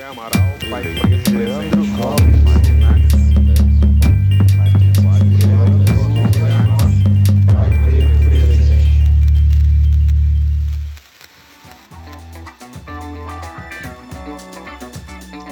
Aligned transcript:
José 0.00 0.04
Amaral, 0.04 0.30
pai 0.70 0.82
preto, 0.82 1.30
Leandro 1.36 1.84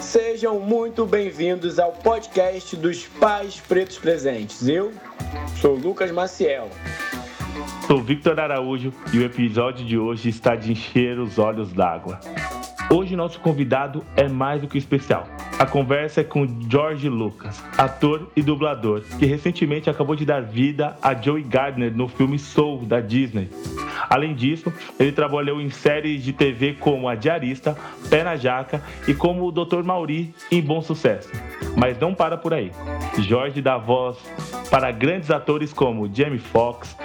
Sejam 0.01 0.59
muito 0.61 1.05
bem-vindos 1.05 1.79
ao 1.79 1.93
podcast 1.93 2.75
dos 2.77 3.07
Pais 3.07 3.61
Pretos 3.61 3.99
Presentes. 3.99 4.67
Eu 4.67 4.93
sou 5.61 5.75
Lucas 5.75 6.11
Maciel. 6.11 6.71
Sou 7.87 8.03
Victor 8.03 8.41
Araújo 8.41 8.95
e 9.13 9.19
o 9.19 9.25
episódio 9.25 9.85
de 9.85 9.99
hoje 9.99 10.31
está 10.31 10.57
de 10.57 10.73
encher 10.73 11.19
os 11.19 11.39
olhos 11.39 11.71
d'água. 11.73 12.19
Hoje 12.91 13.15
nosso 13.15 13.39
convidado 13.41 14.03
é 14.17 14.27
mais 14.27 14.63
do 14.63 14.67
que 14.67 14.79
especial. 14.79 15.29
A 15.59 15.67
conversa 15.67 16.23
é 16.23 16.25
com 16.25 16.47
George 16.71 17.07
Lucas, 17.07 17.63
ator 17.77 18.31
e 18.35 18.41
dublador, 18.41 19.03
que 19.19 19.27
recentemente 19.27 19.91
acabou 19.91 20.17
de 20.17 20.25
dar 20.25 20.41
vida 20.41 20.97
a 21.03 21.13
Joey 21.13 21.43
Gardner 21.43 21.95
no 21.95 22.09
filme 22.09 22.39
Soul 22.39 22.87
da 22.87 23.01
Disney. 23.01 23.51
Além 24.09 24.35
disso, 24.35 24.73
ele 24.99 25.13
trabalhou 25.13 25.61
em 25.61 25.69
séries 25.69 26.25
de 26.25 26.33
TV 26.33 26.77
como 26.81 27.11
A 27.11 27.15
Diarista, 27.15 27.77
Pé 28.09 28.25
na 28.25 28.37
Jaca 28.37 28.83
e 29.07 29.13
como 29.13 29.47
o 29.47 29.53
Dr. 29.53 29.83
Mauri 29.85 30.35
em 30.51 30.63
Bom 30.63 30.81
Sucesso. 30.81 31.31
Mas 31.77 31.99
não 32.01 32.15
para 32.15 32.39
por 32.39 32.55
aí. 32.55 32.73
Jorge 33.19 33.61
dá 33.61 33.77
voz 33.77 34.17
para 34.71 34.91
grandes 34.91 35.31
atores 35.31 35.75
como 35.75 36.09
Jamie 36.11 36.39
Foxx, 36.39 36.97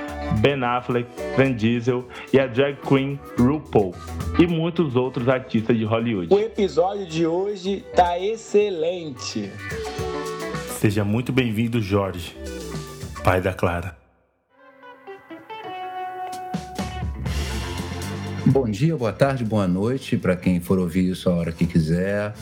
Ben 0.42 0.64
Affleck, 0.64 1.10
Van 1.38 1.54
Diesel 1.54 2.06
e 2.32 2.40
a 2.40 2.48
drag 2.48 2.78
queen 2.88 3.20
RuPaul 3.38 3.94
e 4.40 4.48
muitos 4.48 4.96
outros 4.96 5.28
artistas 5.28 5.78
de 5.78 5.86
Hollywood. 5.86 6.34
O 6.34 6.40
episódio 6.40 7.06
de 7.06 7.26
hoje 7.26 7.84
tá 7.96 8.20
excelente. 8.20 9.52
Seja 10.80 11.04
muito 11.04 11.32
bem-vindo, 11.32 11.82
Jorge, 11.82 12.36
pai 13.24 13.42
da 13.42 13.54
Clara. 13.54 14.04
Bom 18.46 18.70
dia, 18.70 18.98
boa 18.98 19.14
tarde, 19.14 19.46
boa 19.46 19.68
noite 19.68 20.18
para 20.18 20.36
quem 20.36 20.60
for 20.60 20.78
ouvir 20.78 21.10
isso 21.10 21.30
a 21.30 21.34
hora 21.34 21.52
que 21.54 21.66
quiser. 21.66 22.34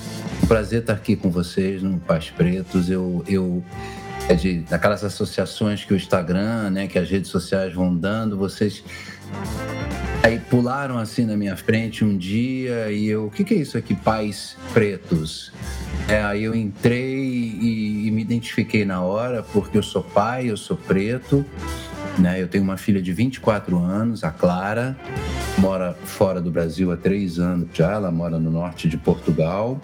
Um 0.43 0.47
prazer 0.47 0.81
estar 0.81 0.93
aqui 0.93 1.15
com 1.15 1.29
vocês 1.29 1.83
no 1.83 1.99
Paz 1.99 2.31
Pretos. 2.31 2.89
Eu, 2.89 3.23
eu 3.27 3.63
de 4.39 4.59
daquelas 4.61 5.03
associações 5.03 5.83
que 5.83 5.93
o 5.93 5.95
Instagram, 5.95 6.69
né, 6.69 6.87
que 6.87 6.97
as 6.97 7.09
redes 7.09 7.29
sociais 7.29 7.73
vão 7.73 7.95
dando, 7.95 8.37
vocês 8.37 8.83
aí 10.23 10.39
pularam 10.39 10.97
assim 10.97 11.25
na 11.25 11.35
minha 11.35 11.57
frente 11.57 12.05
um 12.05 12.17
dia 12.17 12.91
e 12.91 13.07
eu, 13.07 13.25
o 13.25 13.31
que, 13.31 13.43
que 13.43 13.53
é 13.53 13.57
isso 13.57 13.77
aqui, 13.77 13.95
pais 13.95 14.55
pretos? 14.73 15.51
É, 16.07 16.21
aí 16.23 16.43
eu 16.43 16.55
entrei 16.55 17.15
e, 17.15 18.07
e 18.07 18.11
me 18.11 18.21
identifiquei 18.21 18.85
na 18.85 19.01
hora 19.01 19.43
porque 19.43 19.77
eu 19.77 19.83
sou 19.83 20.03
pai, 20.03 20.49
eu 20.49 20.57
sou 20.57 20.77
preto. 20.77 21.45
Né? 22.17 22.41
Eu 22.41 22.47
tenho 22.47 22.63
uma 22.63 22.75
filha 22.75 23.01
de 23.01 23.13
24 23.13 23.79
anos, 23.79 24.23
a 24.23 24.31
Clara, 24.31 24.97
mora 25.57 25.95
fora 26.03 26.41
do 26.41 26.51
Brasil 26.51 26.91
há 26.91 26.97
três 26.97 27.39
anos 27.39 27.69
já, 27.73 27.93
ela 27.93 28.11
mora 28.11 28.37
no 28.37 28.51
norte 28.51 28.89
de 28.89 28.97
Portugal. 28.97 29.79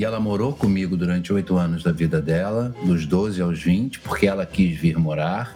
E 0.00 0.04
ela 0.06 0.18
morou 0.18 0.54
comigo 0.54 0.96
durante 0.96 1.30
oito 1.30 1.58
anos 1.58 1.82
da 1.82 1.92
vida 1.92 2.22
dela, 2.22 2.74
dos 2.86 3.04
12 3.04 3.42
aos 3.42 3.62
20, 3.62 4.00
porque 4.00 4.26
ela 4.26 4.46
quis 4.46 4.74
vir 4.74 4.98
morar. 4.98 5.54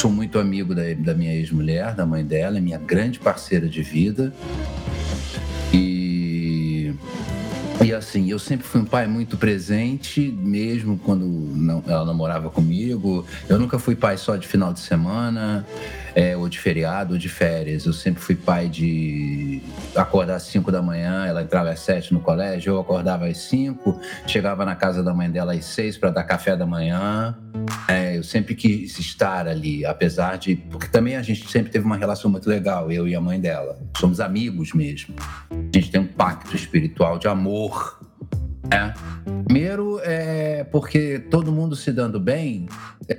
Sou 0.00 0.10
muito 0.10 0.40
amigo 0.40 0.74
da, 0.74 0.82
da 0.98 1.14
minha 1.14 1.32
ex-mulher, 1.32 1.94
da 1.94 2.04
mãe 2.04 2.24
dela, 2.24 2.58
é 2.58 2.60
minha 2.60 2.76
grande 2.76 3.20
parceira 3.20 3.68
de 3.68 3.80
vida. 3.80 4.32
E, 7.84 7.92
assim, 7.92 8.30
eu 8.30 8.38
sempre 8.38 8.64
fui 8.64 8.80
um 8.80 8.84
pai 8.84 9.06
muito 9.08 9.36
presente, 9.36 10.20
mesmo 10.40 10.98
quando 10.98 11.24
não, 11.24 11.82
ela 11.86 12.04
não 12.04 12.14
morava 12.14 12.48
comigo. 12.48 13.26
Eu 13.48 13.58
nunca 13.58 13.78
fui 13.78 13.96
pai 13.96 14.16
só 14.16 14.36
de 14.36 14.46
final 14.46 14.72
de 14.72 14.80
semana 14.80 15.66
é, 16.14 16.36
ou 16.36 16.48
de 16.48 16.58
feriado, 16.58 17.14
ou 17.14 17.18
de 17.18 17.28
férias. 17.28 17.86
Eu 17.86 17.92
sempre 17.92 18.22
fui 18.22 18.34
pai 18.34 18.68
de 18.68 19.60
acordar 19.94 20.36
às 20.36 20.44
5 20.44 20.70
da 20.70 20.82
manhã, 20.82 21.26
ela 21.26 21.42
entrava 21.42 21.70
às 21.70 21.80
7 21.80 22.12
no 22.12 22.20
colégio, 22.20 22.74
eu 22.74 22.80
acordava 22.80 23.26
às 23.26 23.38
5, 23.38 24.00
chegava 24.26 24.64
na 24.64 24.74
casa 24.74 25.02
da 25.02 25.12
mãe 25.14 25.30
dela 25.30 25.52
às 25.52 25.64
6 25.64 25.98
para 25.98 26.10
dar 26.10 26.24
café 26.24 26.56
da 26.56 26.66
manhã. 26.66 27.36
É, 27.88 28.16
eu 28.16 28.22
sempre 28.22 28.54
quis 28.54 28.98
estar 28.98 29.46
ali, 29.46 29.84
apesar 29.84 30.36
de. 30.36 30.56
Porque 30.56 30.88
também 30.88 31.16
a 31.16 31.22
gente 31.22 31.48
sempre 31.50 31.70
teve 31.70 31.84
uma 31.84 31.96
relação 31.96 32.30
muito 32.30 32.48
legal, 32.48 32.90
eu 32.90 33.06
e 33.06 33.14
a 33.14 33.20
mãe 33.20 33.40
dela. 33.40 33.78
Somos 33.96 34.20
amigos 34.20 34.72
mesmo. 34.72 35.14
A 35.50 35.54
gente 35.74 35.90
tem 35.90 36.00
um 36.00 36.06
pacto 36.06 36.54
espiritual 36.54 37.18
de 37.18 37.28
amor. 37.28 37.71
É. 38.70 38.92
Primeiro, 39.44 40.00
é 40.02 40.64
porque 40.64 41.18
todo 41.18 41.52
mundo 41.52 41.76
se 41.76 41.92
dando 41.92 42.18
bem, 42.18 42.68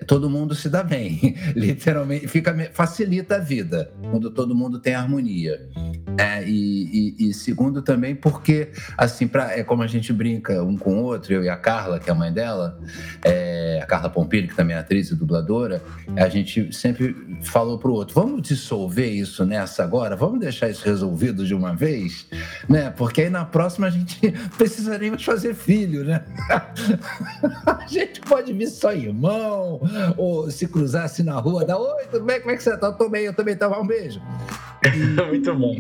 todo 0.08 0.30
mundo 0.30 0.56
se 0.56 0.70
dá 0.70 0.84
bem. 0.84 1.36
Literalmente, 1.56 2.28
fica, 2.28 2.54
facilita 2.74 3.36
a 3.36 3.40
vida 3.40 3.92
quando 4.12 4.32
todo 4.32 4.56
mundo 4.56 4.80
tem 4.80 4.96
harmonia. 4.96 5.70
É, 6.18 6.44
e, 6.48 7.16
e, 7.18 7.30
e, 7.30 7.34
segundo 7.34 7.82
também 7.82 8.16
porque, 8.16 8.70
assim, 8.98 9.28
pra, 9.28 9.58
é 9.58 9.64
como 9.64 9.82
a 9.82 9.88
gente 9.88 10.14
brinca 10.14 10.64
um 10.64 10.78
com 10.78 11.00
o 11.00 11.04
outro, 11.04 11.34
eu 11.34 11.44
e 11.44 11.50
a 11.50 11.58
Carla, 11.58 12.00
que 12.00 12.10
é 12.10 12.14
a 12.14 12.16
mãe 12.16 12.32
dela, 12.32 12.80
é, 13.24 13.80
a 13.82 13.86
Carla 13.86 14.10
Pompilho, 14.10 14.48
que 14.48 14.56
também 14.56 14.76
é 14.76 14.80
atriz 14.80 15.10
e 15.10 15.16
dubladora, 15.16 15.82
a 16.16 16.30
gente 16.30 16.72
sempre 16.72 17.16
falou 17.42 17.80
pro 17.80 17.94
outro, 17.94 18.14
vamos 18.14 18.42
dissolver 18.44 19.10
isso 19.10 19.44
nessa 19.46 19.84
agora? 19.84 20.16
Vamos 20.16 20.40
deixar 20.40 20.70
isso 20.70 20.86
resolvido 20.86 21.46
de 21.46 21.56
uma 21.56 21.76
vez? 21.76 22.28
Né? 22.70 22.92
Porque 22.92 23.24
aí 23.24 23.30
na 23.30 23.46
próxima 23.46 23.88
a 23.88 23.90
gente 23.90 24.20
precisaríamos 24.58 25.24
fazer 25.24 25.56
filho, 25.56 26.04
né? 26.04 26.24
a 27.66 27.88
gente 27.88 28.22
pode 28.22 28.54
vir 28.54 28.68
só 28.68 28.94
irmão, 28.94 29.82
ou 30.18 30.50
se 30.50 30.68
cruzar 30.68 31.06
assim 31.06 31.24
na 31.24 31.40
rua, 31.40 31.66
dar 31.66 31.78
oi, 31.78 32.06
tudo 32.12 32.26
bem? 32.26 32.40
Como 32.40 32.52
é 32.52 32.56
que 32.58 32.64
você 32.64 32.78
tá? 32.78 32.88
Eu 32.88 32.94
tô 32.94 33.10
bem, 33.10 33.26
eu 33.26 33.34
também 33.34 33.56
tava 33.56 33.80
um 33.80 33.88
beijo. 33.88 34.22
Muito 35.28 35.56
bom. 35.56 35.76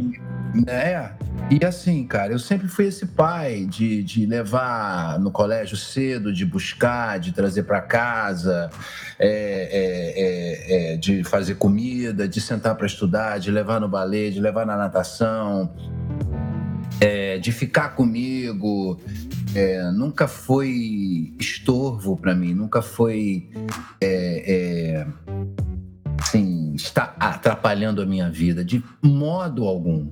É. 0.67 1.09
E 1.49 1.63
assim, 1.65 2.05
cara, 2.07 2.31
eu 2.31 2.39
sempre 2.39 2.67
fui 2.67 2.85
esse 2.85 3.05
pai 3.05 3.65
de, 3.65 4.01
de 4.03 4.25
levar 4.25 5.19
no 5.19 5.29
colégio 5.29 5.75
cedo, 5.75 6.31
de 6.31 6.45
buscar, 6.45 7.19
de 7.19 7.31
trazer 7.31 7.63
para 7.63 7.81
casa, 7.81 8.69
é, 9.19 9.27
é, 9.27 10.91
é, 10.91 10.93
é, 10.93 10.97
de 10.97 11.23
fazer 11.23 11.55
comida, 11.55 12.27
de 12.27 12.39
sentar 12.39 12.75
para 12.75 12.85
estudar, 12.85 13.39
de 13.39 13.51
levar 13.51 13.79
no 13.79 13.89
balé, 13.89 14.29
de 14.29 14.39
levar 14.39 14.65
na 14.65 14.77
natação, 14.77 15.71
é, 16.99 17.37
de 17.37 17.51
ficar 17.51 17.89
comigo. 17.89 18.99
É, 19.55 19.91
nunca 19.91 20.27
foi 20.27 21.33
estorvo 21.39 22.17
para 22.17 22.33
mim, 22.33 22.53
nunca 22.53 22.81
foi 22.81 23.49
assim, 26.33 26.73
está 26.75 27.15
atrapalhando 27.19 28.01
a 28.01 28.05
minha 28.05 28.29
vida 28.29 28.63
de 28.65 28.83
modo 29.01 29.65
algum. 29.65 30.07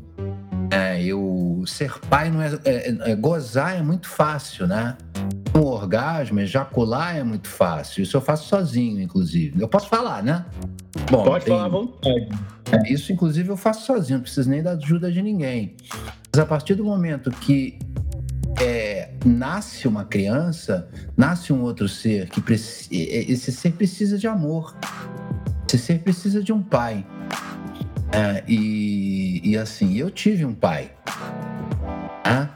É, 0.69 1.03
eu 1.03 1.63
ser 1.65 1.99
pai 1.99 2.29
não 2.29 2.41
é, 2.41 2.57
é, 2.63 3.11
é, 3.11 3.15
gozar 3.15 3.75
é 3.77 3.81
muito 3.81 4.07
fácil, 4.07 4.67
né? 4.67 4.95
Um 5.53 5.65
orgasmo, 5.65 6.39
ejacular 6.39 7.17
é 7.17 7.23
muito 7.23 7.49
fácil. 7.49 8.03
Isso 8.03 8.15
eu 8.15 8.21
faço 8.21 8.47
sozinho, 8.47 9.01
inclusive. 9.01 9.61
Eu 9.61 9.67
posso 9.67 9.89
falar, 9.89 10.23
né? 10.23 10.45
Bom, 11.09 11.25
Pode 11.25 11.43
tem, 11.43 11.53
falar 11.53 11.65
à 11.65 11.69
vontade. 11.69 12.29
É, 12.71 12.93
isso, 12.93 13.11
inclusive, 13.11 13.49
eu 13.49 13.57
faço 13.57 13.85
sozinho, 13.85 14.19
não 14.19 14.23
preciso 14.23 14.49
nem 14.49 14.63
da 14.63 14.71
ajuda 14.71 15.11
de 15.11 15.21
ninguém. 15.21 15.75
Mas 16.33 16.39
a 16.39 16.45
partir 16.45 16.75
do 16.75 16.85
momento 16.85 17.29
que 17.31 17.77
é, 18.59 19.09
nasce 19.25 19.87
uma 19.87 20.05
criança, 20.05 20.87
nasce 21.15 21.53
um 21.53 21.61
outro 21.61 21.87
ser 21.87 22.29
que 22.29 22.41
esse 22.51 23.51
ser 23.51 23.71
precisa 23.73 24.17
de 24.17 24.27
amor. 24.27 24.75
Esse 25.67 25.77
ser 25.77 25.99
precisa 25.99 26.43
de 26.43 26.51
um 26.51 26.61
pai. 26.61 27.05
É, 28.11 28.43
e, 28.45 29.41
e, 29.43 29.57
assim, 29.57 29.97
eu 29.97 30.11
tive 30.11 30.43
um 30.43 30.53
pai. 30.53 30.91
Né? 32.25 32.49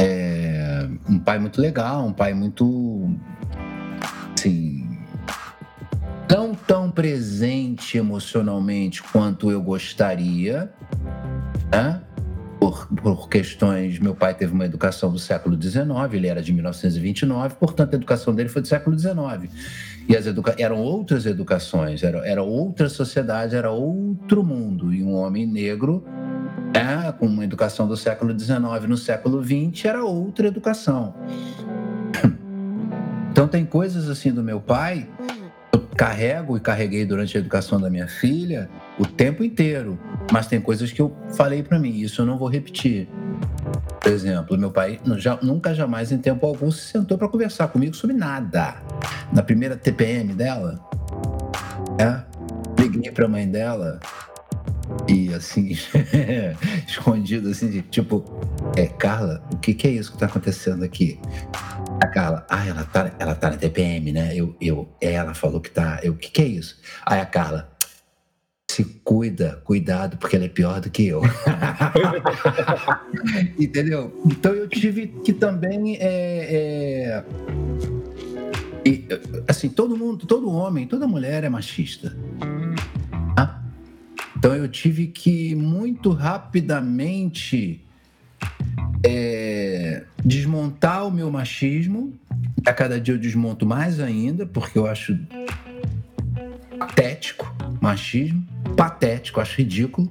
É, 0.00 0.88
um 1.08 1.18
pai 1.18 1.38
muito 1.38 1.60
legal, 1.60 2.04
um 2.04 2.12
pai 2.12 2.34
muito. 2.34 3.08
Assim. 4.36 4.98
Não 6.28 6.54
tão 6.54 6.90
presente 6.90 7.96
emocionalmente 7.96 9.02
quanto 9.02 9.50
eu 9.50 9.62
gostaria. 9.62 10.72
Né? 11.70 12.02
Por, 12.62 12.86
por, 12.86 13.28
questões. 13.28 13.98
Meu 13.98 14.14
pai 14.14 14.34
teve 14.34 14.52
uma 14.52 14.64
educação 14.64 15.10
do 15.10 15.18
século 15.18 15.60
XIX, 15.60 15.84
ele 16.12 16.28
era 16.28 16.40
de 16.40 16.52
1929, 16.52 17.56
portanto, 17.56 17.94
a 17.94 17.96
educação 17.96 18.32
dele 18.32 18.48
foi 18.48 18.62
do 18.62 18.68
século 18.68 18.96
XIX. 18.96 19.52
E 20.08 20.16
as 20.16 20.28
educa 20.28 20.54
eram 20.56 20.78
outras 20.78 21.26
educações, 21.26 22.04
era, 22.04 22.18
era 22.18 22.40
outra 22.40 22.88
sociedade, 22.88 23.56
era 23.56 23.72
outro 23.72 24.44
mundo. 24.44 24.94
E 24.94 25.02
um 25.02 25.12
homem 25.12 25.44
negro, 25.44 26.04
é, 26.72 27.10
com 27.10 27.26
uma 27.26 27.42
educação 27.42 27.88
do 27.88 27.96
século 27.96 28.38
XIX 28.38 28.60
no 28.86 28.96
século 28.96 29.42
XX, 29.42 29.86
era 29.86 30.04
outra 30.04 30.46
educação. 30.46 31.16
Então, 33.32 33.48
tem 33.48 33.64
coisas 33.64 34.08
assim 34.08 34.30
do 34.30 34.42
meu 34.42 34.60
pai, 34.60 35.08
carrego 35.96 36.56
e 36.56 36.60
carreguei 36.60 37.04
durante 37.04 37.36
a 37.36 37.40
educação 37.40 37.80
da 37.80 37.90
minha 37.90 38.08
filha 38.08 38.68
o 38.98 39.06
tempo 39.06 39.44
inteiro. 39.44 39.98
Mas 40.30 40.46
tem 40.46 40.60
coisas 40.60 40.92
que 40.92 41.00
eu 41.00 41.14
falei 41.36 41.62
para 41.62 41.78
mim, 41.78 41.96
isso 41.96 42.22
eu 42.22 42.26
não 42.26 42.38
vou 42.38 42.48
repetir. 42.48 43.08
Por 44.00 44.10
exemplo, 44.10 44.58
meu 44.58 44.70
pai 44.70 44.98
já, 45.16 45.38
nunca 45.42 45.74
jamais 45.74 46.10
em 46.10 46.18
tempo 46.18 46.46
algum 46.46 46.70
se 46.70 46.88
sentou 46.88 47.16
para 47.16 47.28
conversar 47.28 47.68
comigo 47.68 47.94
sobre 47.94 48.16
nada. 48.16 48.76
Na 49.32 49.42
primeira 49.42 49.76
TPM 49.76 50.34
dela, 50.34 50.80
é, 51.98 52.20
liguei 52.80 53.10
para 53.12 53.26
a 53.26 53.28
mãe 53.28 53.48
dela 53.48 54.00
e 55.08 55.32
assim, 55.32 55.76
escondido 56.86 57.48
assim, 57.48 57.70
de, 57.70 57.82
tipo, 57.82 58.24
é, 58.76 58.86
Carla, 58.86 59.42
o 59.52 59.56
que, 59.56 59.74
que 59.74 59.86
é 59.86 59.90
isso 59.90 60.10
que 60.10 60.16
está 60.16 60.26
acontecendo 60.26 60.84
aqui? 60.84 61.18
A 62.02 62.06
Carla, 62.08 62.44
ah, 62.50 62.66
ela 62.66 62.82
tá, 62.82 63.14
ela 63.16 63.32
tá 63.32 63.48
na 63.48 63.56
TPM, 63.56 64.10
né? 64.10 64.34
Eu, 64.34 64.56
eu, 64.60 64.92
ela 65.00 65.34
falou 65.34 65.60
que 65.60 65.70
tá. 65.70 66.00
Eu, 66.02 66.14
o 66.14 66.16
que, 66.16 66.32
que 66.32 66.42
é 66.42 66.46
isso? 66.46 66.80
Aí 67.06 67.20
a 67.20 67.24
Carla, 67.24 67.70
se 68.68 68.82
cuida, 69.04 69.62
cuidado, 69.62 70.16
porque 70.16 70.34
ela 70.34 70.46
é 70.46 70.48
pior 70.48 70.80
do 70.80 70.90
que 70.90 71.06
eu. 71.06 71.22
Entendeu? 73.56 74.20
Então 74.26 74.52
eu 74.52 74.66
tive 74.66 75.06
que 75.24 75.32
também. 75.32 75.96
É, 76.00 77.20
é... 77.20 77.24
E, 78.84 79.06
assim, 79.46 79.68
todo 79.68 79.96
mundo, 79.96 80.26
todo 80.26 80.50
homem, 80.50 80.88
toda 80.88 81.06
mulher 81.06 81.44
é 81.44 81.48
machista. 81.48 82.16
Tá? 83.36 83.62
Então 84.36 84.56
eu 84.56 84.66
tive 84.66 85.06
que 85.06 85.54
muito 85.54 86.10
rapidamente 86.10 87.80
é, 89.04 89.61
desmontar 90.24 91.06
o 91.06 91.10
meu 91.10 91.30
machismo. 91.30 92.12
A 92.66 92.72
cada 92.72 93.00
dia 93.00 93.14
eu 93.14 93.18
desmonto 93.18 93.66
mais 93.66 94.00
ainda, 94.00 94.46
porque 94.46 94.78
eu 94.78 94.86
acho 94.86 95.18
patético 96.78 97.52
machismo 97.80 98.46
patético, 98.76 99.40
acho 99.40 99.58
ridículo. 99.58 100.10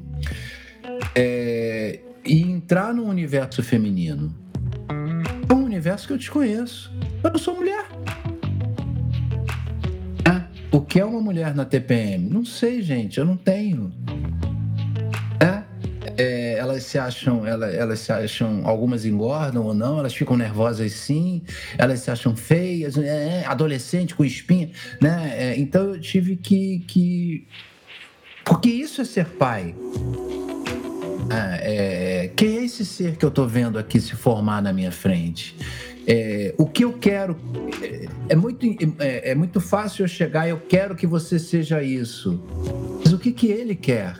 É, 1.16 2.00
e 2.24 2.42
entrar 2.42 2.94
no 2.94 3.06
universo 3.06 3.64
feminino. 3.64 4.34
É 5.50 5.54
um 5.54 5.64
universo 5.64 6.08
que 6.08 6.14
eu 6.14 6.18
desconheço. 6.18 6.94
Eu 7.24 7.32
não 7.32 7.40
sou 7.40 7.56
mulher. 7.56 7.86
É, 10.26 10.44
o 10.72 10.82
que 10.82 11.00
é 11.00 11.06
uma 11.06 11.20
mulher 11.20 11.56
na 11.56 11.66
TPM? 11.66 12.30
Não 12.30 12.46
sei, 12.46 12.82
gente, 12.82 13.18
eu 13.18 13.26
não 13.26 13.36
tenho. 13.36 13.92
É, 16.22 16.32
é, 16.32 16.58
elas 16.60 16.84
se 16.84 17.00
acham, 17.00 17.46
elas, 17.46 17.74
elas 17.74 18.00
se 18.00 18.12
acham, 18.12 18.62
algumas 18.64 19.06
engordam 19.06 19.64
ou 19.64 19.74
não, 19.74 20.00
elas 20.00 20.14
ficam 20.14 20.38
nervosas 20.38 20.92
sim, 20.92 21.42
elas 21.78 22.02
se 22.02 22.12
acham 22.12 22.36
feias, 22.36 22.96
é, 22.98 23.44
adolescente 23.48 24.14
com 24.14 24.24
espinha, 24.24 24.70
né? 25.02 25.34
É, 25.36 25.60
então 25.60 25.94
eu 25.94 26.00
tive 26.00 26.36
que, 26.36 26.80
que 26.88 27.48
porque 28.46 28.70
isso 28.70 29.02
é 29.02 29.06
ser 29.06 29.26
pai. 29.26 29.74
Ah, 31.30 31.58
é, 31.62 32.32
quem 32.36 32.58
é 32.58 32.66
esse 32.66 32.86
ser 32.86 33.16
que 33.16 33.26
eu 33.26 33.30
estou 33.30 33.48
vendo 33.48 33.80
aqui 33.80 34.00
se 34.00 34.16
formar 34.16 34.62
na 34.62 34.72
minha 34.72 34.92
frente? 34.92 35.56
É, 36.06 36.54
o 36.58 36.66
que 36.66 36.84
eu 36.84 36.94
quero 36.94 37.38
é, 37.82 38.06
é 38.30 38.36
muito, 38.36 38.66
é, 39.00 39.32
é, 39.32 39.36
muito 39.36 39.62
fácil 39.62 40.04
eu 40.04 40.08
chegar. 40.08 40.48
Eu 40.50 40.60
quero 40.60 40.96
que 40.96 41.08
você 41.08 41.40
seja 41.40 41.82
isso. 41.82 42.44
Mas 43.04 43.14
o 43.14 43.18
que 43.18 43.32
que 43.32 43.48
ele 43.48 43.76
quer? 43.76 44.18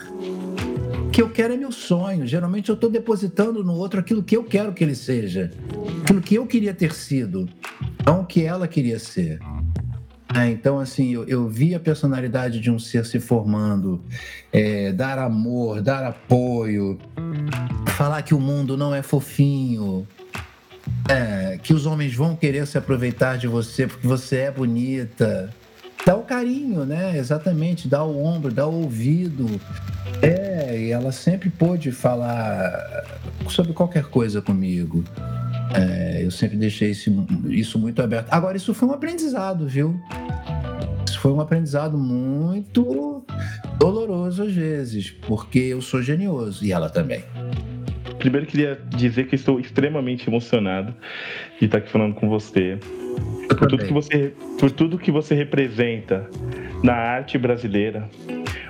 Que 1.12 1.22
eu 1.22 1.30
quero 1.30 1.54
é 1.54 1.58
meu 1.58 1.72
sonho. 1.72 2.26
Geralmente 2.26 2.70
eu 2.70 2.76
estou 2.76 2.90
depositando 2.90 3.64
no 3.64 3.74
outro 3.74 4.00
aquilo 4.00 4.24
que 4.24 4.38
eu 4.38 4.44
quero 4.44 4.74
que 4.74 4.84
ele 4.84 4.96
seja, 4.96 5.52
aquilo 6.04 6.22
que 6.22 6.36
eu 6.36 6.46
queria 6.46 6.74
ter 6.74 6.94
sido, 6.94 7.50
não 8.06 8.22
o 8.22 8.26
que 8.26 8.44
ela 8.44 8.68
queria 8.68 8.98
ser. 8.98 9.40
É, 10.34 10.50
então, 10.50 10.80
assim, 10.80 11.14
eu, 11.14 11.26
eu, 11.26 11.50
vi 11.50 11.76
a 11.76 11.80
personalidade 11.80 12.62
de 12.62 12.72
um 12.72 12.80
ser 12.80 13.06
se 13.06 13.20
formando, 13.20 14.02
é, 14.52 14.94
dar 14.94 15.20
amor, 15.20 15.82
dar 15.82 16.06
apoio, 16.06 16.98
falar 17.90 18.22
que 18.22 18.34
o 18.34 18.40
mundo 18.40 18.78
não 18.78 18.96
é 18.96 19.02
fofinho, 19.02 20.08
é, 21.10 21.60
que 21.62 21.74
os 21.74 21.86
homens 21.86 22.16
vão 22.16 22.34
querer 22.34 22.66
se 22.66 22.78
aproveitar 22.78 23.38
de 23.38 23.48
você 23.48 23.88
porque 23.88 24.08
você 24.08 24.38
é 24.38 24.52
bonita. 24.52 25.54
Dá 26.06 26.16
o 26.16 26.24
carinho, 26.24 26.86
né? 26.86 27.18
Exatamente, 27.18 27.88
dá 27.88 28.04
o 28.04 28.24
ombro, 28.24 28.52
dá 28.52 28.66
o 28.66 28.82
ouvido. 28.82 29.48
É, 30.22 30.78
e 30.80 30.92
ela 30.92 31.12
sempre 31.12 31.50
pôde 31.50 31.92
falar 31.92 32.72
sobre 33.48 33.74
qualquer 33.74 34.06
coisa 34.06 34.42
comigo. 34.42 35.04
É, 35.74 36.24
eu 36.24 36.32
sempre 36.32 36.58
deixei 36.58 36.92
isso, 36.92 37.26
isso 37.50 37.80
muito 37.80 38.02
aberto. 38.02 38.28
Agora, 38.32 38.58
isso 38.58 38.74
foi 38.74 38.90
um 38.90 38.94
aprendizado, 38.94 39.68
viu? 39.68 40.00
Isso 41.08 41.20
foi 41.20 41.32
um 41.32 41.40
aprendizado 41.40 41.98
muito 41.98 43.24
doloroso 43.78 44.44
às 44.44 44.54
vezes, 44.54 45.12
porque 45.12 45.60
eu 45.60 45.82
sou 45.82 46.02
genioso 46.02 46.66
e 46.66 46.72
ela 46.72 46.90
também. 46.90 47.24
Primeiro, 48.18 48.46
queria 48.46 48.80
dizer 48.96 49.28
que 49.28 49.36
estou 49.36 49.60
extremamente 49.60 50.30
emocionado 50.30 50.94
de 51.60 51.66
estar 51.66 51.80
aqui 51.80 51.90
falando 51.90 52.14
com 52.14 52.30
você. 52.30 52.78
Por 53.58 53.68
tudo, 53.68 53.86
que 53.86 53.94
você, 53.94 54.34
por 54.60 54.72
tudo 54.72 54.98
que 54.98 55.12
você 55.12 55.36
representa 55.36 56.30
na 56.84 56.94
arte 56.94 57.38
brasileira, 57.38 58.10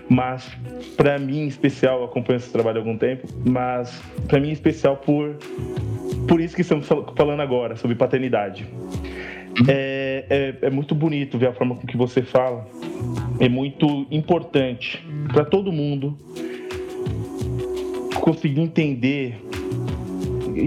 mas 0.10 0.52
para 0.98 1.18
mim 1.18 1.42
em 1.42 1.48
especial, 1.48 2.04
acompanho 2.04 2.38
esse 2.38 2.52
trabalho 2.52 2.78
há 2.78 2.82
algum 2.82 2.98
tempo, 2.98 3.28
mas 3.46 4.02
para 4.28 4.40
mim 4.40 4.50
em 4.50 4.54
especial 4.54 4.98
por 4.98 5.38
por 6.28 6.40
isso 6.40 6.56
que 6.56 6.62
estamos 6.62 6.88
falando 6.88 7.42
agora, 7.42 7.76
sobre 7.76 7.96
paternidade. 7.96 8.66
É, 9.68 10.26
é, 10.30 10.68
é, 10.68 10.70
muito 10.70 10.96
bonito 10.96 11.38
ver 11.38 11.48
a 11.48 11.54
forma 11.54 11.76
com 11.76 11.86
que 11.86 11.98
você 11.98 12.22
fala. 12.22 12.68
É 13.40 13.50
muito 13.50 14.08
importante 14.10 15.06
para 15.34 15.44
todo 15.44 15.72
mundo 15.72 16.18
conseguir 18.22 18.62
entender 18.62 19.36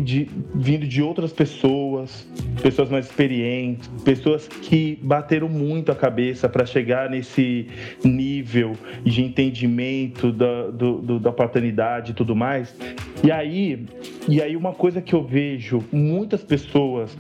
de, 0.02 0.28
vindo 0.55 0.87
de 0.87 1.02
outras 1.02 1.32
pessoas, 1.32 2.28
pessoas 2.62 2.88
mais 2.88 3.06
experientes, 3.06 3.88
pessoas 4.04 4.46
que 4.48 4.98
bateram 5.02 5.48
muito 5.48 5.92
a 5.92 5.94
cabeça 5.94 6.48
para 6.48 6.64
chegar 6.64 7.10
nesse 7.10 7.68
nível 8.04 8.76
de 9.04 9.22
entendimento 9.22 10.32
da, 10.32 10.70
do, 10.70 10.98
do, 10.98 11.20
da 11.20 11.32
paternidade 11.32 12.12
e 12.12 12.14
tudo 12.14 12.34
mais. 12.34 12.74
E 13.22 13.30
aí, 13.30 13.86
e 14.28 14.40
aí 14.42 14.56
uma 14.56 14.72
coisa 14.72 15.00
que 15.00 15.14
eu 15.14 15.22
vejo 15.22 15.82
muitas 15.92 16.42
pessoas 16.42 17.16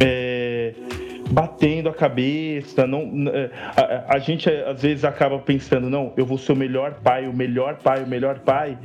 é, 0.00 0.74
batendo 1.30 1.88
a 1.88 1.94
cabeça, 1.94 2.86
não, 2.86 3.10
é, 3.28 3.50
a, 3.76 4.16
a, 4.16 4.18
gente 4.18 4.48
às 4.48 4.82
vezes 4.82 5.04
acaba 5.04 5.38
pensando, 5.38 5.88
não, 5.88 6.12
eu 6.16 6.26
vou 6.26 6.36
ser 6.36 6.52
o 6.52 6.56
melhor 6.56 6.94
pai, 7.02 7.26
o 7.26 7.32
melhor 7.32 7.76
pai, 7.76 8.02
o 8.02 8.06
melhor 8.06 8.40
pai. 8.40 8.76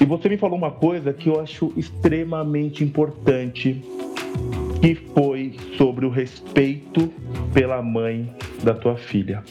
E 0.00 0.04
você 0.04 0.28
me 0.28 0.36
falou 0.36 0.56
uma 0.56 0.70
coisa 0.70 1.12
que 1.12 1.28
eu 1.28 1.40
acho 1.40 1.72
extremamente 1.76 2.84
importante, 2.84 3.82
que 4.80 4.94
foi 4.94 5.54
sobre 5.76 6.06
o 6.06 6.10
respeito 6.10 7.12
pela 7.52 7.82
mãe 7.82 8.32
da 8.62 8.74
tua 8.74 8.96
filha. 8.96 9.42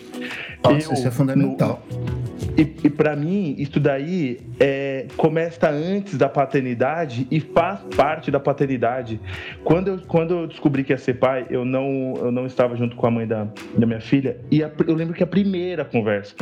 Nossa, 0.63 0.89
eu, 0.89 0.93
isso 0.93 1.07
é 1.07 1.11
fundamental. 1.11 1.81
No, 1.89 2.27
e, 2.57 2.61
e 2.85 2.89
para 2.89 3.15
mim, 3.15 3.55
isso 3.57 3.79
daí 3.79 4.39
é, 4.59 5.05
começa 5.15 5.69
antes 5.69 6.17
da 6.17 6.27
paternidade 6.27 7.27
e 7.29 7.39
faz 7.39 7.81
parte 7.95 8.31
da 8.31 8.39
paternidade. 8.39 9.19
Quando 9.63 9.89
eu, 9.89 9.99
quando 10.07 10.33
eu 10.33 10.47
descobri 10.47 10.83
que 10.83 10.91
ia 10.91 10.97
ser 10.97 11.15
pai, 11.15 11.45
eu 11.49 11.63
não, 11.63 12.15
eu 12.17 12.31
não 12.31 12.45
estava 12.45 12.75
junto 12.75 12.95
com 12.95 13.05
a 13.05 13.11
mãe 13.11 13.27
da, 13.27 13.47
da 13.77 13.85
minha 13.85 14.01
filha. 14.01 14.37
E 14.49 14.63
a, 14.63 14.71
eu 14.87 14.95
lembro 14.95 15.13
que 15.13 15.23
a 15.23 15.27
primeira 15.27 15.85
conversa 15.85 16.35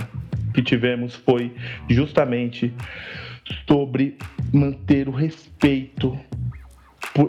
que 0.54 0.62
tivemos 0.62 1.16
foi 1.16 1.54
justamente 1.90 2.74
sobre 3.68 4.18
manter 4.54 5.08
o 5.10 5.12
respeito 5.12 6.18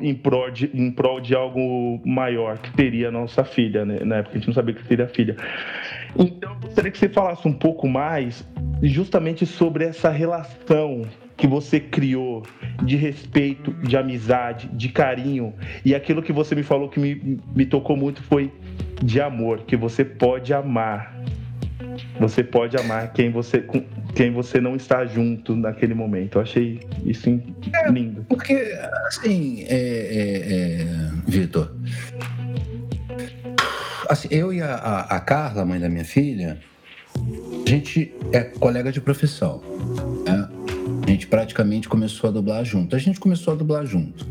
em 0.00 0.14
prol, 0.14 0.50
de, 0.50 0.70
em 0.74 0.90
prol 0.90 1.20
de 1.20 1.34
algo 1.34 2.00
maior, 2.04 2.58
que 2.58 2.70
seria 2.74 3.08
a 3.08 3.10
nossa 3.10 3.44
filha, 3.44 3.84
né? 3.84 4.00
Na 4.04 4.16
época 4.16 4.36
a 4.36 4.38
gente 4.38 4.46
não 4.48 4.54
sabia 4.54 4.74
que 4.74 4.84
seria 4.86 5.04
a 5.04 5.08
filha. 5.08 5.36
Então, 6.18 6.52
eu 6.52 6.60
gostaria 6.60 6.90
que 6.90 6.98
você 6.98 7.08
falasse 7.08 7.46
um 7.46 7.52
pouco 7.52 7.88
mais 7.88 8.46
justamente 8.82 9.46
sobre 9.46 9.84
essa 9.84 10.10
relação 10.10 11.02
que 11.36 11.46
você 11.46 11.78
criou 11.78 12.42
de 12.82 12.96
respeito, 12.96 13.72
de 13.74 13.96
amizade, 13.96 14.68
de 14.72 14.88
carinho. 14.88 15.52
E 15.84 15.94
aquilo 15.94 16.22
que 16.22 16.32
você 16.32 16.54
me 16.54 16.62
falou 16.62 16.88
que 16.88 16.98
me, 16.98 17.40
me 17.54 17.66
tocou 17.66 17.96
muito 17.96 18.22
foi 18.22 18.50
de 19.02 19.20
amor, 19.20 19.60
que 19.66 19.76
você 19.76 20.04
pode 20.04 20.54
amar. 20.54 21.15
Você 22.18 22.42
pode 22.42 22.76
amar 22.76 23.12
quem 23.12 23.30
você, 23.30 23.64
quem 24.14 24.32
você 24.32 24.60
não 24.60 24.76
está 24.76 25.04
junto 25.04 25.54
naquele 25.54 25.94
momento. 25.94 26.38
Eu 26.38 26.42
achei 26.42 26.80
isso 27.04 27.28
lindo. 27.90 28.20
É, 28.20 28.24
porque, 28.28 28.54
assim, 29.06 29.64
é, 29.68 29.74
é, 29.74 30.82
é, 30.82 30.86
Vitor, 31.26 31.74
assim, 34.08 34.28
eu 34.30 34.52
e 34.52 34.62
a, 34.62 34.74
a, 34.74 35.16
a 35.16 35.20
Carla, 35.20 35.64
mãe 35.64 35.80
da 35.80 35.88
minha 35.88 36.04
filha, 36.04 36.58
a 37.66 37.68
gente 37.68 38.14
é 38.32 38.40
colega 38.42 38.92
de 38.92 39.00
profissão. 39.00 39.62
Né? 40.26 40.48
A 41.06 41.10
gente 41.10 41.28
praticamente 41.28 41.88
começou 41.88 42.28
a 42.28 42.32
dublar 42.32 42.64
junto. 42.64 42.96
A 42.96 42.98
gente 42.98 43.20
começou 43.20 43.54
a 43.54 43.56
dublar 43.56 43.86
junto. 43.86 44.26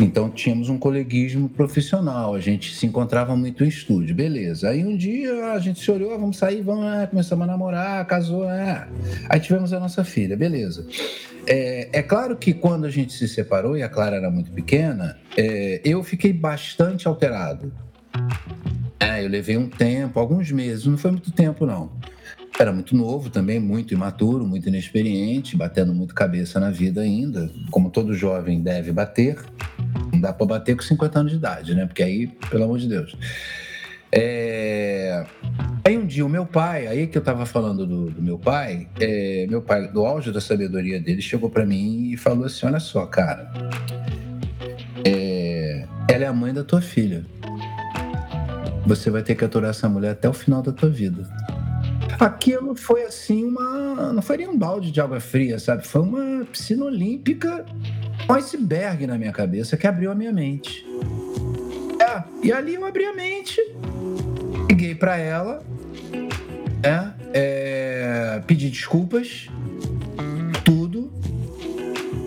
Então 0.00 0.28
tínhamos 0.28 0.68
um 0.68 0.76
coleguismo 0.76 1.48
profissional, 1.48 2.34
a 2.34 2.40
gente 2.40 2.74
se 2.74 2.84
encontrava 2.84 3.36
muito 3.36 3.62
em 3.62 3.68
estúdio, 3.68 4.14
beleza. 4.14 4.70
Aí 4.70 4.84
um 4.84 4.96
dia 4.96 5.52
a 5.52 5.58
gente 5.60 5.78
se 5.78 5.90
olhou, 5.90 6.12
ah, 6.12 6.16
vamos 6.16 6.36
sair, 6.36 6.62
vamos, 6.62 6.84
é, 6.92 7.06
começamos 7.06 7.44
a 7.44 7.46
namorar, 7.46 8.04
casou, 8.06 8.44
é. 8.50 8.88
Aí 9.28 9.38
tivemos 9.38 9.72
a 9.72 9.78
nossa 9.78 10.02
filha, 10.02 10.36
beleza. 10.36 10.84
É, 11.46 11.88
é, 11.92 12.02
claro 12.02 12.36
que 12.36 12.52
quando 12.52 12.86
a 12.86 12.90
gente 12.90 13.12
se 13.12 13.28
separou 13.28 13.76
e 13.76 13.82
a 13.82 13.88
Clara 13.88 14.16
era 14.16 14.30
muito 14.30 14.50
pequena, 14.50 15.16
é, 15.36 15.80
eu 15.84 16.02
fiquei 16.02 16.32
bastante 16.32 17.06
alterado. 17.06 17.72
É, 18.98 19.24
eu 19.24 19.28
levei 19.28 19.56
um 19.56 19.68
tempo, 19.68 20.18
alguns 20.18 20.50
meses, 20.50 20.86
não 20.86 20.98
foi 20.98 21.12
muito 21.12 21.30
tempo 21.30 21.64
não. 21.66 21.92
Era 22.60 22.74
muito 22.74 22.94
novo 22.94 23.30
também, 23.30 23.58
muito 23.58 23.94
imaturo, 23.94 24.46
muito 24.46 24.68
inexperiente, 24.68 25.56
batendo 25.56 25.94
muito 25.94 26.14
cabeça 26.14 26.60
na 26.60 26.70
vida 26.70 27.00
ainda, 27.00 27.50
como 27.70 27.88
todo 27.88 28.12
jovem 28.12 28.60
deve 28.60 28.92
bater. 28.92 29.38
Não 30.12 30.20
dá 30.20 30.30
para 30.30 30.44
bater 30.44 30.76
com 30.76 30.82
50 30.82 31.20
anos 31.20 31.32
de 31.32 31.38
idade, 31.38 31.74
né? 31.74 31.86
Porque 31.86 32.02
aí, 32.02 32.26
pelo 32.50 32.64
amor 32.64 32.78
de 32.78 32.86
Deus. 32.86 33.16
É... 34.12 35.24
Aí 35.82 35.96
um 35.96 36.04
dia 36.04 36.26
o 36.26 36.28
meu 36.28 36.44
pai, 36.44 36.86
aí 36.86 37.06
que 37.06 37.16
eu 37.16 37.20
estava 37.20 37.46
falando 37.46 37.86
do, 37.86 38.10
do, 38.10 38.20
meu 38.20 38.38
pai, 38.38 38.86
é, 39.00 39.46
meu 39.48 39.62
pai, 39.62 39.88
do 39.88 40.04
auge 40.04 40.30
da 40.30 40.40
sabedoria 40.42 41.00
dele, 41.00 41.22
chegou 41.22 41.48
para 41.48 41.64
mim 41.64 42.10
e 42.10 42.18
falou 42.18 42.44
assim: 42.44 42.66
Olha 42.66 42.78
só, 42.78 43.06
cara, 43.06 43.50
é, 45.02 45.86
ela 46.10 46.24
é 46.24 46.26
a 46.26 46.32
mãe 46.34 46.52
da 46.52 46.62
tua 46.62 46.82
filha. 46.82 47.24
Você 48.86 49.08
vai 49.08 49.22
ter 49.22 49.34
que 49.34 49.46
aturar 49.46 49.70
essa 49.70 49.88
mulher 49.88 50.10
até 50.10 50.28
o 50.28 50.34
final 50.34 50.60
da 50.60 50.72
tua 50.72 50.90
vida. 50.90 51.26
Aquilo 52.18 52.74
foi 52.74 53.04
assim 53.04 53.44
uma. 53.44 54.12
Não 54.12 54.22
foi 54.22 54.38
nem 54.38 54.48
um 54.48 54.56
balde 54.56 54.90
de 54.90 55.00
água 55.00 55.20
fria, 55.20 55.58
sabe? 55.58 55.86
Foi 55.86 56.02
uma 56.02 56.44
piscina 56.44 56.84
olímpica, 56.84 57.64
um 58.28 58.32
iceberg 58.34 59.06
na 59.06 59.16
minha 59.16 59.32
cabeça 59.32 59.76
que 59.76 59.86
abriu 59.86 60.10
a 60.10 60.14
minha 60.14 60.32
mente. 60.32 60.86
É, 62.00 62.22
e 62.42 62.52
ali 62.52 62.74
eu 62.74 62.84
abri 62.84 63.04
a 63.04 63.14
mente, 63.14 63.60
liguei 64.68 64.94
para 64.94 65.16
ela, 65.16 65.62
é, 66.82 67.10
é, 67.32 68.42
pedi 68.46 68.70
desculpas, 68.70 69.48
tudo. 70.64 71.12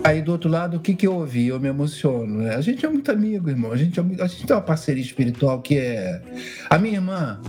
Aí 0.04 0.20
do 0.20 0.32
outro 0.32 0.50
lado, 0.50 0.76
o 0.76 0.80
que, 0.80 0.94
que 0.94 1.06
eu 1.06 1.14
ouvi? 1.14 1.48
Eu 1.48 1.58
me 1.58 1.68
emociono. 1.68 2.42
Né? 2.42 2.54
A 2.54 2.60
gente 2.60 2.84
é 2.84 2.88
muito 2.88 3.10
amigo, 3.10 3.48
irmão. 3.48 3.72
A 3.72 3.76
gente, 3.76 3.98
é, 3.98 4.02
a 4.22 4.26
gente 4.26 4.46
tem 4.46 4.54
uma 4.54 4.62
parceria 4.62 5.02
espiritual 5.02 5.62
que 5.62 5.78
é. 5.78 6.20
A 6.68 6.78
minha 6.78 6.96
irmã, 6.96 7.40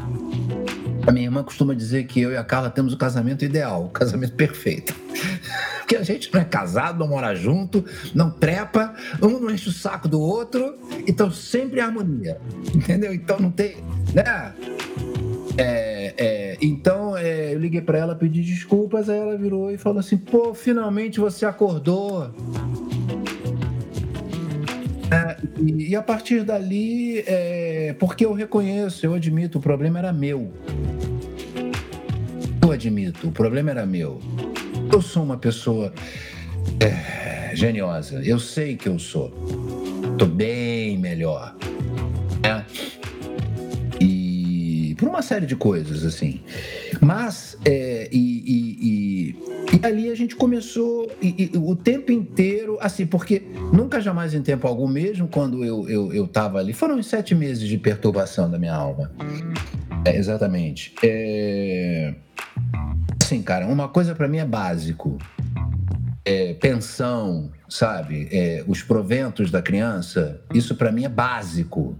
a 1.05 1.11
minha 1.11 1.25
irmã 1.25 1.43
costuma 1.43 1.73
dizer 1.73 2.05
que 2.05 2.21
eu 2.21 2.31
e 2.31 2.37
a 2.37 2.43
Carla 2.43 2.69
temos 2.69 2.93
o 2.93 2.97
casamento 2.97 3.45
ideal, 3.45 3.85
o 3.85 3.89
casamento 3.89 4.33
perfeito. 4.33 4.95
Porque 5.79 5.95
a 5.95 6.03
gente 6.03 6.33
não 6.33 6.41
é 6.41 6.43
casado, 6.43 6.97
não 6.97 7.07
mora 7.07 7.35
junto, 7.35 7.85
não 8.13 8.31
trepa, 8.31 8.95
um 9.21 9.39
não 9.39 9.51
enche 9.51 9.69
o 9.69 9.71
saco 9.71 10.07
do 10.07 10.19
outro, 10.19 10.75
então 11.07 11.29
sempre 11.29 11.79
harmonia. 11.79 12.39
Entendeu? 12.73 13.13
Então 13.13 13.39
não 13.39 13.51
tem. 13.51 13.77
Né? 14.13 14.53
É, 15.57 16.13
é, 16.17 16.57
então 16.59 17.15
é, 17.15 17.53
eu 17.53 17.59
liguei 17.59 17.81
para 17.81 17.97
ela, 17.99 18.15
pedi 18.15 18.41
desculpas, 18.41 19.09
aí 19.09 19.19
ela 19.19 19.37
virou 19.37 19.71
e 19.71 19.77
falou 19.77 19.99
assim: 19.99 20.17
pô, 20.17 20.53
finalmente 20.55 21.19
você 21.19 21.45
acordou. 21.45 22.33
É, 25.11 25.37
e, 25.61 25.89
e, 25.89 25.95
a 25.95 26.01
partir 26.01 26.43
dali, 26.43 27.23
é, 27.27 27.95
porque 27.99 28.25
eu 28.25 28.33
reconheço, 28.33 29.05
eu 29.05 29.13
admito, 29.13 29.59
o 29.59 29.61
problema 29.61 29.99
era 29.99 30.11
meu. 30.11 30.51
Eu 32.61 32.71
admito, 32.71 33.27
o 33.27 33.31
problema 33.31 33.71
era 33.71 33.85
meu. 33.85 34.19
Eu 34.91 35.01
sou 35.01 35.23
uma 35.23 35.37
pessoa 35.37 35.93
é, 36.79 37.55
geniosa, 37.55 38.21
eu 38.23 38.39
sei 38.39 38.75
que 38.75 38.89
eu 38.89 38.97
sou. 38.97 39.31
Estou 40.11 40.27
bem 40.27 40.97
melhor. 40.97 41.55
Né? 42.41 42.65
Por 44.97 45.07
uma 45.07 45.21
série 45.21 45.45
de 45.45 45.55
coisas, 45.55 46.05
assim. 46.05 46.41
Mas, 47.01 47.57
é, 47.65 48.09
e, 48.11 48.17
e, 48.17 48.77
e, 48.81 49.77
e, 49.77 49.85
ali 49.85 50.09
a 50.09 50.15
gente 50.15 50.35
começou 50.35 51.11
e, 51.21 51.51
o 51.55 51.75
tempo 51.75 52.11
inteiro, 52.11 52.77
assim, 52.79 53.05
porque 53.05 53.41
nunca 53.73 53.99
jamais 53.99 54.33
em 54.33 54.41
tempo 54.41 54.67
algum, 54.67 54.87
mesmo 54.87 55.27
quando 55.27 55.63
eu, 55.63 55.89
eu, 55.89 56.13
eu 56.13 56.27
tava 56.27 56.59
ali, 56.59 56.73
foram 56.73 56.95
uns 56.95 57.07
sete 57.07 57.35
meses 57.35 57.67
de 57.67 57.77
perturbação 57.77 58.49
da 58.49 58.57
minha 58.57 58.75
alma. 58.75 59.11
É, 60.05 60.15
exatamente. 60.15 60.93
É... 61.03 62.13
Assim, 63.21 63.41
cara, 63.41 63.65
uma 63.65 63.89
coisa 63.89 64.13
para 64.13 64.27
mim 64.27 64.37
é 64.37 64.45
básico. 64.45 65.17
É, 66.23 66.53
pensão, 66.53 67.51
sabe? 67.69 68.27
É, 68.31 68.63
os 68.67 68.81
proventos 68.81 69.51
da 69.51 69.61
criança, 69.61 70.41
isso 70.53 70.75
para 70.75 70.91
mim 70.91 71.05
é 71.05 71.09
básico. 71.09 71.95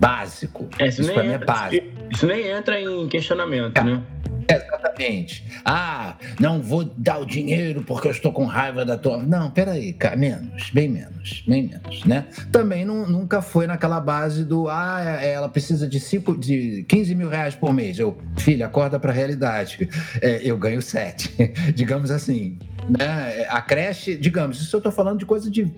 Básico. 0.00 0.66
É, 0.78 0.88
isso, 0.88 1.02
isso 1.02 1.12
para 1.12 1.22
mim 1.22 1.32
é 1.32 1.38
básico. 1.38 1.86
Isso 2.10 2.26
nem 2.26 2.48
entra 2.48 2.80
em 2.80 3.06
questionamento, 3.06 3.76
é. 3.76 3.84
né? 3.84 4.02
Exatamente. 4.48 5.44
Ah, 5.64 6.16
não 6.40 6.60
vou 6.60 6.84
dar 6.84 7.18
o 7.18 7.24
dinheiro 7.24 7.82
porque 7.82 8.08
eu 8.08 8.12
estou 8.12 8.32
com 8.32 8.44
raiva 8.46 8.84
da 8.84 8.96
tua. 8.96 9.18
Não, 9.18 9.50
peraí, 9.50 9.92
cara, 9.92 10.16
menos, 10.16 10.70
bem 10.70 10.88
menos, 10.88 11.44
bem 11.46 11.68
menos, 11.68 12.04
né? 12.04 12.26
Também 12.50 12.84
não, 12.84 13.06
nunca 13.06 13.40
foi 13.40 13.66
naquela 13.66 14.00
base 14.00 14.44
do 14.44 14.68
ah, 14.68 15.18
é, 15.20 15.32
ela 15.32 15.48
precisa 15.48 15.86
de, 15.86 16.00
cinco, 16.00 16.36
de 16.36 16.84
15 16.88 17.14
mil 17.14 17.28
reais 17.28 17.54
por 17.54 17.72
mês. 17.72 17.98
Eu, 17.98 18.18
filha, 18.38 18.66
acorda 18.66 18.98
para 18.98 19.12
a 19.12 19.14
realidade. 19.14 19.88
É, 20.20 20.40
eu 20.42 20.56
ganho 20.56 20.82
sete, 20.82 21.30
digamos 21.74 22.10
assim. 22.10 22.58
Né? 22.98 23.46
A 23.48 23.62
creche, 23.62 24.16
digamos, 24.16 24.60
isso 24.60 24.74
eu 24.74 24.78
estou 24.78 24.90
falando 24.90 25.18
de 25.18 25.24
coisa 25.24 25.48
de 25.50 25.70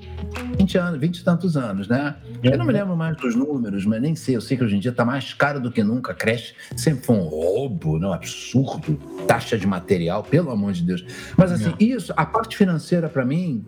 20 0.56 0.78
anos, 0.78 1.00
20 1.00 1.18
e 1.18 1.24
tantos 1.24 1.56
anos, 1.56 1.86
né? 1.86 2.16
Eu 2.42 2.56
não 2.56 2.64
me 2.64 2.72
lembro 2.72 2.96
mais 2.96 3.16
dos 3.16 3.34
números, 3.34 3.84
mas 3.84 4.00
nem 4.00 4.16
sei. 4.16 4.36
Eu 4.36 4.40
sei 4.40 4.56
que 4.56 4.64
hoje 4.64 4.76
em 4.76 4.80
dia 4.80 4.90
está 4.90 5.04
mais 5.04 5.34
caro 5.34 5.60
do 5.60 5.70
que 5.70 5.82
nunca. 5.82 6.12
A 6.12 6.14
creche 6.14 6.54
sempre 6.74 7.04
foi 7.04 7.16
um 7.16 7.24
roubo, 7.24 7.98
não? 7.98 8.12
Absurdo. 8.12 8.98
Taxa 9.26 9.58
de 9.58 9.66
material, 9.66 10.22
pelo 10.22 10.50
amor 10.50 10.72
de 10.72 10.82
Deus. 10.82 11.04
Mas 11.36 11.52
assim, 11.52 11.74
isso, 11.78 12.14
a 12.16 12.24
parte 12.24 12.56
financeira 12.56 13.08
para 13.08 13.24
mim, 13.24 13.64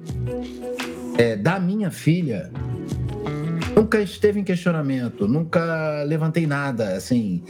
é, 1.18 1.36
da 1.36 1.60
minha 1.60 1.90
filha, 1.90 2.50
nunca 3.76 4.00
esteve 4.00 4.40
em 4.40 4.44
questionamento, 4.44 5.28
nunca 5.28 6.02
levantei 6.04 6.46
nada, 6.46 6.96
assim, 6.96 7.42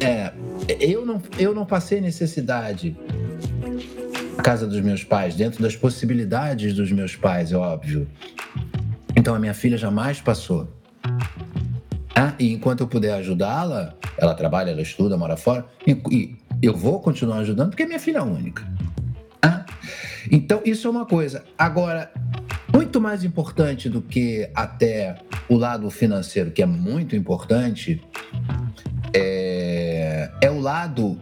é, 0.00 0.32
eu 0.78 1.04
não, 1.04 1.20
eu 1.38 1.54
não 1.54 1.66
passei 1.66 2.00
necessidade 2.00 2.96
na 4.36 4.42
casa 4.42 4.66
dos 4.66 4.80
meus 4.80 5.04
pais, 5.04 5.34
dentro 5.34 5.62
das 5.62 5.76
possibilidades 5.76 6.74
dos 6.74 6.90
meus 6.90 7.16
pais, 7.16 7.52
é 7.52 7.56
óbvio. 7.56 8.08
Então 9.16 9.34
a 9.34 9.38
minha 9.38 9.54
filha 9.54 9.76
jamais 9.76 10.20
passou. 10.20 10.68
Ah, 12.14 12.34
e 12.38 12.52
enquanto 12.52 12.80
eu 12.80 12.86
puder 12.86 13.14
ajudá-la, 13.14 13.94
ela 14.18 14.34
trabalha, 14.34 14.70
ela 14.70 14.82
estuda, 14.82 15.16
mora 15.16 15.36
fora, 15.36 15.66
e, 15.86 15.92
e, 16.10 16.36
eu 16.62 16.76
vou 16.76 17.00
continuar 17.00 17.38
ajudando 17.38 17.70
porque 17.70 17.82
é 17.82 17.86
minha 17.86 17.98
filha 17.98 18.22
única. 18.22 18.66
Ah, 19.42 19.64
então 20.30 20.60
isso 20.64 20.86
é 20.86 20.90
uma 20.90 21.06
coisa. 21.06 21.44
Agora, 21.56 22.12
muito 22.72 23.00
mais 23.00 23.24
importante 23.24 23.88
do 23.88 24.02
que 24.02 24.48
até 24.54 25.16
o 25.48 25.56
lado 25.56 25.90
financeiro, 25.90 26.50
que 26.50 26.62
é 26.62 26.66
muito 26.66 27.16
importante, 27.16 28.02
é, 29.14 30.30
é 30.40 30.50
o 30.50 30.60
lado 30.60 31.18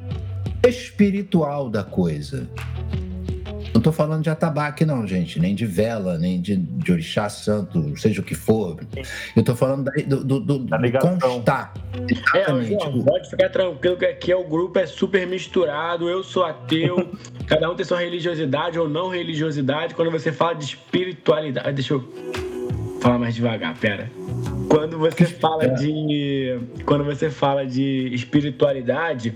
espiritual 0.66 1.68
da 1.68 1.84
coisa. 1.84 2.48
Não 3.72 3.80
estou 3.80 3.92
falando 3.92 4.22
de 4.22 4.30
atabaque, 4.30 4.84
não, 4.84 5.06
gente, 5.06 5.38
nem 5.38 5.54
de 5.54 5.66
vela, 5.66 6.18
nem 6.18 6.40
de, 6.40 6.56
de 6.56 6.90
orixá 6.90 7.28
santo, 7.28 7.96
seja 7.96 8.20
o 8.20 8.24
que 8.24 8.34
for. 8.34 8.78
Eu 9.36 9.40
estou 9.40 9.54
falando 9.54 9.84
da, 9.84 9.92
do, 10.02 10.24
do, 10.24 10.40
do, 10.40 10.58
da 10.58 10.78
constar. 10.98 11.74
Exatamente. 12.08 12.74
É, 12.74 12.80
João, 12.80 13.02
pode 13.04 13.30
ficar 13.30 13.50
tranquilo 13.50 13.96
que 13.96 14.06
aqui 14.06 14.32
é 14.32 14.36
o 14.36 14.44
grupo 14.44 14.78
é 14.78 14.86
super 14.86 15.26
misturado. 15.26 16.08
Eu 16.08 16.24
sou 16.24 16.44
ateu, 16.44 17.12
cada 17.46 17.70
um 17.70 17.76
tem 17.76 17.84
sua 17.84 18.00
religiosidade 18.00 18.78
ou 18.78 18.88
não 18.88 19.08
religiosidade. 19.08 19.94
Quando 19.94 20.10
você 20.10 20.32
fala 20.32 20.54
de 20.54 20.64
espiritualidade. 20.64 21.72
Deixa 21.72 21.94
eu 21.94 22.12
falar 23.00 23.18
mais 23.18 23.34
devagar, 23.34 23.76
pera. 23.78 24.10
Quando 24.68 24.98
você 24.98 25.24
fala 25.40 25.64
é. 25.64 25.68
de. 25.68 26.58
Quando 26.84 27.04
você 27.04 27.30
fala 27.30 27.66
de 27.66 28.10
espiritualidade, 28.12 29.34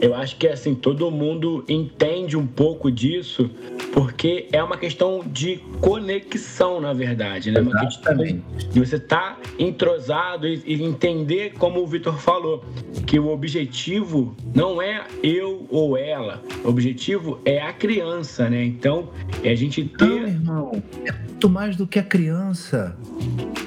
eu 0.00 0.14
acho 0.14 0.36
que 0.36 0.46
assim, 0.46 0.74
todo 0.74 1.10
mundo 1.10 1.64
entende 1.68 2.36
um 2.36 2.46
pouco 2.46 2.90
disso, 2.90 3.50
porque 3.92 4.48
é 4.52 4.62
uma 4.62 4.76
questão 4.76 5.22
de 5.24 5.56
conexão, 5.80 6.80
na 6.80 6.92
verdade, 6.92 7.50
né? 7.50 7.60
Uma 7.60 7.80
questão 7.80 8.16
de 8.16 8.42
você 8.78 8.96
estar 8.96 9.36
tá 9.36 9.38
entrosado 9.58 10.46
e, 10.46 10.62
e 10.66 10.82
entender, 10.82 11.54
como 11.58 11.80
o 11.80 11.86
Vitor 11.86 12.18
falou, 12.18 12.64
que 13.06 13.18
o 13.18 13.28
objetivo 13.28 14.34
não 14.54 14.80
é 14.82 15.04
eu 15.22 15.66
ou 15.70 15.96
ela, 15.96 16.42
o 16.64 16.68
objetivo 16.68 17.38
é 17.44 17.60
a 17.60 17.72
criança, 17.72 18.50
né? 18.50 18.64
Então, 18.64 19.08
é 19.42 19.50
a 19.50 19.54
gente 19.54 19.84
ter. 19.84 20.04
Não, 20.06 20.28
irmão, 20.28 20.82
é 21.04 21.12
muito 21.12 21.48
mais 21.48 21.76
do 21.76 21.86
que 21.86 21.98
a 21.98 22.02
criança. 22.02 22.96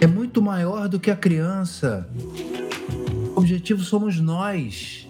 É 0.02 0.08
muito 0.08 0.27
maior 0.42 0.88
do 0.88 1.00
que 1.00 1.12
a 1.12 1.16
criança. 1.16 2.08
O 3.36 3.40
objetivo 3.40 3.84
somos 3.84 4.20
nós. 4.20 5.08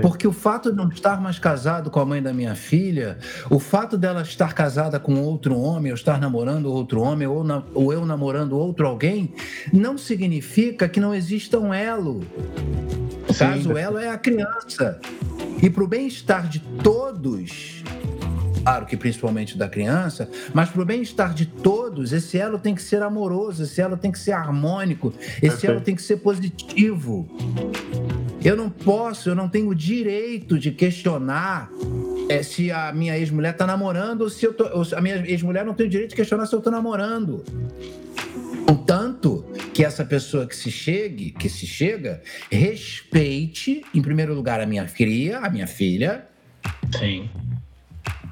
Porque 0.00 0.26
o 0.26 0.32
fato 0.32 0.70
de 0.70 0.76
não 0.76 0.88
estar 0.88 1.20
mais 1.20 1.38
casado 1.38 1.90
com 1.90 1.98
a 1.98 2.04
mãe 2.04 2.22
da 2.22 2.32
minha 2.32 2.54
filha, 2.54 3.18
o 3.50 3.58
fato 3.58 3.98
dela 3.98 4.22
estar 4.22 4.54
casada 4.54 5.00
com 5.00 5.20
outro 5.20 5.58
homem, 5.58 5.90
ou 5.90 5.96
estar 5.96 6.20
namorando 6.20 6.66
outro 6.66 7.00
homem, 7.00 7.26
ou, 7.26 7.42
na, 7.42 7.62
ou 7.74 7.92
eu 7.92 8.06
namorando 8.06 8.56
outro 8.56 8.86
alguém, 8.86 9.34
não 9.72 9.98
significa 9.98 10.88
que 10.88 11.00
não 11.00 11.14
exista 11.14 11.58
um 11.58 11.74
elo. 11.74 12.20
No 13.28 13.34
caso, 13.34 13.72
o 13.72 13.78
elo 13.78 13.98
é 13.98 14.10
a 14.10 14.18
criança. 14.18 15.00
E 15.62 15.68
para 15.68 15.82
o 15.82 15.88
bem-estar 15.88 16.48
de 16.48 16.60
todos, 16.82 17.83
claro 18.64 18.86
que 18.86 18.96
principalmente 18.96 19.58
da 19.58 19.68
criança, 19.68 20.28
mas 20.54 20.70
para 20.70 20.82
o 20.82 20.84
bem-estar 20.84 21.34
de 21.34 21.44
todos, 21.44 22.12
esse 22.12 22.38
elo 22.38 22.58
tem 22.58 22.74
que 22.74 22.82
ser 22.82 23.02
amoroso, 23.02 23.62
esse 23.62 23.80
elo 23.80 23.96
tem 23.96 24.10
que 24.10 24.18
ser 24.18 24.32
harmônico, 24.32 25.12
esse 25.42 25.66
elo 25.66 25.80
tem 25.80 25.94
que 25.94 26.02
ser 26.02 26.16
positivo. 26.16 27.28
Eu 28.42 28.56
não 28.56 28.68
posso, 28.70 29.28
eu 29.28 29.34
não 29.34 29.48
tenho 29.48 29.68
o 29.68 29.74
direito 29.74 30.58
de 30.58 30.70
questionar 30.70 31.70
é, 32.28 32.42
se 32.42 32.70
a 32.70 32.92
minha 32.92 33.16
ex-mulher 33.18 33.52
está 33.52 33.66
namorando 33.66 34.22
ou 34.22 34.30
se 34.30 34.44
eu 34.44 34.54
tô, 34.54 34.64
a 34.96 35.00
minha 35.00 35.16
ex-mulher 35.26 35.64
não 35.64 35.74
tem 35.74 35.86
o 35.86 35.90
direito 35.90 36.10
de 36.10 36.16
questionar 36.16 36.46
se 36.46 36.54
eu 36.54 36.58
estou 36.58 36.72
namorando. 36.72 37.44
Contanto 38.66 39.44
que 39.74 39.84
essa 39.84 40.04
pessoa 40.04 40.46
que 40.46 40.56
se 40.56 40.70
chegue, 40.70 41.30
que 41.32 41.48
se 41.48 41.66
chega, 41.66 42.22
respeite, 42.50 43.84
em 43.94 44.00
primeiro 44.00 44.34
lugar, 44.34 44.60
a 44.60 44.66
minha 44.66 44.84
cria, 44.86 45.38
a 45.38 45.50
minha 45.50 45.66
filha. 45.66 46.26
Sim. 46.98 47.28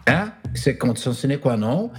É? 0.07 0.31
Isso 0.55 0.69
é 0.69 0.73
condição 0.73 1.15
sine 1.15 1.39
qua 1.39 1.57
non. 1.57 1.91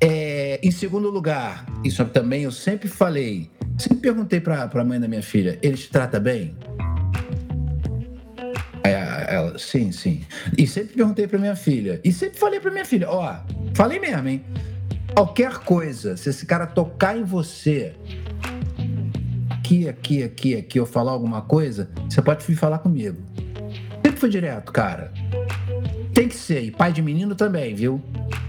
É, 0.00 0.60
em 0.62 0.70
segundo 0.70 1.08
lugar, 1.10 1.64
isso 1.84 2.04
também 2.06 2.42
eu 2.42 2.52
sempre 2.52 2.88
falei, 2.88 3.50
sempre 3.78 3.98
perguntei 3.98 4.40
para 4.40 4.64
a 4.64 4.84
mãe 4.84 5.00
da 5.00 5.08
minha 5.08 5.22
filha, 5.22 5.58
ele 5.62 5.76
te 5.76 5.88
trata 5.88 6.18
bem? 6.18 6.54
Ela, 9.34 9.58
sim, 9.58 9.90
sim. 9.90 10.22
E 10.56 10.66
sempre 10.66 10.94
perguntei 10.94 11.26
para 11.26 11.38
minha 11.38 11.56
filha. 11.56 12.00
E 12.04 12.12
sempre 12.12 12.38
falei 12.38 12.60
para 12.60 12.70
minha 12.70 12.84
filha: 12.84 13.10
ó, 13.10 13.36
falei 13.74 13.98
mesmo, 13.98 14.28
hein? 14.28 14.44
Qualquer 15.12 15.58
coisa, 15.58 16.16
se 16.16 16.30
esse 16.30 16.44
cara 16.46 16.66
tocar 16.66 17.16
em 17.16 17.24
você, 17.24 17.94
aqui, 19.50 19.88
aqui, 19.88 20.22
aqui, 20.22 20.56
aqui, 20.56 20.78
eu 20.78 20.86
falar 20.86 21.12
alguma 21.12 21.42
coisa, 21.42 21.88
você 22.08 22.20
pode 22.20 22.44
vir 22.44 22.56
falar 22.56 22.78
comigo. 22.78 23.16
Sempre 24.04 24.20
foi 24.20 24.28
direto, 24.28 24.72
cara. 24.72 25.12
Tem 26.14 26.28
que 26.28 26.36
ser. 26.36 26.62
E 26.62 26.70
pai 26.70 26.92
de 26.92 27.02
menino 27.02 27.34
também, 27.34 27.74
viu? 27.74 28.00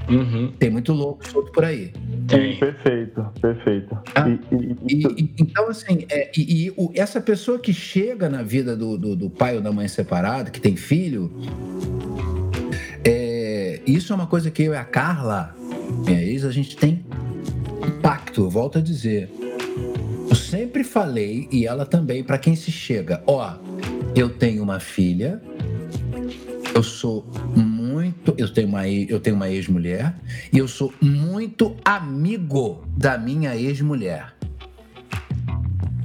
Uhum. 0.08 0.54
Tem 0.60 0.70
muito 0.70 0.94
louco 0.94 1.28
solto 1.28 1.52
por 1.52 1.66
aí. 1.66 1.92
Sim, 2.30 2.58
perfeito, 2.60 3.26
perfeito. 3.42 3.98
Ah, 4.14 4.30
e, 4.30 4.94
e, 4.94 5.04
e, 5.04 5.34
então, 5.40 5.68
assim, 5.68 6.06
é, 6.10 6.32
e, 6.38 6.72
o, 6.78 6.92
essa 6.94 7.20
pessoa 7.20 7.58
que 7.58 7.74
chega 7.74 8.30
na 8.30 8.44
vida 8.44 8.76
do, 8.76 8.98
do, 8.98 9.16
do, 9.16 9.30
pai 9.32 9.56
ou 9.56 9.62
da 9.62 9.72
mãe 9.72 9.88
separado, 9.88 10.52
que 10.52 10.62
tem 10.62 10.76
filho, 10.76 11.32
é, 13.04 13.82
isso 13.88 14.14
é 14.14 14.16
uma 14.16 14.28
coisa 14.28 14.52
que 14.52 14.62
eu 14.62 14.74
e 14.74 14.78
a 14.78 14.84
Carla, 14.84 15.56
minha 16.06 16.22
ex, 16.22 16.46
a 16.46 16.52
gente 16.52 16.78
tem 16.78 17.04
impacto, 17.88 18.48
volto 18.48 18.78
a 18.78 18.82
dizer. 18.82 19.28
Eu 20.30 20.36
sempre 20.36 20.84
falei, 20.84 21.48
e 21.52 21.66
ela 21.66 21.86
também, 21.86 22.24
para 22.24 22.38
quem 22.38 22.56
se 22.56 22.72
chega, 22.72 23.24
ó, 23.26 23.56
eu 24.16 24.30
tenho 24.30 24.62
uma 24.62 24.80
filha, 24.80 25.42
eu 26.76 26.84
sou 26.84 27.26
muito. 27.56 28.36
Eu 28.38 28.52
tenho 28.54 28.68
uma, 28.68 28.88
eu 28.88 29.20
tenho 29.20 29.36
uma 29.38 29.50
ex-mulher 29.50 30.14
e 30.52 30.58
eu 30.58 30.68
sou 30.68 30.94
muito 31.02 31.76
amigo 31.86 32.86
da 32.98 33.18
minha 33.18 33.56
ex-mulher. 33.56 34.36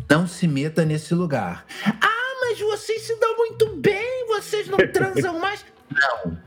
Não 0.09 0.29
se 0.29 0.47
meta 0.47 0.85
nesse 0.85 1.13
lugar. 1.13 1.67
Ah, 1.85 2.35
mas 2.41 2.61
vocês 2.61 3.03
se 3.03 3.19
dão 3.19 3.37
muito 3.37 3.77
bem, 3.77 4.27
vocês 4.29 4.69
não 4.69 4.79
transam 4.93 5.41
mais. 5.41 5.65
Não. 5.91 6.39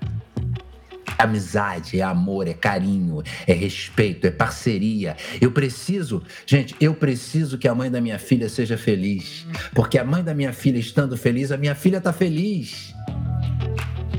Amizade, 1.17 1.99
é 1.99 2.03
amor, 2.03 2.47
é 2.47 2.53
carinho, 2.53 3.21
é 3.45 3.53
respeito, 3.53 4.25
é 4.25 4.31
parceria. 4.31 5.15
Eu 5.39 5.51
preciso, 5.51 6.23
gente, 6.45 6.75
eu 6.79 6.93
preciso 6.93 7.57
que 7.57 7.67
a 7.67 7.75
mãe 7.75 7.91
da 7.91 8.01
minha 8.01 8.19
filha 8.19 8.47
seja 8.47 8.77
feliz. 8.77 9.45
Porque 9.73 9.97
a 9.97 10.03
mãe 10.03 10.23
da 10.23 10.33
minha 10.33 10.53
filha 10.53 10.79
estando 10.79 11.17
feliz, 11.17 11.51
a 11.51 11.57
minha 11.57 11.75
filha 11.75 11.97
está 11.97 12.11
feliz. 12.11 12.93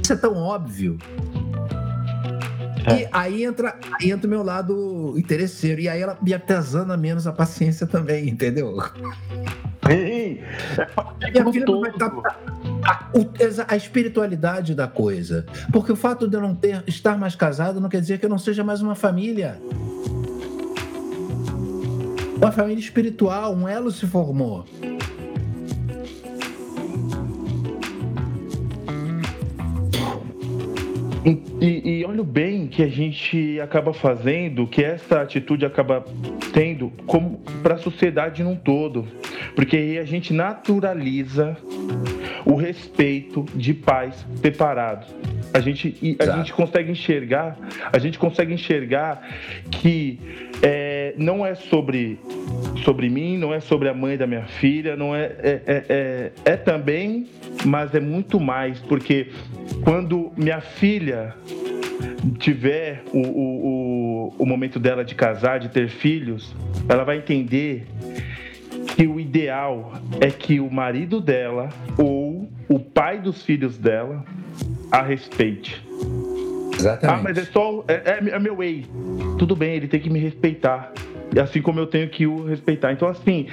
Isso 0.05 0.13
é 0.13 0.17
tão 0.17 0.37
óbvio. 0.37 0.99
É. 2.85 3.05
E 3.05 3.09
aí 3.11 3.43
entra, 3.43 3.75
aí 3.99 4.11
entra 4.11 4.27
o 4.27 4.31
meu 4.31 4.43
lado 4.43 5.15
interesseiro. 5.17 5.81
E 5.81 5.89
aí 5.89 6.03
ela 6.03 6.19
me 6.21 6.35
atesana 6.35 6.95
menos 6.95 7.27
a 7.27 7.33
paciência 7.33 7.87
também, 7.87 8.29
entendeu? 8.29 8.77
Ei, 9.89 10.45
é 11.23 11.31
minha 11.31 11.51
filha 11.51 11.65
não 11.65 11.81
vai 11.81 11.91
estar. 11.91 12.13
A, 12.87 13.73
a, 13.73 13.77
espiritualidade 13.77 14.75
da 14.75 14.87
coisa. 14.87 15.47
Porque 15.73 15.91
o 15.91 15.97
fato 15.97 16.29
de 16.29 16.37
eu 16.37 16.43
não 16.43 16.55
ter, 16.55 16.85
estar 16.87 17.17
mais 17.17 17.35
casado 17.35 17.81
não 17.81 17.89
quer 17.89 18.03
dizer 18.03 18.19
que 18.19 18.27
eu 18.27 18.31
não 18.31 18.39
seja 18.39 18.63
mais 18.63 18.83
uma 18.83 18.95
família. 18.95 19.59
Uma 22.37 22.53
família 22.53 22.79
espiritual, 22.79 23.55
um 23.55 23.67
elo 23.67 23.91
se 23.91 24.07
formou. 24.07 24.67
E, 31.25 32.01
e, 32.01 32.05
olha 32.05 32.21
o 32.21 32.25
bem 32.25 32.67
que 32.67 32.83
a 32.83 32.87
gente 32.87 33.59
acaba 33.59 33.95
fazendo, 33.95 34.67
que 34.67 34.85
essa 34.85 35.23
atitude 35.23 35.65
acaba 35.65 36.05
tendo 36.53 36.93
como 37.07 37.39
para 37.63 37.77
a 37.77 37.79
sociedade 37.79 38.45
num 38.45 38.57
todo, 38.57 39.07
porque 39.57 39.77
aí 39.77 39.99
a 39.99 40.05
gente 40.05 40.35
naturaliza 40.35 41.57
o 42.45 42.55
respeito 42.55 43.45
de 43.55 43.73
pais 43.73 44.27
separados. 44.41 45.09
A 45.53 45.61
gente, 45.61 46.17
a 46.19 46.37
gente 46.37 46.53
consegue 46.53 46.91
enxergar, 46.91 47.57
a 47.93 47.99
gente 47.99 48.19
consegue 48.19 48.53
enxergar 48.53 49.27
que 49.71 50.19
é, 50.63 51.15
não 51.17 51.45
é 51.45 51.55
sobre, 51.55 52.19
sobre 52.85 53.09
mim, 53.09 53.39
não 53.39 53.55
é 53.55 53.61
sobre 53.61 53.89
a 53.89 53.95
mãe 53.95 54.17
da 54.17 54.27
minha 54.27 54.45
filha, 54.45 54.97
não 54.97 55.15
é, 55.15 55.25
é, 55.25 55.63
é, 55.67 55.85
é, 55.89 56.33
é 56.45 56.57
também, 56.57 57.27
mas 57.65 57.95
é 57.95 58.01
muito 58.01 58.41
mais, 58.41 58.81
porque 58.81 59.29
quando 59.83 60.33
minha 60.37 60.61
filha 60.61 61.35
tiver 62.39 63.03
o, 63.13 63.19
o, 63.19 63.67
o, 63.67 64.35
o 64.39 64.47
momento 64.47 64.79
dela 64.79 65.05
de 65.05 65.15
casar, 65.15 65.61
de 65.61 65.69
ter 65.69 65.89
filhos, 65.89 66.55
ela 66.89 67.05
vai 67.05 67.19
entender 67.19 67.87
que 68.97 69.07
o 69.07 69.19
ideal 69.19 69.93
é 70.21 70.31
que 70.31 70.61
o 70.61 70.71
marido 70.71 71.21
dela 71.21 71.69
ou 71.99 72.34
o 72.69 72.79
pai 72.79 73.21
dos 73.21 73.43
filhos 73.43 73.79
dela 73.79 74.25
a 74.91 75.03
respeite. 75.03 75.85
Exatamente. 76.79 77.21
Ah, 77.21 77.23
mas 77.23 77.39
é 77.39 77.45
só. 77.45 77.85
É, 77.89 77.95
é, 77.95 78.31
é 78.31 78.39
meu 78.39 78.63
ex. 78.63 78.87
Tudo 79.39 79.55
bem, 79.55 79.75
ele 79.75 79.89
tem 79.89 80.01
que 80.01 80.11
me 80.11 80.19
respeitar 80.19 80.93
assim 81.41 81.61
como 81.61 81.81
eu 81.81 81.87
tenho 81.87 82.09
que 82.09 82.27
o 82.27 82.45
respeitar. 82.45 82.93
Então, 82.93 83.09
assim, 83.09 83.47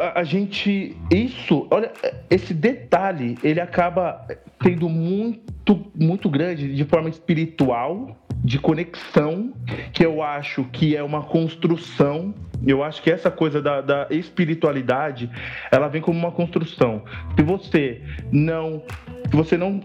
a, 0.00 0.20
a, 0.20 0.24
gente. 0.24 0.96
Isso, 1.10 1.66
olha, 1.70 1.90
esse 2.28 2.52
detalhe, 2.52 3.38
ele 3.42 3.60
acaba 3.60 4.26
tendo 4.60 4.88
muito, 4.88 5.90
muito 5.94 6.28
grande 6.28 6.74
de 6.74 6.84
forma 6.84 7.08
espiritual, 7.08 8.16
de 8.42 8.58
conexão, 8.58 9.52
que 9.92 10.04
eu 10.04 10.22
acho 10.22 10.64
que 10.64 10.96
é 10.96 11.02
uma 11.02 11.22
construção. 11.22 12.34
Eu 12.66 12.82
acho 12.82 13.02
que 13.02 13.10
essa 13.10 13.30
coisa 13.30 13.62
da, 13.62 13.80
da 13.80 14.06
espiritualidade, 14.10 15.30
ela 15.70 15.88
vem 15.88 16.00
como 16.00 16.18
uma 16.18 16.32
construção. 16.32 17.02
Se 17.36 17.42
você 17.42 18.02
não, 18.32 18.82
se 19.30 19.36
você 19.36 19.56
não 19.56 19.80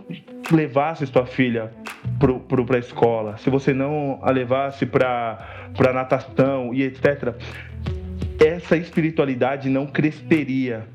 levasse 0.51 1.05
sua 1.05 1.25
filha 1.25 1.71
para 2.19 2.77
a 2.77 2.79
escola, 2.79 3.37
se 3.37 3.49
você 3.49 3.73
não 3.73 4.19
a 4.21 4.31
levasse 4.31 4.85
para 4.85 5.93
natação 5.93 6.73
e 6.73 6.83
etc., 6.83 7.35
essa 8.43 8.75
espiritualidade 8.75 9.69
não 9.69 9.85
cresceria. 9.85 10.85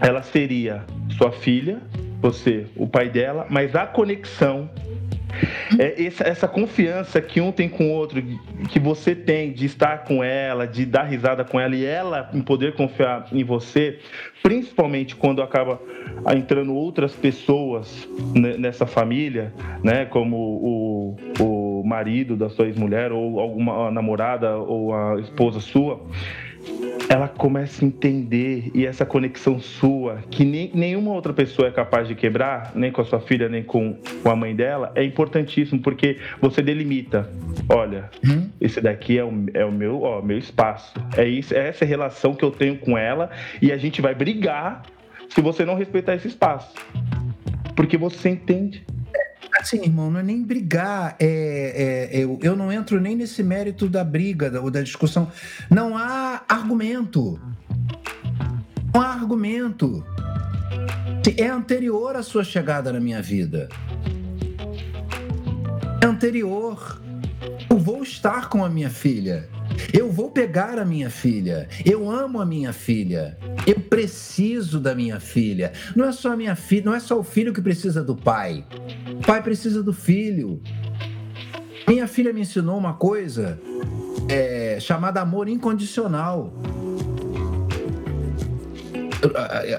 Ela 0.00 0.22
seria 0.22 0.84
sua 1.16 1.32
filha, 1.32 1.80
você, 2.26 2.66
o 2.74 2.88
pai 2.88 3.08
dela, 3.08 3.46
mas 3.48 3.74
a 3.74 3.86
conexão. 3.86 4.68
É 5.78 6.02
essa, 6.02 6.24
essa, 6.24 6.48
confiança 6.48 7.20
que 7.20 7.42
um 7.42 7.52
tem 7.52 7.68
com 7.68 7.88
o 7.88 7.92
outro, 7.92 8.22
que 8.70 8.78
você 8.78 9.14
tem 9.14 9.52
de 9.52 9.66
estar 9.66 10.04
com 10.04 10.24
ela, 10.24 10.66
de 10.66 10.86
dar 10.86 11.02
risada 11.02 11.44
com 11.44 11.60
ela 11.60 11.74
e 11.74 11.84
ela 11.84 12.30
em 12.32 12.40
poder 12.40 12.74
confiar 12.74 13.26
em 13.30 13.44
você, 13.44 13.98
principalmente 14.42 15.14
quando 15.14 15.42
acaba 15.42 15.78
entrando 16.34 16.74
outras 16.74 17.12
pessoas 17.12 18.08
nessa 18.34 18.86
família, 18.86 19.52
né, 19.82 20.06
como 20.06 20.36
o, 20.36 21.16
o 21.38 21.82
marido 21.84 22.34
da 22.34 22.48
sua 22.48 22.66
ex-mulher 22.66 23.12
ou 23.12 23.38
alguma 23.38 23.90
namorada 23.90 24.56
ou 24.56 24.94
a 24.94 25.20
esposa 25.20 25.60
sua 25.60 26.00
ela 27.08 27.28
começa 27.28 27.84
a 27.84 27.88
entender 27.88 28.70
e 28.74 28.84
essa 28.84 29.06
conexão 29.06 29.60
sua, 29.60 30.22
que 30.30 30.44
nem, 30.44 30.70
nenhuma 30.74 31.12
outra 31.12 31.32
pessoa 31.32 31.68
é 31.68 31.70
capaz 31.70 32.08
de 32.08 32.14
quebrar, 32.14 32.72
nem 32.74 32.90
com 32.90 33.00
a 33.00 33.04
sua 33.04 33.20
filha, 33.20 33.48
nem 33.48 33.62
com, 33.62 33.98
com 34.22 34.30
a 34.30 34.36
mãe 34.36 34.54
dela, 34.54 34.92
é 34.94 35.04
importantíssimo, 35.04 35.80
porque 35.80 36.18
você 36.40 36.62
delimita. 36.62 37.30
Olha, 37.68 38.10
hum? 38.24 38.48
esse 38.60 38.80
daqui 38.80 39.18
é 39.18 39.24
o, 39.24 39.32
é 39.54 39.64
o 39.64 39.72
meu, 39.72 40.02
ó, 40.02 40.20
meu 40.20 40.38
espaço. 40.38 40.92
É, 41.16 41.26
isso, 41.26 41.54
é 41.54 41.68
essa 41.68 41.84
relação 41.84 42.34
que 42.34 42.44
eu 42.44 42.50
tenho 42.50 42.76
com 42.78 42.98
ela, 42.98 43.30
e 43.62 43.72
a 43.72 43.76
gente 43.76 44.00
vai 44.00 44.14
brigar 44.14 44.82
se 45.28 45.40
você 45.40 45.64
não 45.64 45.76
respeitar 45.76 46.14
esse 46.14 46.28
espaço. 46.28 46.74
Porque 47.74 47.96
você 47.96 48.30
entende. 48.30 48.84
Assim, 49.58 49.82
irmão, 49.82 50.10
não 50.10 50.20
é 50.20 50.22
nem 50.22 50.42
brigar. 50.42 51.16
É, 51.18 52.08
é, 52.12 52.18
eu, 52.18 52.38
eu 52.42 52.56
não 52.56 52.70
entro 52.70 53.00
nem 53.00 53.16
nesse 53.16 53.42
mérito 53.42 53.88
da 53.88 54.04
briga 54.04 54.60
ou 54.60 54.70
da 54.70 54.82
discussão. 54.82 55.30
Não 55.70 55.96
há 55.96 56.25
argumento. 56.48 57.38
Não 58.94 59.00
há 59.00 59.08
argumento. 59.08 60.04
É 61.36 61.48
anterior 61.48 62.16
à 62.16 62.22
sua 62.22 62.44
chegada 62.44 62.92
na 62.92 63.00
minha 63.00 63.20
vida. 63.20 63.68
É 66.00 66.06
anterior. 66.06 67.00
Eu 67.68 67.78
vou 67.78 68.02
estar 68.02 68.48
com 68.48 68.64
a 68.64 68.68
minha 68.68 68.88
filha. 68.88 69.48
Eu 69.92 70.10
vou 70.10 70.30
pegar 70.30 70.78
a 70.78 70.84
minha 70.84 71.10
filha. 71.10 71.68
Eu 71.84 72.08
amo 72.08 72.40
a 72.40 72.46
minha 72.46 72.72
filha. 72.72 73.36
Eu 73.66 73.80
preciso 73.80 74.78
da 74.80 74.94
minha 74.94 75.18
filha. 75.18 75.72
Não 75.94 76.04
é 76.04 76.12
só 76.12 76.32
a 76.32 76.36
minha 76.36 76.54
filha, 76.54 76.84
não 76.84 76.94
é 76.94 77.00
só 77.00 77.18
o 77.18 77.24
filho 77.24 77.52
que 77.52 77.60
precisa 77.60 78.02
do 78.02 78.14
pai. 78.14 78.64
O 79.18 79.26
pai 79.26 79.42
precisa 79.42 79.82
do 79.82 79.92
filho. 79.92 80.62
Minha 81.88 82.06
filha 82.06 82.32
me 82.32 82.40
ensinou 82.40 82.78
uma 82.78 82.94
coisa 82.94 83.60
é, 84.28 84.78
chamada 84.80 85.20
amor 85.20 85.48
incondicional. 85.48 86.52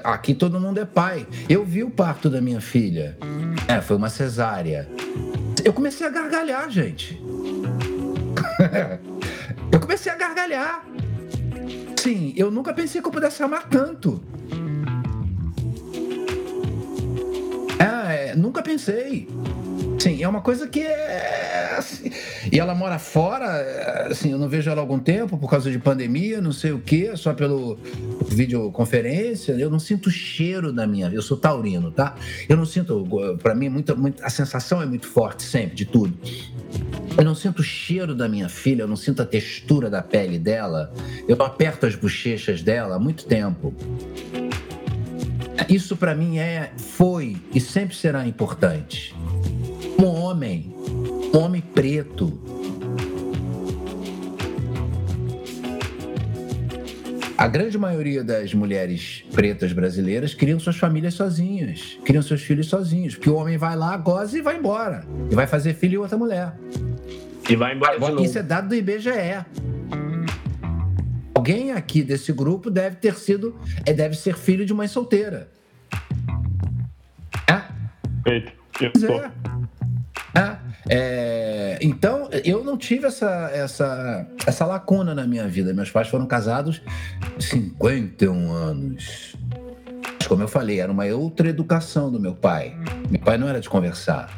Aqui 0.04 0.34
todo 0.34 0.60
mundo 0.60 0.78
é 0.78 0.84
pai. 0.84 1.26
Eu 1.48 1.64
vi 1.64 1.82
o 1.82 1.90
parto 1.90 2.28
da 2.28 2.40
minha 2.40 2.60
filha. 2.60 3.16
É, 3.66 3.80
foi 3.80 3.96
uma 3.96 4.10
cesárea. 4.10 4.88
Eu 5.64 5.72
comecei 5.72 6.06
a 6.06 6.10
gargalhar, 6.10 6.70
gente. 6.70 7.20
eu 9.72 9.80
comecei 9.80 10.10
a 10.10 10.16
gargalhar. 10.16 10.84
Sim, 11.96 12.32
eu 12.36 12.50
nunca 12.50 12.72
pensei 12.72 13.00
que 13.00 13.08
eu 13.08 13.12
pudesse 13.12 13.42
amar 13.42 13.68
tanto. 13.68 14.22
É, 17.78 18.34
nunca 18.34 18.62
pensei. 18.62 19.28
Sim, 19.98 20.22
é 20.22 20.28
uma 20.28 20.40
coisa 20.40 20.68
que 20.68 20.80
é. 20.80 21.74
Assim, 21.76 22.10
e 22.52 22.58
ela 22.58 22.74
mora 22.74 22.98
fora, 22.98 24.06
assim, 24.08 24.30
eu 24.30 24.38
não 24.38 24.48
vejo 24.48 24.70
ela 24.70 24.80
há 24.80 24.82
algum 24.82 24.98
tempo 24.98 25.36
por 25.36 25.50
causa 25.50 25.70
de 25.70 25.78
pandemia, 25.78 26.40
não 26.40 26.52
sei 26.52 26.72
o 26.72 26.78
quê, 26.78 27.12
só 27.16 27.34
pelo 27.34 27.76
videoconferência. 28.28 29.52
Eu 29.52 29.68
não 29.68 29.80
sinto 29.80 30.10
cheiro 30.10 30.72
da 30.72 30.86
minha. 30.86 31.08
Eu 31.08 31.20
sou 31.20 31.36
taurino, 31.36 31.90
tá? 31.90 32.14
Eu 32.48 32.56
não 32.56 32.64
sinto. 32.64 33.04
Para 33.42 33.54
mim, 33.56 33.68
muita, 33.68 33.94
muita, 33.94 34.24
a 34.24 34.30
sensação 34.30 34.80
é 34.80 34.86
muito 34.86 35.06
forte 35.06 35.42
sempre, 35.42 35.74
de 35.74 35.84
tudo. 35.84 36.16
Eu 37.16 37.24
não 37.24 37.34
sinto 37.34 37.58
o 37.58 37.64
cheiro 37.64 38.14
da 38.14 38.28
minha 38.28 38.48
filha, 38.48 38.82
eu 38.82 38.88
não 38.88 38.96
sinto 38.96 39.20
a 39.20 39.26
textura 39.26 39.90
da 39.90 40.00
pele 40.00 40.38
dela, 40.38 40.92
eu 41.26 41.42
aperto 41.42 41.86
as 41.86 41.96
bochechas 41.96 42.62
dela 42.62 42.94
há 42.94 42.98
muito 43.00 43.24
tempo. 43.24 43.74
Isso 45.68 45.96
para 45.96 46.14
mim 46.14 46.38
é, 46.38 46.70
foi 46.76 47.36
e 47.52 47.60
sempre 47.60 47.96
será 47.96 48.26
importante 48.26 49.14
um 50.00 50.06
homem, 50.06 50.72
um 51.34 51.38
homem 51.38 51.60
preto. 51.60 52.38
A 57.36 57.46
grande 57.46 57.78
maioria 57.78 58.24
das 58.24 58.52
mulheres 58.52 59.24
pretas 59.32 59.72
brasileiras 59.72 60.34
criam 60.34 60.58
suas 60.58 60.76
famílias 60.76 61.14
sozinhas, 61.14 61.96
criam 62.04 62.20
seus 62.22 62.42
filhos 62.42 62.66
sozinhos, 62.66 63.14
porque 63.14 63.30
o 63.30 63.36
homem 63.36 63.56
vai 63.56 63.76
lá, 63.76 63.96
goza 63.96 64.36
e 64.38 64.40
vai 64.42 64.56
embora. 64.58 65.04
E 65.30 65.34
vai 65.36 65.46
fazer 65.46 65.74
filho 65.74 65.94
em 65.94 65.98
outra 65.98 66.18
mulher. 66.18 66.52
E 67.48 67.54
vai 67.54 67.74
embora 67.76 67.94
de 67.94 68.00
novo. 68.00 68.24
Isso 68.24 68.38
é 68.38 68.42
dado 68.42 68.68
do 68.68 68.74
IBGE. 68.74 69.44
Alguém 71.32 71.70
aqui 71.70 72.02
desse 72.02 72.32
grupo 72.32 72.68
deve 72.70 72.96
ter 72.96 73.14
sido, 73.14 73.56
é, 73.86 73.92
deve 73.92 74.16
ser 74.16 74.36
filho 74.36 74.66
de 74.66 74.74
mãe 74.74 74.88
solteira. 74.88 75.48
É? 77.48 77.62
Feito. 78.24 78.52
Eu 78.80 78.90
Pois 78.92 79.04
tô. 79.04 79.12
é. 79.12 79.30
É, 80.38 80.58
é, 80.90 81.78
então, 81.82 82.28
eu 82.44 82.62
não 82.64 82.76
tive 82.78 83.06
essa, 83.06 83.50
essa, 83.52 84.26
essa 84.46 84.64
lacuna 84.64 85.14
na 85.14 85.26
minha 85.26 85.46
vida. 85.48 85.72
Meus 85.74 85.90
pais 85.90 86.08
foram 86.08 86.26
casados 86.26 86.80
51 87.38 88.52
anos. 88.52 89.36
Mas, 90.18 90.26
Como 90.26 90.42
eu 90.42 90.48
falei, 90.48 90.80
era 90.80 90.90
uma 90.90 91.04
outra 91.06 91.48
educação 91.48 92.10
do 92.10 92.20
meu 92.20 92.34
pai. 92.34 92.76
Meu 93.10 93.20
pai 93.20 93.38
não 93.38 93.48
era 93.48 93.60
de 93.60 93.68
conversar. 93.68 94.30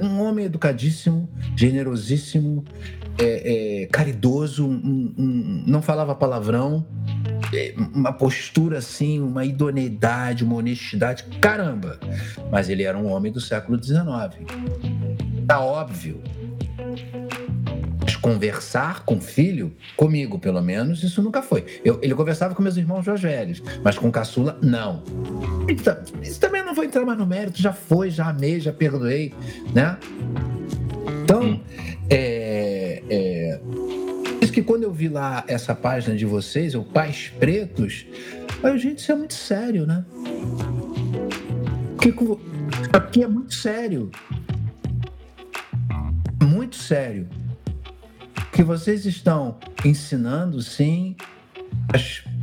Um 0.00 0.20
homem 0.20 0.44
educadíssimo, 0.46 1.28
generosíssimo, 1.54 2.64
é, 3.18 3.82
é, 3.82 3.86
caridoso, 3.86 4.66
um- 4.66 5.14
um- 5.16 5.64
não 5.66 5.80
falava 5.80 6.14
palavrão, 6.14 6.84
é, 7.54 7.72
uma 7.94 8.12
postura 8.12 8.78
assim, 8.78 9.20
uma 9.20 9.44
idoneidade, 9.44 10.42
uma 10.44 10.56
honestidade, 10.56 11.24
caramba! 11.40 11.98
Mas 12.50 12.68
ele 12.68 12.82
era 12.82 12.98
um 12.98 13.06
homem 13.06 13.30
do 13.32 13.40
século 13.40 13.80
XIX. 13.82 14.34
Tá 15.56 15.62
óbvio. 15.62 16.20
Mas 18.02 18.14
conversar 18.16 19.06
com 19.06 19.14
o 19.16 19.20
filho, 19.22 19.72
comigo 19.96 20.38
pelo 20.38 20.60
menos, 20.60 21.02
isso 21.02 21.22
nunca 21.22 21.40
foi. 21.40 21.64
Eu- 21.82 21.98
ele 22.02 22.14
conversava 22.14 22.54
com 22.54 22.62
meus 22.62 22.76
irmãos 22.76 23.06
mais 23.06 23.22
velhos, 23.22 23.62
mas 23.82 23.96
com 23.96 24.10
caçula, 24.10 24.58
não. 24.62 25.02
Então, 25.66 25.96
isso 26.22 26.38
também 26.38 26.62
não 26.62 26.74
vou 26.74 26.84
entrar 26.84 27.06
mais 27.06 27.18
no 27.18 27.24
mérito, 27.26 27.62
já 27.62 27.72
foi, 27.72 28.10
já 28.10 28.28
amei, 28.28 28.60
já 28.60 28.70
perdoei, 28.70 29.32
né? 29.74 29.96
Então, 31.24 31.42
Hum. 31.42 31.60
é, 32.10 33.02
é, 33.08 33.60
isso 34.42 34.52
que 34.52 34.62
quando 34.62 34.82
eu 34.82 34.92
vi 34.92 35.08
lá 35.08 35.42
essa 35.48 35.74
página 35.74 36.14
de 36.14 36.26
vocês, 36.26 36.74
o 36.74 36.82
Pais 36.82 37.32
Pretos, 37.40 38.04
aí, 38.62 38.78
gente, 38.78 38.98
isso 38.98 39.10
é 39.10 39.14
muito 39.14 39.32
sério, 39.32 39.86
né? 39.86 40.04
Porque 41.96 42.12
aqui 42.92 43.22
é 43.22 43.26
muito 43.26 43.54
sério. 43.54 44.10
Muito 46.42 46.76
sério. 46.76 47.28
Que 48.52 48.62
vocês 48.62 49.04
estão 49.04 49.58
ensinando, 49.84 50.62
sim, 50.62 51.14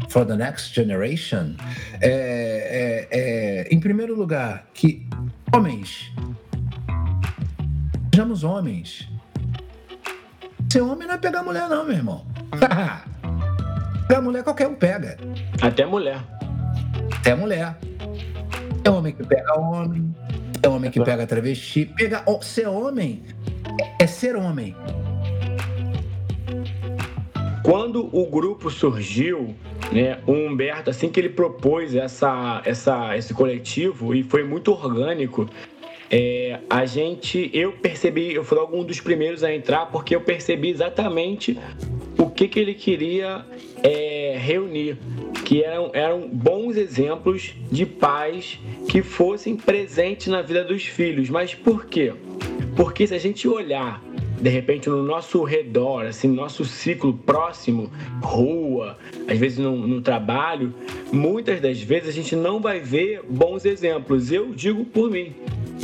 for 0.09 0.25
the 0.25 0.35
next 0.35 0.73
generation, 0.73 1.55
é, 2.01 3.07
é, 3.11 3.19
é, 3.19 3.67
em 3.73 3.79
primeiro 3.79 4.15
lugar, 4.15 4.67
que 4.73 5.07
homens, 5.53 6.11
sejamos 8.13 8.43
homens. 8.43 9.09
Ser 10.71 10.81
homem 10.81 11.07
não 11.07 11.15
é 11.15 11.17
pegar 11.17 11.43
mulher, 11.43 11.67
não, 11.69 11.83
meu 11.85 11.93
irmão. 11.95 12.25
pegar 14.07 14.21
mulher 14.21 14.43
qualquer 14.43 14.67
um 14.67 14.75
pega. 14.75 15.17
Até 15.61 15.85
mulher. 15.85 16.19
Até 17.19 17.35
mulher. 17.35 17.77
É 18.83 18.89
homem 18.89 19.13
que 19.13 19.23
pega 19.23 19.57
homem, 19.59 20.13
é 20.63 20.69
homem 20.69 20.89
que 20.89 21.03
pega 21.03 21.27
travesti. 21.27 21.85
Pega, 21.85 22.23
ser 22.41 22.67
homem 22.67 23.21
é 23.99 24.07
ser 24.07 24.35
homem. 24.35 24.75
Quando 27.63 28.09
o 28.11 28.25
grupo 28.25 28.69
surgiu, 28.69 29.55
né, 29.91 30.19
o 30.27 30.31
Humberto, 30.31 30.89
assim 30.89 31.09
que 31.09 31.19
ele 31.19 31.29
propôs 31.29 31.95
essa, 31.95 32.61
essa, 32.65 33.15
esse 33.17 33.33
coletivo, 33.33 34.13
e 34.13 34.23
foi 34.23 34.43
muito 34.43 34.71
orgânico, 34.71 35.49
é, 36.11 36.59
a 36.69 36.85
gente, 36.85 37.49
eu 37.53 37.71
percebi, 37.71 38.33
eu 38.33 38.43
fui 38.43 38.57
logo 38.57 38.77
um 38.77 38.83
dos 38.83 38.99
primeiros 38.99 39.43
a 39.43 39.53
entrar, 39.53 39.85
porque 39.87 40.15
eu 40.15 40.21
percebi 40.21 40.69
exatamente 40.69 41.57
que, 42.33 42.47
que 42.47 42.59
ele 42.59 42.73
queria 42.73 43.45
é, 43.81 44.37
reunir, 44.39 44.97
que 45.45 45.63
eram, 45.63 45.91
eram 45.93 46.27
bons 46.27 46.75
exemplos 46.77 47.53
de 47.71 47.85
pais 47.85 48.59
que 48.89 49.01
fossem 49.01 49.55
presentes 49.55 50.27
na 50.27 50.41
vida 50.41 50.63
dos 50.63 50.83
filhos. 50.83 51.29
Mas 51.29 51.53
por 51.53 51.85
quê? 51.85 52.13
Porque 52.75 53.05
se 53.05 53.13
a 53.13 53.19
gente 53.19 53.47
olhar 53.47 54.01
de 54.41 54.49
repente 54.49 54.89
no 54.89 55.01
nosso 55.03 55.43
redor, 55.43 56.05
assim, 56.05 56.27
no 56.27 56.35
nosso 56.35 56.65
ciclo 56.65 57.13
próximo, 57.13 57.89
rua, 58.21 58.97
às 59.27 59.37
vezes 59.37 59.57
no, 59.57 59.75
no 59.87 60.01
trabalho, 60.01 60.73
muitas 61.11 61.59
das 61.61 61.81
vezes 61.81 62.09
a 62.09 62.11
gente 62.11 62.35
não 62.35 62.59
vai 62.59 62.79
ver 62.79 63.21
bons 63.29 63.65
exemplos. 63.65 64.31
Eu 64.31 64.53
digo 64.53 64.83
por 64.85 65.09
mim. 65.09 65.33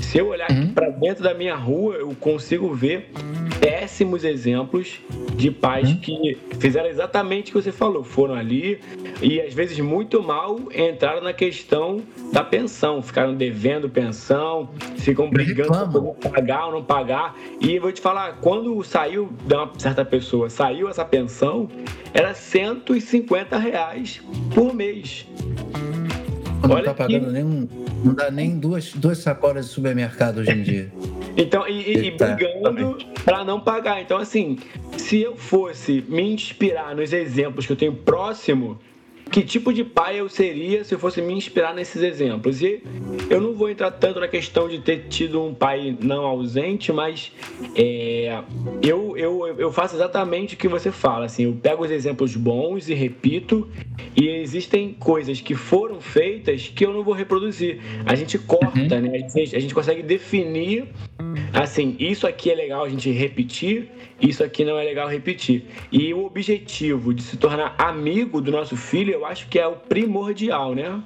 Se 0.01 0.17
eu 0.17 0.27
olhar 0.29 0.49
Uhum. 0.51 0.73
para 0.73 0.89
dentro 0.89 1.23
da 1.23 1.33
minha 1.33 1.55
rua, 1.55 1.95
eu 1.95 2.15
consigo 2.19 2.73
ver 2.73 3.12
péssimos 3.59 4.23
exemplos 4.23 4.99
de 5.35 5.51
pais 5.51 5.89
Uhum. 5.89 5.99
que 5.99 6.38
fizeram 6.59 6.89
exatamente 6.89 7.51
o 7.51 7.53
que 7.53 7.62
você 7.62 7.71
falou, 7.71 8.03
foram 8.03 8.33
ali 8.35 8.79
e 9.21 9.39
às 9.41 9.53
vezes 9.53 9.79
muito 9.79 10.21
mal 10.23 10.57
entraram 10.73 11.21
na 11.21 11.33
questão 11.33 12.01
da 12.31 12.43
pensão, 12.43 13.01
ficaram 13.01 13.35
devendo 13.35 13.89
pensão, 13.89 14.69
ficam 14.97 15.29
brigando 15.29 15.91
por 15.91 16.15
pagar 16.31 16.67
ou 16.67 16.71
não 16.73 16.83
pagar. 16.83 17.35
E 17.59 17.75
eu 17.75 17.81
vou 17.81 17.91
te 17.91 17.99
falar, 18.01 18.38
quando 18.49 18.83
saiu 18.83 19.29
de 19.45 19.53
uma 19.53 19.71
certa 19.77 20.03
pessoa, 20.03 20.49
saiu 20.49 20.89
essa 20.89 21.05
pensão, 21.05 21.69
era 22.12 22.33
150 22.33 23.55
reais 23.59 24.23
por 24.55 24.73
mês. 24.73 25.27
Não 26.63 26.71
Olha 26.71 26.85
tá 26.85 26.95
pagando 26.95 27.31
nem 27.31 27.43
um, 27.43 27.67
não 28.03 28.15
dá 28.15 28.31
nem 28.31 28.57
duas, 28.57 28.91
duas 28.93 29.19
sacolas 29.19 29.67
de 29.67 29.71
supermercado 29.71 30.39
hoje 30.39 30.49
em 30.49 30.63
dia. 30.63 30.91
Então, 31.38 31.65
e, 31.69 31.79
e- 31.83 32.07
e 32.07 32.12
brigando 32.12 32.97
para 33.23 33.45
não 33.45 33.62
pagar. 33.62 34.01
Então, 34.01 34.17
assim, 34.17 34.57
se 34.97 35.21
eu 35.21 35.38
fosse 35.38 36.03
me 36.09 36.23
inspirar 36.33 36.93
nos 36.93 37.13
exemplos 37.13 37.65
que 37.65 37.71
eu 37.71 37.77
tenho 37.77 37.93
próximo, 37.93 38.77
que 39.29 39.41
tipo 39.43 39.73
de 39.73 39.83
pai 39.83 40.19
eu 40.19 40.27
seria 40.27 40.83
se 40.83 40.93
eu 40.93 40.99
fosse 40.99 41.21
me 41.21 41.33
inspirar 41.33 41.73
nesses 41.73 42.01
exemplos. 42.01 42.61
E 42.61 42.81
eu 43.29 43.39
não 43.39 43.53
vou 43.53 43.69
entrar 43.69 43.91
tanto 43.91 44.19
na 44.19 44.27
questão 44.27 44.67
de 44.67 44.79
ter 44.79 45.07
tido 45.09 45.41
um 45.41 45.53
pai 45.53 45.97
não 46.01 46.25
ausente, 46.25 46.91
mas 46.91 47.31
é, 47.75 48.41
eu, 48.81 49.15
eu, 49.17 49.47
eu 49.57 49.71
faço 49.71 49.95
exatamente 49.95 50.55
o 50.55 50.57
que 50.57 50.67
você 50.67 50.91
fala. 50.91 51.25
Assim, 51.25 51.43
eu 51.43 51.53
pego 51.53 51.83
os 51.83 51.91
exemplos 51.91 52.35
bons 52.35 52.89
e 52.89 52.93
repito, 52.93 53.67
e 54.15 54.27
existem 54.27 54.93
coisas 54.93 55.41
que 55.41 55.55
foram 55.55 56.01
feitas 56.01 56.67
que 56.67 56.85
eu 56.85 56.93
não 56.93 57.03
vou 57.03 57.13
reproduzir. 57.13 57.79
A 58.05 58.15
gente 58.15 58.37
corta, 58.37 58.95
uhum. 58.95 59.01
né? 59.01 59.11
A 59.15 59.17
gente, 59.37 59.55
a 59.55 59.59
gente 59.59 59.73
consegue 59.73 60.01
definir 60.01 60.87
assim, 61.53 61.95
isso 61.99 62.27
aqui 62.27 62.51
é 62.51 62.55
legal 62.55 62.83
a 62.83 62.89
gente 62.89 63.11
repetir, 63.11 63.89
isso 64.21 64.43
aqui 64.43 64.65
não 64.65 64.77
é 64.77 64.84
legal 64.84 65.08
repetir. 65.08 65.65
E 65.91 66.13
o 66.13 66.25
objetivo 66.25 67.13
de 67.13 67.23
se 67.23 67.38
tornar 67.38 67.75
amigo 67.77 68.41
do 68.41 68.51
nosso 68.51 68.75
filho, 68.75 69.13
eu 69.13 69.25
acho 69.25 69.47
que 69.47 69.58
é 69.58 69.67
o 69.67 69.75
primordial, 69.75 70.75
né? 70.75 71.01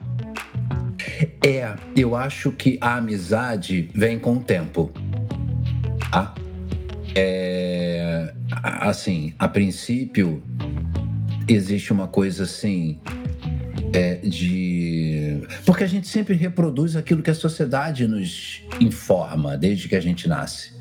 É, 1.45 1.75
eu 1.95 2.15
acho 2.15 2.51
que 2.51 2.77
a 2.81 2.95
amizade 2.97 3.89
vem 3.93 4.17
com 4.17 4.37
o 4.37 4.39
tempo. 4.39 4.91
Tá? 6.11 6.33
É, 7.15 8.33
assim, 8.63 9.33
a 9.37 9.47
princípio, 9.47 10.41
existe 11.47 11.91
uma 11.91 12.07
coisa 12.07 12.43
assim 12.43 12.99
é, 13.93 14.15
de. 14.15 15.41
Porque 15.65 15.83
a 15.83 15.87
gente 15.87 16.07
sempre 16.07 16.33
reproduz 16.35 16.95
aquilo 16.95 17.21
que 17.21 17.29
a 17.29 17.35
sociedade 17.35 18.07
nos 18.07 18.63
informa 18.79 19.55
desde 19.57 19.87
que 19.87 19.95
a 19.95 20.01
gente 20.01 20.27
nasce. 20.27 20.73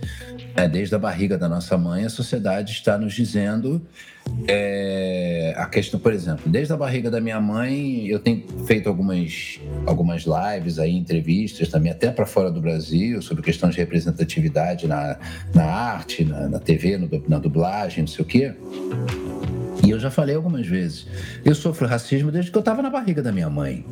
É, 0.55 0.69
desde 0.69 0.95
a 0.95 0.99
barriga 0.99 1.39
da 1.39 1.49
nossa 1.49 1.77
mãe, 1.79 2.05
a 2.05 2.11
sociedade 2.11 2.73
está 2.73 2.99
nos 2.99 3.15
dizendo 3.15 3.81
é, 4.47 5.55
a 5.57 5.67
questão, 5.67 5.99
por 5.99 6.13
exemplo, 6.13 6.51
desde 6.51 6.73
a 6.73 6.77
barriga 6.77 7.11
da 7.11 7.21
minha 7.21 7.41
mãe, 7.41 8.07
eu 8.07 8.19
tenho 8.19 8.45
feito 8.67 8.89
algumas, 8.89 9.61
algumas 9.87 10.25
lives 10.25 10.79
aí, 10.79 10.97
entrevistas 10.97 11.69
também, 11.69 11.91
até 11.91 12.11
para 12.11 12.27
fora 12.27 12.51
do 12.51 12.61
Brasil, 12.61 13.21
sobre 13.23 13.43
questão 13.43 13.71
de 13.71 13.79
representatividade 13.79 14.87
na, 14.87 15.19
na 15.55 15.65
arte, 15.65 16.25
na, 16.25 16.49
na 16.49 16.59
TV, 16.59 16.99
no, 16.99 17.09
na 17.29 17.39
dublagem, 17.39 18.01
não 18.01 18.09
sei 18.09 18.25
o 18.25 18.29
quê. 18.29 18.55
E 19.85 19.91
eu 19.91 19.99
já 19.99 20.11
falei 20.11 20.37
algumas 20.37 20.67
vezes. 20.67 21.07
Eu 21.45 21.55
sofro 21.55 21.89
racismo 21.89 22.31
desde 22.31 22.51
que 22.51 22.57
eu 22.57 22.61
estava 22.61 22.83
na 22.83 22.91
barriga 22.91 23.21
da 23.21 23.33
minha 23.33 23.51
mãe. 23.51 23.85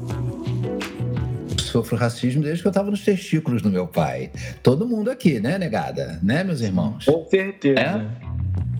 Sofro 1.70 1.96
racismo 1.96 2.42
desde 2.42 2.62
que 2.62 2.68
eu 2.68 2.70
estava 2.70 2.90
nos 2.90 3.04
testículos 3.04 3.62
do 3.62 3.70
meu 3.70 3.86
pai. 3.86 4.30
Todo 4.62 4.88
mundo 4.88 5.10
aqui, 5.10 5.38
né, 5.38 5.56
negada? 5.56 6.18
Né, 6.20 6.42
meus 6.42 6.60
irmãos? 6.60 7.04
Com 7.04 7.24
certeza. 7.26 7.80
É? 7.80 8.30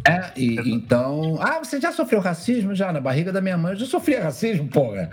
É, 0.06 0.32
e, 0.36 0.72
então. 0.72 1.38
Ah, 1.40 1.58
você 1.58 1.80
já 1.80 1.92
sofreu 1.92 2.20
racismo? 2.20 2.74
Já, 2.74 2.92
na 2.92 3.00
barriga 3.00 3.32
da 3.32 3.40
minha 3.40 3.56
mãe. 3.56 3.72
Eu 3.72 3.78
já 3.78 3.86
sofri 3.86 4.16
racismo, 4.16 4.68
porra. 4.68 5.08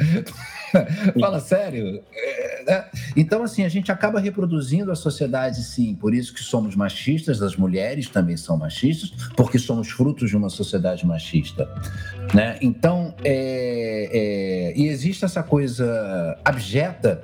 Fala 1.20 1.40
sério. 1.40 2.02
É, 2.14 2.64
né? 2.66 2.86
Então, 3.16 3.44
assim, 3.44 3.64
a 3.64 3.70
gente 3.70 3.92
acaba 3.92 4.20
reproduzindo 4.20 4.92
a 4.92 4.96
sociedade, 4.96 5.64
sim. 5.64 5.96
Por 5.96 6.14
isso 6.14 6.34
que 6.34 6.42
somos 6.42 6.76
machistas, 6.76 7.42
as 7.42 7.56
mulheres 7.56 8.10
também 8.10 8.38
são 8.38 8.58
machistas, 8.58 9.12
porque 9.36 9.60
somos 9.60 9.90
frutos 9.90 10.30
de 10.30 10.38
uma 10.38 10.50
sociedade 10.50 11.06
machista. 11.06 11.70
Né? 12.34 12.58
Então, 12.62 13.14
é, 13.24 14.10
é, 14.12 14.74
e 14.78 14.88
existe 14.88 15.26
essa 15.26 15.44
coisa 15.44 16.38
abjeta, 16.44 17.22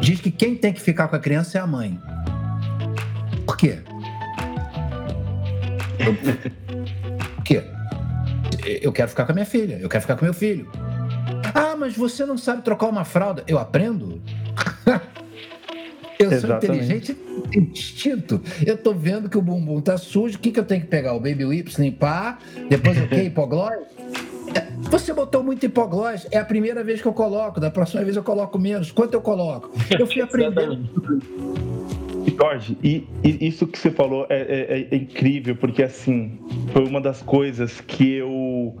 diz 0.00 0.20
que 0.20 0.30
quem 0.30 0.54
tem 0.54 0.72
que 0.72 0.80
ficar 0.80 1.08
com 1.08 1.16
a 1.16 1.18
criança 1.18 1.58
é 1.58 1.60
a 1.60 1.66
mãe. 1.66 2.00
Por 3.46 3.56
quê? 3.56 3.78
quê? 7.44 7.64
Eu 8.82 8.92
quero 8.92 9.08
ficar 9.08 9.24
com 9.24 9.32
a 9.32 9.34
minha 9.34 9.46
filha, 9.46 9.78
eu 9.80 9.88
quero 9.88 10.02
ficar 10.02 10.16
com 10.16 10.24
meu 10.24 10.34
filho. 10.34 10.70
Ah, 11.54 11.74
mas 11.76 11.96
você 11.96 12.26
não 12.26 12.36
sabe 12.36 12.62
trocar 12.62 12.86
uma 12.86 13.04
fralda. 13.04 13.42
Eu 13.46 13.58
aprendo? 13.58 14.20
eu 16.18 16.30
Exatamente. 16.32 16.66
sou 16.66 16.74
inteligente 16.74 17.16
instinto. 17.54 18.40
Eu 18.64 18.76
tô 18.76 18.92
vendo 18.92 19.28
que 19.28 19.38
o 19.38 19.42
bumbum 19.42 19.80
tá 19.80 19.96
sujo, 19.96 20.36
o 20.36 20.40
que, 20.40 20.50
que 20.50 20.60
eu 20.60 20.64
tenho 20.64 20.82
que 20.82 20.88
pegar? 20.88 21.14
O 21.14 21.20
baby 21.20 21.44
whips, 21.44 21.78
limpar, 21.78 22.38
depois 22.68 22.98
o 22.98 23.08
quê? 23.08 23.22
Hipoglós? 23.24 23.74
É, 24.54 24.66
você 24.88 25.12
botou 25.12 25.42
muito 25.42 25.64
hipoglós, 25.64 26.26
é 26.30 26.38
a 26.38 26.44
primeira 26.44 26.82
vez 26.82 27.00
que 27.00 27.08
eu 27.08 27.12
coloco, 27.12 27.60
da 27.60 27.70
próxima 27.70 28.02
vez 28.02 28.16
eu 28.16 28.22
coloco 28.22 28.58
menos. 28.58 28.90
Quanto 28.90 29.14
eu 29.14 29.20
coloco? 29.20 29.70
Eu 29.98 30.06
fui 30.06 30.20
aprendendo. 30.22 30.88
Jorge, 32.38 32.78
e, 32.82 33.06
e, 33.24 33.48
isso 33.48 33.66
que 33.66 33.78
você 33.78 33.90
falou 33.90 34.26
é, 34.28 34.36
é, 34.38 34.88
é, 34.90 34.96
incrível, 34.96 35.56
porque 35.56 35.82
assim, 35.82 36.38
foi 36.72 36.84
uma 36.84 37.00
das 37.00 37.20
coisas 37.20 37.80
que 37.80 38.14
eu 38.14 38.76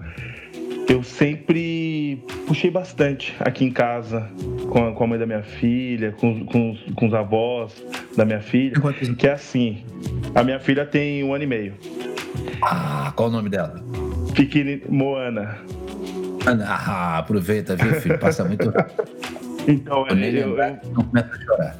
eu 0.88 1.02
sempre 1.02 2.24
puxei 2.46 2.70
bastante 2.70 3.36
aqui 3.40 3.64
em 3.64 3.70
casa, 3.70 4.30
com 4.70 4.88
a, 4.88 4.92
com 4.92 5.04
a 5.04 5.06
mãe 5.06 5.18
da 5.18 5.26
minha 5.26 5.42
filha, 5.42 6.12
com, 6.12 6.46
com, 6.46 6.76
com, 6.94 7.06
os 7.06 7.12
avós 7.12 7.84
da 8.16 8.24
minha 8.24 8.40
filha, 8.40 8.74
que 9.18 9.26
é 9.26 9.32
assim, 9.32 9.84
a 10.34 10.42
minha 10.42 10.58
filha 10.58 10.86
tem 10.86 11.22
um 11.22 11.34
ano 11.34 11.44
e 11.44 11.46
meio. 11.46 11.74
Ah, 12.62 13.12
qual 13.14 13.28
o 13.28 13.32
nome 13.32 13.50
dela? 13.50 13.82
Pequena 14.38 14.80
Moana. 14.88 15.58
Ah, 16.46 17.18
aproveita, 17.18 17.74
viu, 17.74 18.00
filho? 18.00 18.16
Passa 18.20 18.44
muito 18.44 18.72
Então, 19.66 20.06
eu, 20.06 20.16
eu, 20.16 20.56
eu, 20.56 20.78
não 20.94 21.04
começa 21.04 21.34
a 21.34 21.40
chorar. 21.40 21.76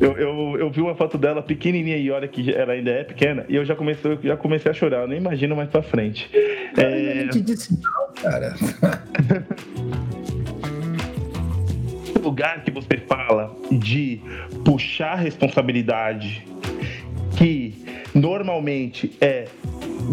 Eu, 0.00 0.18
eu, 0.18 0.58
eu, 0.58 0.70
vi 0.70 0.80
uma 0.80 0.96
foto 0.96 1.16
dela 1.16 1.40
pequenininha 1.40 1.96
e 1.96 2.10
olha 2.10 2.26
que 2.26 2.52
ela 2.52 2.72
ainda 2.72 2.90
é 2.90 3.04
pequena 3.04 3.46
e 3.48 3.54
eu 3.54 3.64
já 3.64 3.76
comecei, 3.76 4.18
já 4.22 4.36
comecei 4.36 4.70
a 4.70 4.74
chorar, 4.74 5.02
eu 5.02 5.08
nem 5.08 5.18
imagino 5.18 5.54
mais 5.54 5.70
pra 5.70 5.80
frente. 5.80 6.28
É... 6.76 7.22
Eu 7.22 7.30
te 7.30 7.40
disse 7.40 7.78
não, 7.80 8.12
cara. 8.20 8.56
o 12.18 12.18
lugar 12.18 12.64
que 12.64 12.72
você 12.72 12.96
fala 12.98 13.56
de 13.70 14.20
puxar 14.64 15.14
responsabilidade, 15.14 16.44
que 17.36 17.84
normalmente 18.12 19.16
é 19.20 19.46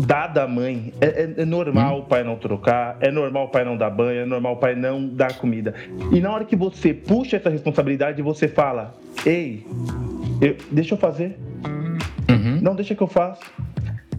dada 0.06 0.44
a 0.44 0.48
mãe, 0.48 0.94
é, 1.02 1.06
é, 1.06 1.34
é 1.42 1.46
normal 1.46 1.98
hum. 1.98 2.00
o 2.00 2.04
pai 2.04 2.24
não 2.24 2.36
trocar, 2.36 2.98
é 3.00 3.12
normal 3.12 3.46
o 3.46 3.50
pai 3.50 3.64
não 3.66 3.78
dar 3.78 3.90
banho, 3.90 4.22
é 4.22 4.26
normal 4.26 4.54
o 4.54 4.58
pai 4.58 4.76
não 4.76 5.08
dar 5.08 5.34
comida. 5.38 5.74
E 6.12 6.20
na 6.20 6.32
hora 6.32 6.46
que 6.46 6.56
você 6.56 6.94
puxa 6.94 7.38
essa 7.38 7.50
responsabilidade, 7.50 8.22
você 8.22 8.48
fala: 8.48 8.96
Ei, 9.26 9.66
eu, 10.42 10.56
deixa 10.72 10.96
eu 10.96 10.98
fazer. 10.98 11.38
Uhum. 12.30 12.60
Não, 12.62 12.76
deixa 12.76 12.96
que 12.96 13.04
eu 13.04 13.08
faço. 13.08 13.42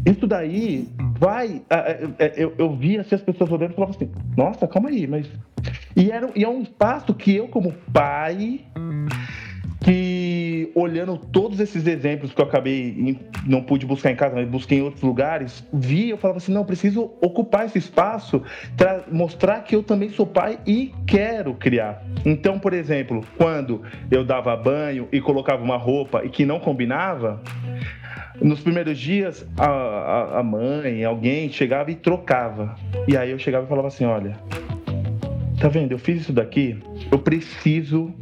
Isso 0.05 0.27
daí 0.27 0.89
vai. 1.19 1.63
Eu, 2.37 2.55
eu 2.57 2.75
vi 2.75 2.99
assim, 2.99 3.15
as 3.15 3.23
pessoas 3.23 3.51
olhando 3.51 3.73
e 3.73 3.75
falavam 3.75 3.95
assim: 3.95 4.11
Nossa, 4.37 4.67
calma 4.67 4.89
aí, 4.89 5.07
mas. 5.07 5.27
E, 5.97 6.11
era, 6.11 6.31
e 6.35 6.45
é 6.45 6.49
um 6.49 6.65
passo 6.65 7.13
que 7.13 7.37
eu, 7.37 7.49
como 7.49 7.75
pai, 7.93 8.61
que 9.81 10.40
olhando 10.75 11.17
todos 11.17 11.61
esses 11.61 11.87
exemplos 11.87 12.33
que 12.33 12.41
eu 12.41 12.45
acabei 12.45 13.19
não 13.47 13.63
pude 13.63 13.87
buscar 13.87 14.11
em 14.11 14.17
casa, 14.17 14.35
mas 14.35 14.49
busquei 14.49 14.79
em 14.79 14.83
outros 14.83 15.03
lugares, 15.03 15.65
vi, 15.73 16.11
eu 16.11 16.19
falava 16.19 16.39
assim, 16.39 16.53
não, 16.53 16.65
preciso 16.65 17.13
ocupar 17.21 17.67
esse 17.67 17.79
espaço 17.79 18.43
mostrar 19.11 19.63
que 19.63 19.75
eu 19.75 19.83
também 19.83 20.09
sou 20.11 20.27
pai 20.27 20.59
e 20.67 20.93
quero 21.07 21.55
criar. 21.55 22.03
Então, 22.25 22.59
por 22.59 22.73
exemplo, 22.73 23.25
quando 23.37 23.83
eu 24.11 24.25
dava 24.25 24.57
banho 24.57 25.09
e 25.13 25.21
colocava 25.21 25.63
uma 25.63 25.77
roupa 25.77 26.25
e 26.25 26.29
que 26.29 26.45
não 26.45 26.61
combinava, 26.61 27.41
nos 28.41 28.61
primeiros 28.61 28.99
dias 28.99 29.47
a, 29.59 29.67
a, 29.67 30.41
a 30.41 30.43
mãe, 30.43 31.05
alguém 31.05 31.51
chegava 31.51 31.91
e 31.91 31.95
trocava. 31.95 32.75
E 33.07 33.17
aí 33.17 33.31
eu 33.31 33.39
chegava 33.39 33.67
e 33.67 33.69
falava 33.69 33.89
assim, 33.89 34.05
olha, 34.05 34.37
tá 35.61 35.69
vendo? 35.69 35.93
Eu 35.93 35.99
fiz 35.99 36.23
isso 36.23 36.33
daqui, 36.33 36.79
eu 37.11 37.19
preciso 37.19 38.13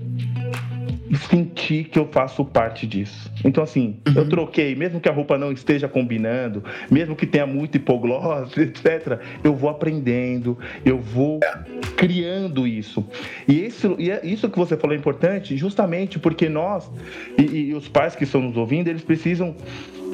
sentir 1.17 1.85
que 1.85 1.99
eu 1.99 2.07
faço 2.07 2.45
parte 2.45 2.87
disso. 2.87 3.31
Então, 3.45 3.63
assim, 3.63 3.97
uhum. 4.07 4.15
eu 4.15 4.29
troquei, 4.29 4.75
mesmo 4.75 5.01
que 5.01 5.09
a 5.09 5.13
roupa 5.13 5.39
não 5.39 5.53
esteja 5.53 5.89
combinando, 5.89 6.63
mesmo 6.91 7.17
que 7.17 7.27
tenha 7.27 7.47
muito 7.47 7.77
hipoglós, 7.77 8.55
etc., 8.59 9.21
eu 9.43 9.55
vou 9.55 9.71
aprendendo, 9.71 10.59
eu 10.85 10.99
vou 10.99 11.41
criando 11.97 12.67
isso. 12.67 13.05
E 13.47 13.65
isso, 13.67 13.97
e 13.99 14.11
é 14.11 14.21
isso 14.25 14.49
que 14.49 14.59
você 14.59 14.77
falou 14.77 14.95
é 14.95 14.99
importante, 14.99 15.57
justamente 15.57 16.19
porque 16.19 16.49
nós, 16.49 16.91
e, 17.39 17.43
e 17.43 17.75
os 17.75 17.89
pais 17.89 18.15
que 18.15 18.25
estão 18.25 18.41
nos 18.41 18.57
ouvindo, 18.57 18.89
eles 18.89 19.03
precisam 19.03 19.55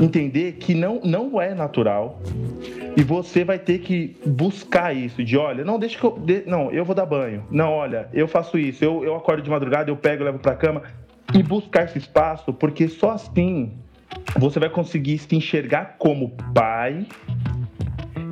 entender 0.01 0.53
que 0.53 0.75
não, 0.75 1.01
não 1.05 1.41
é 1.41 1.55
natural 1.55 2.21
e 2.97 3.03
você 3.03 3.45
vai 3.45 3.59
ter 3.59 3.81
que 3.81 4.17
buscar 4.27 4.95
isso 4.95 5.23
de 5.25 5.37
olha 5.37 5.65
não 5.65 5.79
deixa 5.79 5.99
que 5.99 6.05
eu 6.05 6.19
de, 6.19 6.43
não 6.47 6.71
eu 6.71 6.85
vou 6.85 6.95
dar 6.95 7.07
banho. 7.07 7.45
Não 7.51 7.71
olha 7.71 8.09
eu 8.13 8.27
faço 8.29 8.59
isso 8.59 8.85
eu, 8.85 9.05
eu 9.05 9.15
acordo 9.15 9.43
de 9.43 9.51
madrugada 9.51 9.91
eu 9.91 9.97
pego 9.97 10.25
levo 10.25 10.39
para 10.39 10.55
cama 10.55 10.83
e 11.35 11.43
buscar 11.43 11.85
esse 11.85 11.99
espaço 11.99 12.53
porque 12.53 12.89
só 12.89 13.11
assim 13.11 13.73
você 14.39 14.61
vai 14.61 14.69
conseguir 14.69 15.19
se 15.19 15.35
enxergar 15.35 15.97
como 15.99 16.31
pai 16.55 17.07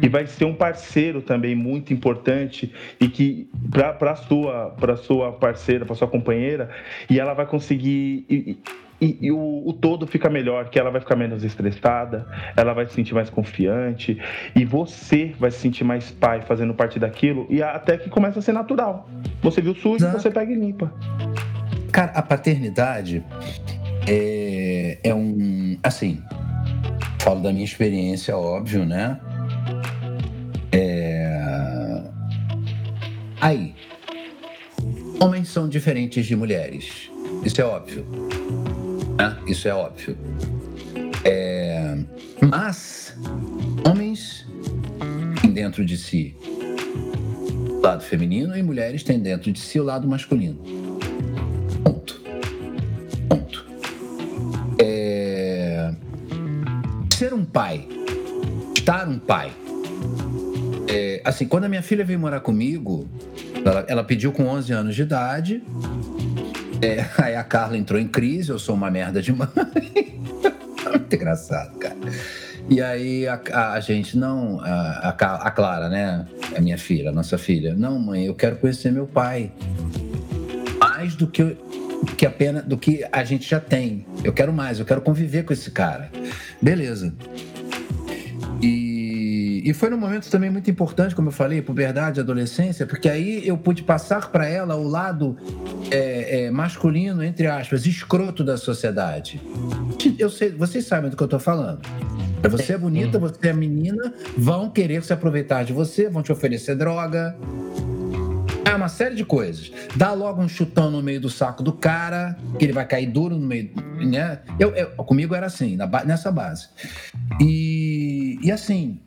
e 0.03 0.09
vai 0.09 0.27
ser 0.27 0.45
um 0.45 0.55
parceiro 0.55 1.23
também 1.23 1.55
muito 1.55 1.95
importante 1.95 2.75
e 3.01 3.09
que 3.09 3.49
para 3.71 4.17
sua 4.17 4.71
para 4.71 4.97
sua 4.97 5.33
parceira, 5.33 5.87
para 5.87 5.95
sua 5.95 6.09
companheira, 6.09 6.69
e 7.09 7.21
ela 7.21 7.33
vai 7.33 7.47
conseguir 7.47 8.27
e, 8.29 8.59
e, 9.01 9.19
e 9.21 9.33
o, 9.33 9.63
o, 9.67 9.73
todo 9.73 10.07
fica 10.07 10.29
melhor, 10.29 10.69
que 10.69 10.79
ela 10.79 10.91
vai 10.91 11.01
ficar 11.01 11.17
menos 11.17 11.45
estressada, 11.45 12.27
ela 12.57 12.73
vai 12.73 12.87
se 12.87 12.95
sentir 12.95 13.15
mais 13.15 13.31
confiante 13.31 14.21
e 14.55 14.65
você 14.65 15.35
vai 15.39 15.51
se 15.51 15.59
sentir 15.59 15.85
mais 15.85 16.11
pai 16.11 16.43
fazendo 16.43 16.75
parte 16.75 16.99
daquilo 16.99 17.47
e 17.49 17.63
até 17.63 17.97
que 17.97 18.11
começa 18.11 18.41
a 18.41 18.43
ser 18.43 18.53
natural. 18.53 19.09
Você 19.41 19.61
viu 19.61 19.75
sujo, 19.75 20.05
Exato. 20.05 20.21
você 20.21 20.31
pega 20.31 20.53
e 20.53 20.57
limpa. 20.57 20.93
Cara, 21.93 22.13
a 22.13 22.23
paternidade 22.23 23.25
é, 24.09 24.99
é 25.03 25.15
um. 25.15 25.77
Assim, 25.83 26.23
falo 27.21 27.41
da 27.41 27.53
minha 27.53 27.65
experiência, 27.65 28.37
óbvio, 28.37 28.85
né? 28.85 29.21
É... 30.73 32.03
Aí, 33.41 33.75
homens 35.21 35.49
são 35.49 35.69
diferentes 35.69 36.27
de 36.27 36.37
mulheres. 36.37 37.11
Isso 37.45 37.61
é 37.61 37.65
óbvio. 37.65 38.07
Né? 39.19 39.37
Isso 39.47 39.69
é 39.69 39.75
óbvio. 39.75 40.17
É... 41.25 41.97
Mas, 42.41 43.17
homens 43.87 44.47
têm 45.41 45.53
dentro 45.53 45.85
de 45.85 45.97
si 45.97 46.37
o 47.69 47.81
lado 47.81 48.03
feminino 48.03 48.57
e 48.57 48.63
mulheres 48.63 49.03
têm 49.03 49.19
dentro 49.19 49.51
de 49.53 49.59
si 49.59 49.81
o 49.81 49.85
lado 49.85 50.07
masculino. 50.09 50.59
Ponto. 51.85 52.23
Ponto. 53.29 53.67
É... 54.81 55.93
Ser 57.13 57.35
um 57.35 57.45
pai, 57.45 57.89
estar 58.83 59.09
um 59.09 59.19
pai. 59.19 59.53
É... 60.89 61.23
Assim, 61.25 61.47
quando 61.47 61.65
a 61.65 61.69
minha 61.69 61.83
filha 61.83 62.05
veio 62.05 62.19
morar 62.19 62.41
comigo, 62.41 63.09
ela, 63.65 63.85
ela 63.89 64.05
pediu 64.05 64.33
com 64.33 64.47
11 64.47 64.73
anos 64.73 64.97
de 64.97 65.03
idade. 65.03 65.63
É, 66.83 67.07
aí 67.23 67.37
a 67.37 67.45
Carla 67.45 67.79
entrou 67.79 68.01
em 68.01 68.09
crise, 68.09 68.51
eu 68.51 68.59
sou 68.59 68.75
uma 68.75 68.91
merda 68.91 69.23
de 69.23 69.33
mãe. 69.33 69.49
Muito 70.91 71.15
engraçado, 71.15 71.79
cara. 71.79 71.97
E 72.69 72.83
aí 72.83 73.27
a, 73.29 73.41
a, 73.53 73.73
a 73.75 73.81
gente, 73.81 74.19
não, 74.19 74.61
a, 74.61 75.11
a, 75.11 75.51
Clara, 75.51 75.89
né? 75.89 76.27
A 76.57 76.61
minha 76.61 76.79
filha, 76.79 77.11
a 77.11 77.13
nossa 77.13 77.39
filha. 77.39 77.75
Não, 77.75 77.99
mãe, 78.01 78.27
eu 78.27 78.35
quero 78.35 78.57
conhecer 78.57 78.91
meu 78.91 79.07
pai. 79.07 79.53
Mais 80.81 81.15
do 81.15 81.29
que, 81.29 81.57
que 82.17 82.27
apenas 82.27 82.65
do 82.65 82.77
que 82.77 83.05
a 83.13 83.23
gente 83.23 83.49
já 83.49 83.61
tem. 83.61 84.05
Eu 84.25 84.33
quero 84.33 84.53
mais, 84.53 84.81
eu 84.81 84.85
quero 84.85 85.01
conviver 85.01 85.45
com 85.45 85.53
esse 85.53 85.71
cara. 85.71 86.11
Beleza. 86.61 87.15
E 89.65 89.73
foi 89.73 89.89
num 89.91 89.97
momento 89.97 90.29
também 90.29 90.51
muito 90.51 90.69
importante, 90.69 91.15
como 91.15 91.29
eu 91.29 91.33
falei, 91.33 91.63
puberdade, 91.63 92.19
adolescência, 92.19 92.85
porque 92.85 93.09
aí 93.09 93.47
eu 93.47 93.57
pude 93.57 93.85
passar 93.85 94.31
para 94.33 94.49
ela 94.49 94.75
o 94.75 94.83
lado 94.83 95.37
é, 95.89 96.47
é, 96.47 96.51
masculino, 96.51 97.23
entre 97.23 97.47
aspas, 97.47 97.87
escroto 97.87 98.43
da 98.43 98.57
sociedade. 98.57 99.41
Eu 100.19 100.29
sei, 100.29 100.51
vocês 100.51 100.85
sabem 100.85 101.11
do 101.11 101.17
que 101.17 101.23
eu 101.23 101.27
estou 101.27 101.39
falando. 101.39 101.81
Você 102.51 102.73
é 102.73 102.79
bonita, 102.79 103.21
você 103.21 103.49
é 103.49 103.53
menina, 103.53 104.13
vão 104.37 104.69
querer 104.69 105.05
se 105.05 105.13
aproveitar 105.13 105.65
de 105.65 105.73
você, 105.73 106.09
vão 106.09 106.23
te 106.23 106.33
oferecer 106.33 106.75
droga. 106.75 107.37
É 108.65 108.75
uma 108.75 108.89
série 108.89 109.15
de 109.15 109.25
coisas. 109.25 109.71
Dá 109.95 110.13
logo 110.13 110.43
um 110.43 110.49
chutão 110.49 110.91
no 110.91 111.01
meio 111.01 111.21
do 111.21 111.31
saco 111.31 111.63
do 111.63 111.73
cara, 111.73 112.37
que 112.59 112.65
ele 112.65 112.73
vai 112.73 112.87
cair 112.87 113.07
duro 113.07 113.37
no 113.37 113.47
meio. 113.47 113.71
Né? 114.01 114.41
Eu, 114.59 114.71
eu 114.75 114.89
comigo 115.05 115.37
era 115.37 115.47
assim, 115.47 115.79
nessa 116.05 116.33
base. 116.33 116.69
E, 117.41 118.39
e 118.43 118.51
assim, 118.51 118.99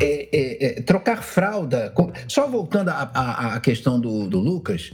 é, 0.00 0.28
é, 0.32 0.64
é, 0.64 0.82
trocar 0.82 1.22
fralda. 1.22 1.92
Só 2.26 2.48
voltando 2.48 2.88
à 2.88 3.60
questão 3.62 4.00
do, 4.00 4.26
do 4.28 4.38
Lucas, 4.38 4.92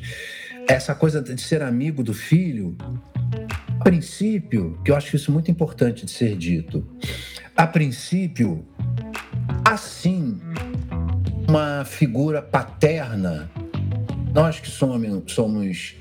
essa 0.68 0.94
coisa 0.94 1.22
de 1.22 1.40
ser 1.40 1.62
amigo 1.62 2.02
do 2.02 2.12
filho, 2.12 2.76
a 3.78 3.84
princípio, 3.84 4.78
que 4.84 4.90
eu 4.90 4.96
acho 4.96 5.14
isso 5.14 5.30
muito 5.30 5.50
importante 5.50 6.04
de 6.04 6.10
ser 6.10 6.36
dito, 6.36 6.86
a 7.56 7.66
princípio, 7.66 8.66
assim, 9.64 10.40
uma 11.48 11.84
figura 11.84 12.42
paterna, 12.42 13.50
nós 14.34 14.60
que 14.60 14.68
somos, 14.68 15.32
somos 15.32 15.94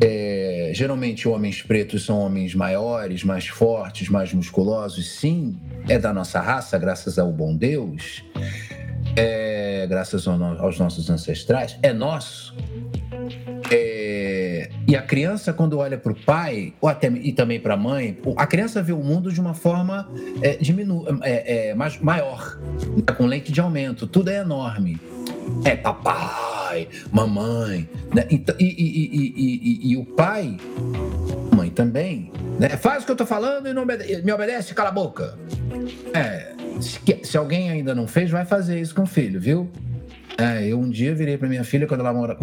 é, 0.00 0.70
geralmente 0.74 1.28
homens 1.28 1.62
pretos 1.62 2.04
são 2.04 2.20
homens 2.20 2.54
maiores, 2.54 3.24
mais 3.24 3.48
fortes, 3.48 4.08
mais 4.08 4.32
musculosos, 4.32 5.08
sim, 5.18 5.58
é 5.88 5.98
da 5.98 6.12
nossa 6.12 6.40
raça, 6.40 6.78
graças 6.78 7.18
ao 7.18 7.32
bom 7.32 7.56
Deus, 7.56 8.24
é, 9.16 9.86
graças 9.88 10.26
ao 10.28 10.38
aos 10.60 10.78
nossos 10.78 11.10
ancestrais, 11.10 11.78
é 11.82 11.92
nosso. 11.92 12.54
É, 13.70 14.70
e 14.86 14.96
a 14.96 15.02
criança, 15.02 15.52
quando 15.52 15.78
olha 15.78 15.98
para 15.98 16.12
o 16.12 16.14
pai, 16.14 16.72
ou 16.80 16.88
até, 16.88 17.08
e 17.08 17.32
também 17.32 17.60
para 17.60 17.74
a 17.74 17.76
mãe, 17.76 18.16
a 18.36 18.46
criança 18.46 18.82
vê 18.82 18.92
o 18.92 19.02
mundo 19.02 19.32
de 19.32 19.40
uma 19.40 19.52
forma 19.52 20.08
é, 20.40 20.56
diminu 20.56 21.04
é, 21.22 21.70
é, 21.70 21.74
maior, 21.74 22.58
com 23.16 23.26
lente 23.26 23.52
de 23.52 23.60
aumento, 23.60 24.06
tudo 24.06 24.30
é 24.30 24.38
enorme. 24.38 24.98
É 25.64 25.76
papai, 26.68 26.88
mamãe, 27.10 27.88
né? 28.14 28.26
e, 28.30 28.44
e, 28.58 28.60
e, 28.60 29.92
e, 29.92 29.96
o 29.96 30.04
pai, 30.04 30.56
mãe 31.54 31.70
também, 31.70 32.30
né? 32.58 32.68
Faz 32.70 33.02
o 33.02 33.06
que 33.06 33.12
eu 33.12 33.16
tô 33.16 33.26
falando 33.26 33.68
e 33.68 33.72
não 33.72 33.82
obede 33.82 34.22
me 34.22 34.32
obedece, 34.32 34.74
cala 34.74 34.90
a 34.90 34.92
boca. 34.92 35.38
É, 36.14 36.52
se, 36.80 37.00
se, 37.22 37.36
alguém 37.36 37.70
ainda 37.70 37.94
não 37.94 38.06
fez, 38.06 38.30
vai 38.30 38.44
fazer 38.44 38.80
isso 38.80 38.94
com 38.94 39.02
o 39.02 39.06
filho, 39.06 39.40
viu? 39.40 39.70
É, 40.36 40.68
eu 40.68 40.78
um 40.78 40.88
dia 40.88 41.14
virei 41.14 41.36
para 41.36 41.48
minha 41.48 41.64
filha 41.64 41.86
quando 41.86 42.00
ela 42.00 42.12
mora, 42.12 42.36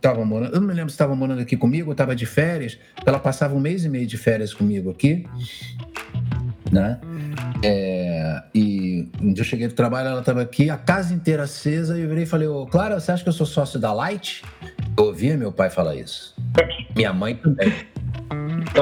tava 0.00 0.24
morando, 0.24 0.54
eu 0.54 0.60
não 0.60 0.68
me 0.68 0.74
lembro 0.74 0.90
se 0.90 0.94
estava 0.94 1.14
morando 1.14 1.40
aqui 1.40 1.56
comigo 1.56 1.92
estava 1.92 2.14
de 2.14 2.26
férias. 2.26 2.78
Ela 3.06 3.18
passava 3.18 3.54
um 3.54 3.60
mês 3.60 3.84
e 3.84 3.88
meio 3.88 4.06
de 4.06 4.18
férias 4.18 4.52
comigo 4.52 4.90
aqui, 4.90 5.26
né? 6.70 7.00
É, 7.62 8.42
e 8.54 8.79
um 9.20 9.32
dia 9.32 9.42
eu 9.42 9.44
cheguei 9.44 9.68
do 9.68 9.74
trabalho, 9.74 10.08
ela 10.08 10.20
estava 10.20 10.42
aqui, 10.42 10.70
a 10.70 10.76
casa 10.76 11.14
inteira 11.14 11.44
acesa, 11.44 11.98
e 11.98 12.02
eu 12.02 12.08
virei 12.08 12.24
e 12.24 12.26
falei, 12.26 12.48
ô, 12.48 12.66
Clara, 12.66 12.98
você 12.98 13.12
acha 13.12 13.22
que 13.22 13.28
eu 13.28 13.32
sou 13.32 13.46
sócio 13.46 13.78
da 13.78 13.92
Light? 13.92 14.42
Eu 14.96 15.04
ouvia 15.04 15.36
meu 15.36 15.52
pai 15.52 15.70
falar 15.70 15.94
isso. 15.94 16.34
Minha 16.94 17.12
mãe 17.12 17.34
também. 17.36 17.72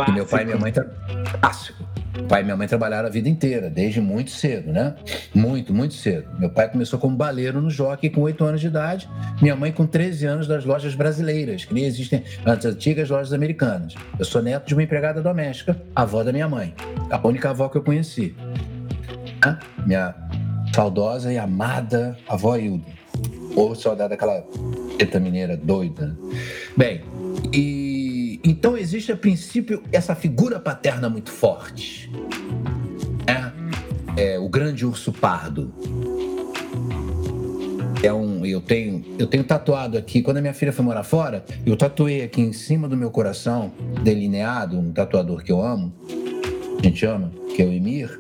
E 0.09 0.13
meu 0.13 0.27
pai 0.27 0.43
e 0.43 0.47
minha 0.47 0.59
mãe 0.59 0.73
clássico. 1.41 1.85
pai 2.29 2.41
e 2.41 2.45
minha 2.45 2.57
mãe 2.57 2.67
trabalharam 2.67 3.09
a 3.09 3.11
vida 3.11 3.29
inteira, 3.29 3.71
desde 3.71 4.01
muito 4.01 4.31
cedo, 4.31 4.73
né? 4.73 4.95
Muito, 5.35 5.73
muito 5.73 5.95
cedo. 5.95 6.29
Meu 6.39 6.51
pai 6.51 6.69
começou 6.69 6.99
como 6.99 7.17
baleiro 7.17 7.61
no 7.61 7.71
jockey 7.71 8.11
com 8.11 8.23
8 8.23 8.45
anos 8.45 8.61
de 8.61 8.67
idade, 8.67 9.09
minha 9.41 9.57
mãe 9.57 9.73
com 9.73 9.87
13 9.87 10.27
anos 10.27 10.47
das 10.47 10.65
lojas 10.65 10.95
brasileiras, 10.95 11.65
que 11.65 11.73
nem 11.73 11.85
existem 11.85 12.23
as 12.45 12.65
antigas 12.65 13.09
lojas 13.09 13.33
americanas. 13.33 13.95
Eu 14.19 14.25
sou 14.25 14.43
neto 14.43 14.67
de 14.67 14.75
uma 14.75 14.83
empregada 14.83 15.23
doméstica, 15.23 15.81
avó 15.95 16.23
da 16.23 16.33
minha 16.33 16.49
mãe, 16.49 16.75
a 17.11 17.27
única 17.27 17.51
avó 17.51 17.69
que 17.69 17.79
eu 17.79 17.83
conheci. 17.83 18.35
Minha 19.87 20.15
saudosa 20.75 21.33
e 21.33 21.39
amada 21.39 22.17
avó 22.29 22.57
Hilda. 22.57 22.87
Ou 23.55 23.75
saudade 23.75 24.11
daquela 24.11 24.45
preta 24.97 25.19
mineira 25.19 25.57
doida. 25.57 26.17
Bem, 26.77 27.03
e 27.53 28.41
então 28.45 28.77
existe 28.77 29.11
a 29.11 29.17
princípio 29.17 29.83
essa 29.91 30.15
figura 30.15 30.61
paterna 30.61 31.09
muito 31.09 31.31
forte. 31.31 32.11
É, 34.17 34.35
é 34.35 34.39
o 34.39 34.49
grande 34.49 34.87
urso 34.87 35.13
pardo. 35.13 35.73
É 38.03 38.13
um, 38.13 38.47
eu 38.47 38.61
tenho, 38.61 39.05
eu 39.19 39.27
tenho 39.27 39.43
tatuado 39.43 39.99
aqui. 39.99 40.23
Quando 40.23 40.37
a 40.37 40.41
minha 40.41 40.55
filha 40.55 40.73
foi 40.73 40.85
morar 40.85 41.03
fora, 41.03 41.45
eu 41.67 41.77
tatuei 41.77 42.23
aqui 42.23 42.41
em 42.41 42.53
cima 42.53 42.89
do 42.89 42.97
meu 42.97 43.11
coração, 43.11 43.73
delineado, 44.03 44.79
um 44.79 44.93
tatuador 44.93 45.43
que 45.43 45.51
eu 45.51 45.61
amo, 45.61 45.93
a 46.79 46.83
gente 46.83 47.05
ama, 47.07 47.31
que 47.55 47.63
é 47.63 47.67
o 47.67 47.73
Emir, 47.73 48.19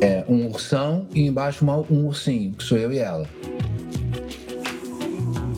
é 0.00 0.24
um 0.28 0.46
ursão 0.46 1.06
e 1.14 1.26
embaixo 1.26 1.64
um 1.90 2.06
ursinho, 2.06 2.52
que 2.52 2.64
sou 2.64 2.78
eu 2.78 2.92
e 2.92 2.98
ela. 2.98 3.28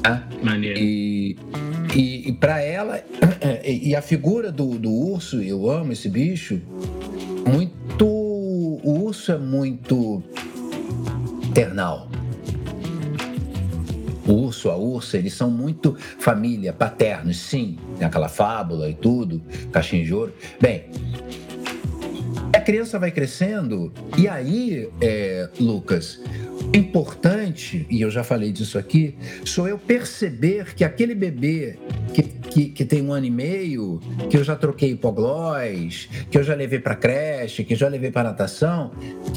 É? 0.05 0.44
Maneiro. 0.44 0.79
E 0.79 1.37
e, 1.96 2.29
e 2.29 2.33
para 2.33 2.61
ela, 2.61 3.03
e 3.64 3.96
a 3.96 4.03
figura 4.03 4.53
do, 4.53 4.79
do 4.79 4.90
urso, 4.90 5.40
eu 5.40 5.70
amo 5.70 5.92
esse 5.92 6.09
bicho, 6.09 6.61
muito. 7.46 8.05
O 8.05 9.05
urso 9.05 9.33
é 9.33 9.38
muito 9.38 10.22
ternal. 11.55 12.11
O 14.27 14.33
urso, 14.33 14.70
a 14.70 14.77
ursa, 14.77 15.16
eles 15.16 15.33
são 15.33 15.51
muito 15.51 15.96
família, 16.18 16.72
paternos, 16.72 17.38
sim. 17.38 17.79
Tem 17.96 18.07
aquela 18.07 18.29
fábula 18.29 18.90
e 18.90 18.94
tudo, 18.94 19.42
caixinha 19.72 20.05
de 20.05 20.12
ouro. 20.12 20.35
Bem, 20.61 20.85
criança 22.67 22.99
vai 22.99 23.13
crescendo 23.13 23.93
e 24.19 24.27
aí, 24.27 24.91
é, 25.01 25.49
Lucas, 25.61 26.21
importante, 26.75 27.87
e 27.89 28.01
eu 28.01 28.11
já 28.11 28.25
falei 28.25 28.51
disso 28.51 28.77
aqui, 28.77 29.17
sou 29.45 29.69
eu 29.69 29.79
perceber 29.79 30.75
que 30.75 30.83
aquele 30.83 31.15
bebê 31.15 31.79
que, 32.13 32.23
que, 32.25 32.65
que 32.71 32.85
tem 32.85 33.01
um 33.01 33.13
ano 33.13 33.25
e 33.25 33.31
meio, 33.31 34.01
que 34.29 34.37
eu 34.37 34.43
já 34.43 34.57
troquei 34.57 34.91
hipoglós, 34.91 36.09
que 36.29 36.37
eu 36.37 36.43
já 36.43 36.57
levei 36.57 36.81
para 36.81 36.97
creche, 36.97 37.62
que 37.62 37.77
já 37.77 37.87
levei 37.87 38.11
para 38.11 38.31
natação, 38.31 38.91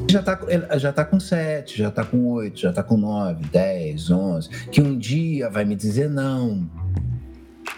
já 0.10 0.22
está 0.22 0.40
já 0.80 0.92
tá 0.92 1.06
com 1.06 1.20
sete, 1.20 1.78
já 1.78 1.90
está 1.90 2.04
com 2.04 2.26
oito, 2.32 2.60
já 2.60 2.72
está 2.72 2.82
com 2.82 2.98
nove, 2.98 3.46
dez, 3.52 4.10
onze, 4.10 4.50
que 4.72 4.82
um 4.82 4.98
dia 4.98 5.52
vai 5.52 5.66
me 5.66 5.76
dizer 5.76 6.10
não. 6.10 6.68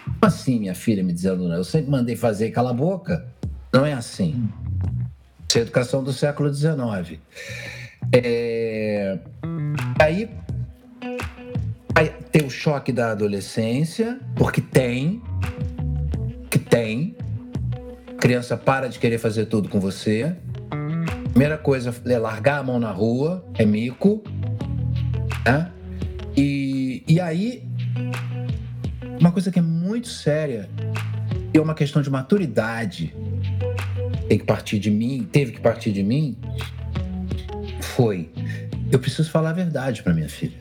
Como 0.02 0.18
assim, 0.22 0.58
minha 0.60 0.74
filha 0.74 1.04
me 1.04 1.12
dizendo 1.12 1.46
não? 1.46 1.56
Eu 1.56 1.64
sempre 1.64 1.90
mandei 1.90 2.16
fazer 2.16 2.50
cala 2.52 2.70
a 2.70 2.74
boca. 2.74 3.26
Não 3.70 3.84
é 3.84 3.92
assim. 3.92 4.48
Isso 5.52 5.58
é 5.58 5.60
educação 5.60 6.02
do 6.02 6.14
século 6.14 6.50
XIX. 6.50 7.20
É... 8.10 9.18
Aí, 10.00 10.30
tem 12.30 12.46
o 12.46 12.48
choque 12.48 12.90
da 12.90 13.10
adolescência, 13.10 14.18
porque 14.34 14.62
tem, 14.62 15.20
que 16.48 16.58
tem. 16.58 17.14
A 18.08 18.14
criança 18.14 18.56
para 18.56 18.88
de 18.88 18.98
querer 18.98 19.18
fazer 19.18 19.44
tudo 19.44 19.68
com 19.68 19.78
você. 19.78 20.34
Primeira 21.28 21.58
coisa 21.58 21.94
é 22.06 22.18
largar 22.18 22.60
a 22.60 22.62
mão 22.62 22.80
na 22.80 22.90
rua, 22.90 23.44
é 23.58 23.66
mico. 23.66 24.24
Né? 25.44 25.70
E, 26.34 27.04
e 27.06 27.20
aí, 27.20 27.62
uma 29.20 29.30
coisa 29.30 29.52
que 29.52 29.58
é 29.58 29.62
muito 29.62 30.08
séria, 30.08 30.70
e 31.52 31.58
é 31.58 31.60
uma 31.60 31.74
questão 31.74 32.00
de 32.00 32.08
maturidade, 32.08 33.14
tem 34.32 34.38
que 34.38 34.46
partir 34.46 34.78
de 34.78 34.90
mim, 34.90 35.28
teve 35.30 35.52
que 35.52 35.60
partir 35.60 35.92
de 35.92 36.02
mim, 36.02 36.38
foi: 37.82 38.30
eu 38.90 38.98
preciso 38.98 39.30
falar 39.30 39.50
a 39.50 39.52
verdade 39.52 40.02
para 40.02 40.14
minha 40.14 40.28
filha. 40.30 40.56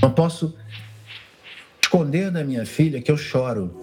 Não 0.00 0.12
posso 0.12 0.54
esconder 1.82 2.30
da 2.30 2.44
minha 2.44 2.64
filha 2.64 3.02
que 3.02 3.10
eu 3.10 3.16
choro. 3.16 3.74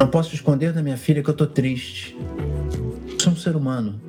Não 0.00 0.08
posso 0.08 0.34
esconder 0.34 0.72
da 0.72 0.82
minha 0.82 0.96
filha 0.96 1.22
que 1.22 1.28
eu 1.28 1.32
estou 1.32 1.46
triste. 1.46 2.16
Eu 3.12 3.20
sou 3.20 3.34
um 3.34 3.36
ser 3.36 3.54
humano. 3.54 4.00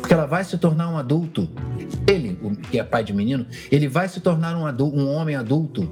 Porque 0.00 0.14
ela 0.14 0.24
vai 0.24 0.42
se 0.42 0.56
tornar 0.56 0.88
um 0.88 0.96
adulto. 0.96 1.50
Ele, 2.08 2.34
que 2.70 2.78
é 2.78 2.82
pai 2.82 3.04
de 3.04 3.12
menino, 3.12 3.46
ele 3.70 3.88
vai 3.88 4.08
se 4.08 4.20
tornar 4.20 4.56
um, 4.56 4.66
adulto, 4.66 4.96
um 4.96 5.06
homem 5.06 5.36
adulto. 5.36 5.82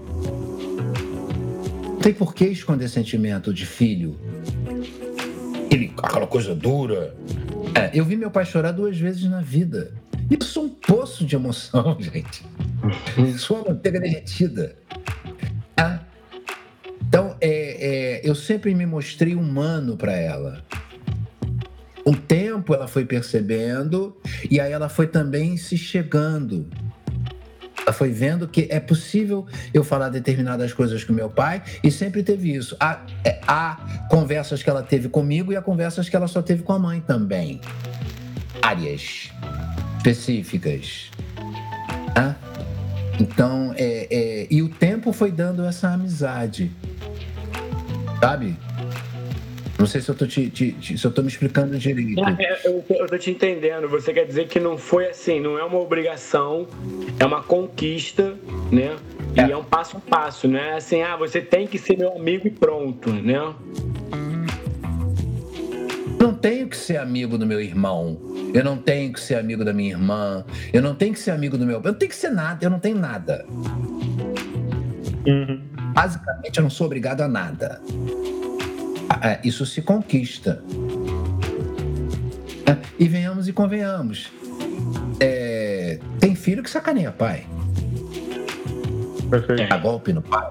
Não 1.85 1.97
tem 1.99 2.15
por 2.15 2.35
que 2.35 2.47
esconder 2.47 2.89
sentimento 2.89 3.53
de 3.53 3.67
filho. 3.67 4.19
Aquela 6.03 6.27
coisa 6.27 6.55
dura, 6.55 7.15
é, 7.75 7.91
eu 7.93 8.05
vi 8.05 8.17
meu 8.17 8.31
pai 8.31 8.45
chorar 8.45 8.73
duas 8.73 8.99
vezes 8.99 9.25
na 9.25 9.41
vida. 9.41 9.93
Eu 10.31 10.45
sou 10.45 10.65
um 10.65 10.69
poço 10.69 11.25
de 11.25 11.35
emoção, 11.35 11.97
gente. 12.01 12.45
sou 13.39 13.59
uma 13.59 13.71
manteiga 13.71 14.01
derretida. 14.01 14.77
Ah, 15.77 16.01
então, 17.07 17.37
é, 17.41 18.21
é, 18.21 18.29
eu 18.29 18.35
sempre 18.35 18.75
me 18.75 18.85
mostrei 18.85 19.35
humano 19.35 19.97
para 19.97 20.13
ela. 20.13 20.63
Um 22.07 22.15
tempo 22.15 22.75
ela 22.75 22.89
foi 22.89 23.05
percebendo 23.05 24.17
e 24.51 24.61
aí 24.61 24.73
ela 24.73 24.89
foi 24.89 25.07
também 25.07 25.57
se 25.57 25.77
chegando. 25.77 26.67
Foi 27.93 28.11
vendo 28.11 28.47
que 28.47 28.67
é 28.71 28.81
possível 28.81 29.47
eu 29.73 29.83
falar 29.83 30.09
determinadas 30.09 30.73
coisas 30.73 31.05
com 31.05 31.13
meu 31.13 31.31
pai 31.31 31.63
e 31.83 31.91
sempre 31.91 32.23
teve 32.23 32.55
isso. 32.55 32.77
Há, 32.79 33.01
é, 33.25 33.41
há 33.47 34.07
conversas 34.11 34.63
que 34.63 34.71
ela 34.71 34.83
teve 34.83 35.09
comigo 35.09 35.53
e 35.53 35.57
há 35.57 35.63
conversas 35.63 36.09
que 36.09 36.17
ela 36.17 36.29
só 36.29 36.43
teve 36.43 36.63
com 36.63 36.73
a 36.73 36.79
mãe 36.79 37.01
também. 37.01 37.61
Áreas 38.63 39.31
específicas. 39.99 41.11
Então, 43.21 43.75
é, 43.77 44.07
é, 44.11 44.47
e 44.49 44.63
o 44.63 44.69
tempo 44.69 45.13
foi 45.13 45.33
dando 45.33 45.65
essa 45.65 45.89
amizade. 45.89 46.71
Sabe? 48.21 48.57
Não 49.79 49.87
sei 49.87 50.01
se 50.01 50.09
eu 50.09 50.15
tô, 50.15 50.27
te, 50.27 50.51
te, 50.51 50.73
te, 50.73 50.99
se 50.99 51.07
eu 51.07 51.11
tô 51.13 51.23
me 51.23 51.29
explicando 51.29 51.79
direito. 51.79 52.21
É, 52.21 52.61
eu, 52.65 52.85
eu 52.91 53.07
tô 53.07 53.17
te 53.17 53.31
entendendo. 53.31 53.89
Você 53.89 54.13
quer 54.13 54.27
dizer 54.27 54.49
que 54.49 54.59
não 54.59 54.77
foi 54.77 55.09
assim, 55.09 55.39
não 55.39 55.57
é 55.57 55.63
uma 55.63 55.79
obrigação, 55.79 56.67
é 57.19 57.25
uma 57.25 57.43
conquista, 57.43 58.35
né? 58.73 58.97
E 59.37 59.41
é, 59.41 59.53
é 59.53 59.57
um 59.57 59.63
passo 59.63 59.97
a 59.97 60.01
passo, 60.01 60.49
né? 60.49 60.75
Assim, 60.75 61.03
ah, 61.03 61.17
você 61.17 61.41
tem 61.41 61.65
que 61.67 61.79
ser 61.79 61.97
meu 61.97 62.13
amigo 62.17 62.49
e 62.49 62.51
pronto, 62.51 63.13
né? 63.13 63.55
Não 66.19 66.35
tenho 66.35 66.67
que 66.67 66.77
ser 66.77 66.97
amigo 66.97 67.39
do 67.39 67.47
meu 67.47 67.61
irmão. 67.61 68.21
Eu 68.53 68.65
não 68.65 68.77
tenho 68.77 69.13
que 69.13 69.21
ser 69.21 69.37
amigo 69.37 69.65
da 69.65 69.73
minha 69.73 69.91
irmã. 69.91 70.45
Eu 70.73 70.83
não 70.83 70.97
tenho 70.97 71.13
que 71.13 71.21
ser 71.21 71.31
amigo 71.31 71.57
do 71.57 71.65
meu. 71.65 71.77
Eu 71.77 71.83
não 71.85 71.95
tenho 71.95 72.11
que 72.11 72.17
ser 72.17 72.31
nada. 72.31 72.67
Eu 72.67 72.71
não 72.71 72.81
tenho 72.81 72.99
nada. 72.99 73.47
Uhum. 75.25 75.63
Basicamente, 75.95 76.57
eu 76.57 76.63
não 76.65 76.71
sou 76.71 76.87
obrigado 76.87 77.21
a 77.21 77.29
nada. 77.29 77.81
É, 79.23 79.41
isso 79.45 79.67
se 79.67 79.83
conquista. 79.83 80.63
É, 82.67 82.77
e 82.99 83.09
venhamos 83.09 83.49
e 83.49 83.53
convenhamos. 83.53 84.31
É, 85.21 85.99
tem 86.21 86.35
filho 86.35 86.63
que 86.63 86.71
sacaneia 86.71 87.11
pai. 87.11 87.47
Perfeito. 89.29 89.69
Dá 89.69 89.77
golpe 89.79 90.13
no 90.13 90.23
pai. 90.23 90.51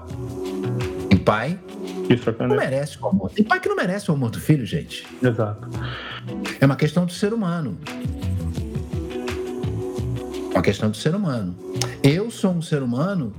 Tem 1.08 1.18
pai 1.18 1.58
que 2.06 2.42
não 2.42 2.56
merece 2.56 2.98
o 3.00 3.06
amor. 3.06 3.30
Tem 3.30 3.44
pai 3.44 3.60
que 3.60 3.68
não 3.68 3.76
merece 3.76 4.10
o 4.10 4.14
amor 4.14 4.30
do 4.30 4.40
filho, 4.40 4.64
gente. 4.64 5.06
Exato. 5.22 5.68
É 6.60 6.66
uma 6.66 6.76
questão 6.76 7.04
do 7.04 7.12
ser 7.12 7.32
humano. 7.32 7.78
Uma 10.50 10.62
questão 10.62 10.90
do 10.90 10.96
ser 10.96 11.14
humano. 11.14 11.56
Eu 12.02 12.30
sou 12.30 12.52
um 12.52 12.62
ser 12.62 12.82
humano 12.82 13.32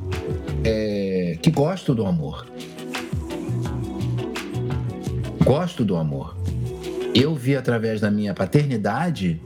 é, 0.63 1.37
que 1.41 1.49
gosto 1.51 1.95
do 1.95 2.05
amor 2.05 2.45
gosto 5.43 5.83
do 5.83 5.95
amor. 5.95 6.35
Eu 7.13 7.35
vi 7.35 7.55
através 7.55 7.99
da 7.99 8.11
minha 8.11 8.33
paternidade, 8.33 9.41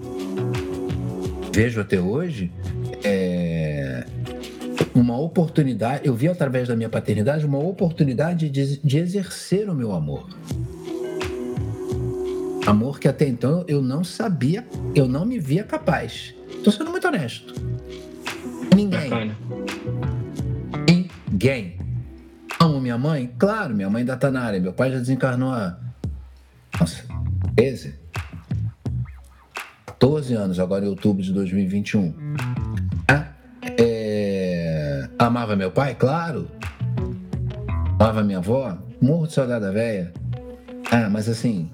vejo 1.54 1.80
até 1.80 2.00
hoje, 2.00 2.52
é, 3.04 4.06
uma 4.94 5.18
oportunidade. 5.20 6.06
Eu 6.06 6.14
vi 6.14 6.28
através 6.28 6.68
da 6.68 6.76
minha 6.76 6.90
paternidade 6.90 7.46
uma 7.46 7.60
oportunidade 7.60 8.50
de, 8.50 8.78
de 8.78 8.98
exercer 8.98 9.70
o 9.70 9.76
meu 9.76 9.94
amor. 9.94 10.28
Amor 12.66 13.00
que 13.00 13.08
até 13.08 13.28
então 13.28 13.66
eu 13.68 13.82
não 13.82 14.04
sabia, 14.04 14.66
eu 14.96 15.08
não 15.08 15.26
me 15.26 15.38
via 15.40 15.64
capaz. 15.64 16.34
Estou 16.50 16.72
sendo 16.72 16.92
muito 16.92 17.06
honesto. 17.08 17.54
Ninguém. 18.74 19.10
Bacana. 19.10 19.38
Ninguém. 20.90 21.78
Amo 22.60 22.80
minha 22.80 22.98
mãe? 22.98 23.30
Claro, 23.38 23.76
minha 23.76 23.90
mãe 23.90 24.02
ainda 24.02 24.14
está 24.14 24.32
na 24.32 24.42
área. 24.42 24.60
Meu 24.60 24.72
pai 24.72 24.92
já 24.92 24.98
desencarnou 24.98 25.52
há 25.52 25.78
nossa, 26.80 27.04
13? 27.56 27.96
14 29.86 30.34
anos, 30.34 30.60
agora 30.60 30.84
em 30.86 30.90
outubro 30.90 31.24
de 31.24 31.32
2021. 31.32 32.14
Ah, 33.08 33.28
é... 33.78 35.08
Amava 35.18 35.56
meu 35.56 35.72
pai? 35.72 35.96
Claro. 35.96 36.50
Amava 38.00 38.24
minha 38.24 38.40
avó? 38.40 38.78
Morro 39.02 39.28
de 39.28 39.34
saudade 39.34 39.64
da 39.64 39.72
velha. 39.72 40.12
Ah, 40.92 41.10
mas 41.10 41.30
assim, 41.30 41.72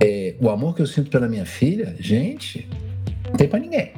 é... 0.00 0.34
o 0.40 0.50
amor 0.50 0.74
que 0.74 0.82
eu 0.82 0.86
sinto 0.86 1.10
pela 1.10 1.28
minha 1.28 1.46
filha, 1.46 1.94
gente, 2.00 2.68
não 3.28 3.36
tem 3.36 3.48
pra 3.48 3.60
ninguém. 3.60 3.92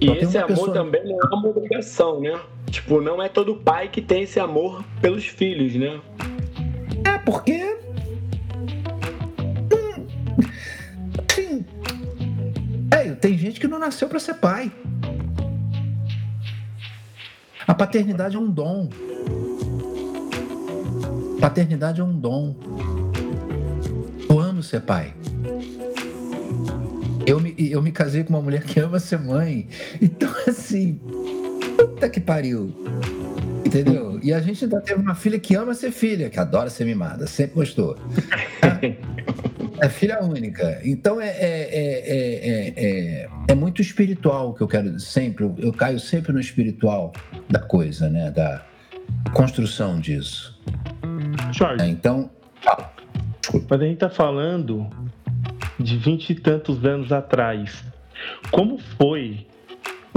E 0.00 0.10
esse 0.10 0.36
amor 0.36 0.48
pessoa... 0.48 0.72
também 0.72 1.02
não 1.04 1.18
é 1.18 1.34
uma 1.34 1.48
obrigação, 1.48 2.20
né? 2.20 2.38
Tipo, 2.70 3.00
não 3.00 3.22
é 3.22 3.28
todo 3.28 3.56
pai 3.56 3.88
que 3.88 4.02
tem 4.02 4.22
esse 4.22 4.38
amor 4.38 4.84
pelos 5.00 5.26
filhos, 5.26 5.74
né? 5.74 6.00
É, 7.04 7.18
porque 7.18 7.85
tem 13.26 13.36
gente 13.36 13.58
que 13.58 13.66
não 13.66 13.80
nasceu 13.80 14.08
para 14.08 14.20
ser 14.20 14.34
pai. 14.34 14.70
A 17.66 17.74
paternidade 17.74 18.36
é 18.36 18.38
um 18.38 18.48
dom. 18.48 18.88
Paternidade 21.40 22.00
é 22.00 22.04
um 22.04 22.16
dom. 22.16 22.54
Eu 24.30 24.38
amo 24.38 24.62
ser 24.62 24.82
pai. 24.82 25.12
Eu 27.26 27.40
me, 27.40 27.52
eu 27.58 27.82
me 27.82 27.90
casei 27.90 28.22
com 28.22 28.30
uma 28.30 28.40
mulher 28.40 28.62
que 28.62 28.78
ama 28.78 29.00
ser 29.00 29.18
mãe. 29.18 29.66
Então, 30.00 30.32
assim, 30.46 31.00
puta 31.76 32.08
que 32.08 32.20
pariu. 32.20 32.72
Entendeu? 33.64 34.20
E 34.22 34.32
a 34.32 34.40
gente 34.40 34.66
ainda 34.66 34.80
teve 34.80 35.00
uma 35.02 35.16
filha 35.16 35.40
que 35.40 35.56
ama 35.56 35.74
ser 35.74 35.90
filha, 35.90 36.30
que 36.30 36.38
adora 36.38 36.70
ser 36.70 36.84
mimada, 36.84 37.26
sempre 37.26 37.56
gostou. 37.56 37.98
É 39.80 39.88
filha 39.88 40.22
única. 40.22 40.80
Então 40.84 41.20
é, 41.20 41.28
é, 41.28 42.74
é, 42.76 43.28
é, 43.48 43.54
muito 43.54 43.82
espiritual 43.82 44.54
que 44.54 44.62
eu 44.62 44.68
quero 44.68 44.98
sempre. 44.98 45.50
Eu 45.58 45.72
caio 45.72 45.98
sempre 46.00 46.32
no 46.32 46.40
espiritual 46.40 47.12
da 47.48 47.58
coisa, 47.58 48.08
né? 48.08 48.30
Da 48.30 48.64
construção 49.32 50.00
disso. 50.00 50.58
Jorge. 51.52 51.88
então. 51.88 52.30
Mas 53.68 53.80
a 53.80 53.84
gente 53.84 53.98
tá 53.98 54.10
falando 54.10 54.88
de 55.78 55.96
vinte 55.96 56.30
e 56.30 56.34
tantos 56.34 56.84
anos 56.84 57.12
atrás. 57.12 57.84
Como 58.50 58.78
foi 58.78 59.46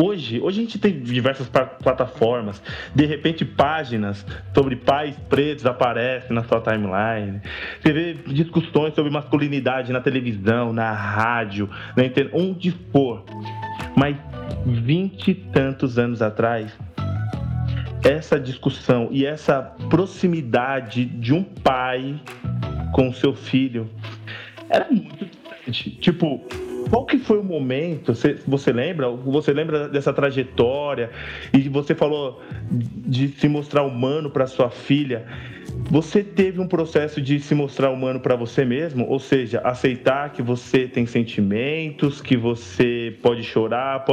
Hoje, 0.02 0.39
hoje 0.39 0.60
a 0.60 0.64
gente 0.64 0.80
tem 0.80 0.97
diversas 1.02 1.50
plataformas, 1.50 2.62
de 2.95 3.06
repente 3.06 3.43
páginas 3.43 4.26
sobre 4.54 4.78
pais 4.78 5.14
pretos 5.28 5.66
aparecem 5.66 6.34
na 6.34 6.41
sua 6.45 6.62
timeline. 6.62 7.41
Você 7.82 7.91
vê 7.91 8.14
discussões 8.14 8.95
sobre 8.95 9.12
masculinidade 9.12 9.91
na 9.91 10.00
televisão, 10.00 10.72
na 10.72 10.93
rádio, 10.93 11.70
na 11.97 12.06
internet, 12.06 12.34
onde 12.34 12.72
for. 12.93 13.26
Mas 13.93 14.16
vinte 14.66 15.32
e 15.32 15.36
tantos 15.36 16.00
anos 16.00 16.22
atrás, 16.22 16.72
essa 18.02 18.39
discussão 18.39 19.10
e 19.12 19.26
essa 19.26 19.62
proximidade 19.89 21.04
de 21.04 21.34
um 21.34 21.43
pai 21.43 22.18
com 22.93 23.12
seu 23.12 23.36
filho 23.36 23.89
era 24.70 24.88
muito 24.89 25.26
diferente. 25.26 25.89
Tipo, 25.97 26.47
qual 26.90 27.06
que 27.06 27.18
foi 27.18 27.38
o 27.38 27.44
momento? 27.44 28.14
Você, 28.14 28.38
você 28.48 28.72
lembra? 28.72 29.10
Você 29.10 29.54
lembra 29.54 29.88
dessa 29.88 30.12
trajetória? 30.12 31.12
E 31.54 31.70
você 31.70 31.94
falou 31.94 32.42
de 32.72 33.30
se 33.30 33.48
mostrar 33.48 33.84
humano 33.84 34.30
para 34.30 34.48
sua 34.48 34.70
filha. 34.70 35.26
Você 35.86 36.23
teve 36.23 36.59
um 36.59 36.67
processo 36.67 37.19
de 37.19 37.39
se 37.39 37.55
mostrar 37.55 37.89
humano 37.89 38.19
para 38.19 38.36
você 38.36 38.63
mesmo, 38.63 39.07
ou 39.07 39.19
seja, 39.19 39.59
aceitar 39.61 40.32
que 40.32 40.41
você 40.41 40.88
tem 40.88 41.05
sentimentos, 41.05 42.21
que 42.21 42.38
você 42.38 43.17
pode 43.23 43.43
chorar, 43.43 44.05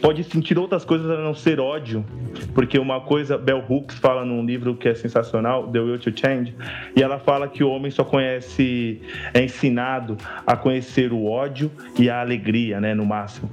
pode 0.00 0.22
sentir 0.24 0.58
outras 0.58 0.84
coisas 0.84 1.10
a 1.10 1.18
não 1.18 1.34
ser 1.34 1.58
ódio, 1.58 2.04
porque 2.54 2.78
uma 2.78 3.00
coisa 3.00 3.36
Bell 3.36 3.64
Hooks 3.68 3.98
fala 3.98 4.24
num 4.24 4.44
livro 4.44 4.76
que 4.76 4.88
é 4.88 4.94
sensacional, 4.94 5.68
The 5.68 5.80
Will 5.80 5.98
to 5.98 6.12
Change, 6.14 6.54
e 6.94 7.02
ela 7.02 7.18
fala 7.18 7.48
que 7.48 7.64
o 7.64 7.68
homem 7.68 7.90
só 7.90 8.04
conhece, 8.04 9.00
é 9.32 9.42
ensinado 9.42 10.16
a 10.46 10.56
conhecer 10.56 11.12
o 11.12 11.26
ódio 11.26 11.70
e 11.98 12.08
a 12.08 12.20
alegria, 12.20 12.80
né, 12.80 12.94
no 12.94 13.04
máximo. 13.04 13.50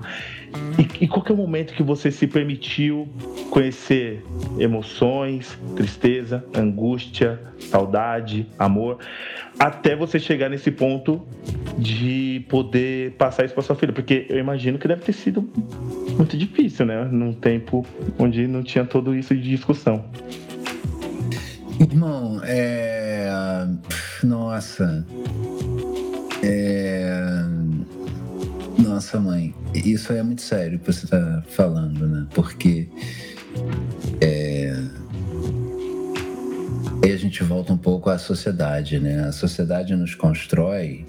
E, 0.78 1.04
e 1.04 1.08
qual 1.08 1.24
é 1.28 1.32
o 1.32 1.38
momento 1.38 1.74
que 1.74 1.84
você 1.84 2.12
se 2.12 2.28
permitiu 2.28 3.08
conhecer 3.50 4.24
emoções, 4.58 5.58
tristeza, 5.76 6.44
angústia, 6.56 7.40
saudade, 7.60 8.48
amor, 8.58 9.00
até 9.60 9.96
você 9.96 10.20
chegar 10.20 10.50
nesse 10.50 10.72
ponto 10.72 11.22
de 11.78 12.46
poder 12.50 13.12
passar 13.14 13.46
isso 13.46 13.54
para 13.54 13.64
sua 13.64 13.76
filha? 13.76 13.94
Porque 13.94 14.26
eu 14.30 14.38
imagino 14.38 14.78
que 14.78 14.88
deve 14.88 15.02
ter 15.02 15.14
sido 15.14 15.48
muito 16.18 16.38
difícil, 16.38 16.86
né? 16.86 17.06
Num 17.06 17.34
tempo 17.34 17.86
onde 18.18 18.48
não 18.48 18.64
tinha 18.64 18.86
tudo 18.86 19.16
isso 19.16 19.36
de 19.36 19.50
discussão. 19.50 20.06
Irmão, 21.80 22.42
é. 22.44 23.68
Nossa. 24.24 25.06
É 26.44 27.42
nossa, 28.92 29.20
mãe, 29.20 29.54
isso 29.74 30.12
é 30.14 30.22
muito 30.22 30.42
sério 30.42 30.80
que 30.80 30.86
você 30.86 31.06
está 31.06 31.44
falando, 31.48 32.08
né? 32.08 32.28
Porque 32.34 32.90
é, 34.20 34.74
aí 37.04 37.12
a 37.12 37.18
gente 37.18 37.44
volta 37.44 37.72
um 37.74 37.78
pouco 37.78 38.10
à 38.10 38.18
sociedade, 38.18 39.00
né? 39.00 39.26
A 39.28 39.32
sociedade 39.32 39.96
nos 39.96 40.16
constrói, 40.16 41.06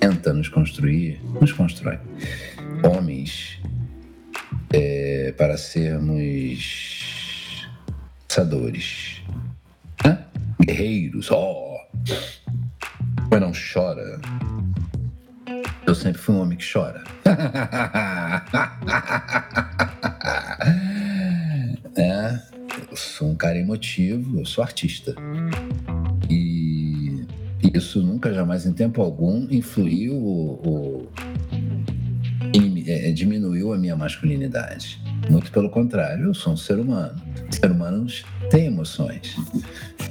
tenta 0.00 0.32
nos 0.32 0.48
construir, 0.48 1.20
nos 1.40 1.52
constrói 1.52 1.98
homens 2.82 3.60
é, 4.72 5.32
para 5.36 5.56
sermos 5.56 6.92
pensadores, 8.26 9.22
né? 10.04 10.24
guerreiros, 10.60 11.30
ó, 11.30 11.52
oh, 11.52 11.78
mas 13.30 13.40
não 13.40 13.52
chora 13.52 14.20
eu 15.92 15.96
sempre 15.96 16.20
fui 16.20 16.34
um 16.34 16.40
homem 16.40 16.56
que 16.56 16.72
chora. 16.72 17.04
é, 21.94 22.40
eu 22.90 22.96
sou 22.96 23.28
um 23.28 23.34
cara 23.34 23.58
emotivo, 23.58 24.40
eu 24.40 24.46
sou 24.46 24.64
artista. 24.64 25.14
E 26.30 27.26
isso 27.74 28.02
nunca, 28.02 28.32
jamais, 28.32 28.64
em 28.64 28.72
tempo 28.72 29.02
algum, 29.02 29.46
influiu 29.50 30.16
ou, 30.16 31.12
é, 32.86 33.12
diminuiu 33.12 33.74
a 33.74 33.78
minha 33.78 33.94
masculinidade. 33.94 34.98
Muito 35.28 35.52
pelo 35.52 35.68
contrário, 35.68 36.24
eu 36.24 36.34
sou 36.34 36.54
um 36.54 36.56
ser 36.56 36.78
humano. 36.78 37.20
Ser 37.50 37.70
humanos 37.70 38.24
têm 38.50 38.68
emoções. 38.68 39.36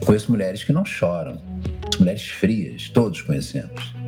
conheço 0.05 0.31
mulheres 0.31 0.63
que 0.63 0.71
não 0.71 0.85
choram, 0.85 1.41
mulheres 1.99 2.27
frias, 2.27 2.87
todos 2.89 3.23
conhecemos 3.23 3.99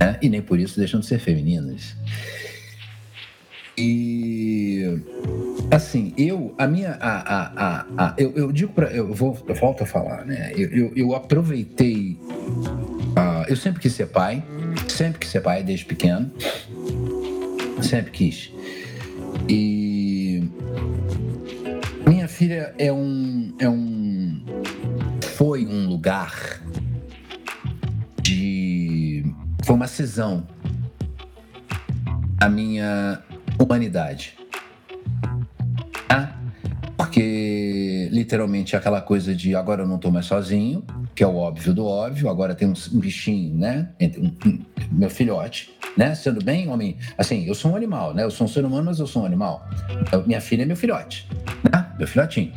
né? 0.00 0.18
e 0.20 0.28
nem 0.28 0.42
por 0.42 0.58
isso 0.58 0.78
deixam 0.78 1.00
de 1.00 1.06
ser 1.06 1.18
femininas. 1.18 1.96
E 3.76 5.00
assim, 5.70 6.12
eu, 6.18 6.52
a 6.58 6.66
minha, 6.66 6.98
a, 7.00 7.46
a, 7.54 7.86
a, 7.96 8.14
eu, 8.18 8.32
eu, 8.34 8.50
digo 8.50 8.72
para, 8.72 8.90
eu 8.90 9.14
vou, 9.14 9.38
eu 9.46 9.54
volto 9.54 9.84
a 9.84 9.86
falar, 9.86 10.24
né? 10.24 10.52
Eu, 10.56 10.68
eu, 10.68 10.92
eu 10.96 11.14
aproveitei, 11.14 12.18
uh, 12.28 13.44
eu 13.48 13.54
sempre 13.54 13.80
quis 13.80 13.92
ser 13.92 14.08
pai, 14.08 14.42
sempre 14.88 15.20
quis 15.20 15.30
ser 15.30 15.42
pai 15.42 15.62
desde 15.62 15.84
pequeno, 15.84 16.28
sempre 17.80 18.10
quis. 18.10 18.52
E 19.48 20.42
minha 22.04 22.26
filha 22.26 22.74
é 22.78 22.92
um, 22.92 23.54
é 23.60 23.68
um, 23.68 24.42
foi 25.36 25.64
um 25.64 25.88
lugar 25.88 26.60
foi 29.68 29.76
uma 29.76 29.86
cisão 29.86 30.46
a 32.40 32.48
minha 32.48 33.22
humanidade. 33.58 34.34
Ah, 36.08 36.32
porque 36.96 38.08
literalmente 38.10 38.74
é 38.74 38.78
aquela 38.78 39.02
coisa 39.02 39.34
de 39.34 39.54
agora 39.54 39.82
eu 39.82 39.86
não 39.86 39.96
estou 39.96 40.10
mais 40.10 40.24
sozinho, 40.24 40.82
que 41.14 41.22
é 41.22 41.26
o 41.26 41.36
óbvio 41.36 41.74
do 41.74 41.84
óbvio, 41.84 42.30
agora 42.30 42.54
tem 42.54 42.66
um 42.66 42.98
bichinho, 42.98 43.58
né? 43.58 43.90
Meu 44.90 45.10
filhote, 45.10 45.70
né? 45.98 46.14
Sendo 46.14 46.42
bem 46.42 46.70
homem, 46.70 46.96
assim, 47.18 47.44
eu 47.44 47.54
sou 47.54 47.72
um 47.72 47.76
animal, 47.76 48.14
né? 48.14 48.24
Eu 48.24 48.30
sou 48.30 48.46
um 48.46 48.48
ser 48.48 48.64
humano, 48.64 48.84
mas 48.86 48.98
eu 48.98 49.06
sou 49.06 49.22
um 49.22 49.26
animal. 49.26 49.68
minha 50.26 50.40
filha 50.40 50.62
é 50.62 50.64
meu 50.64 50.76
filhote, 50.76 51.28
né? 51.70 51.86
Meu 51.98 52.08
filhotinho. 52.08 52.54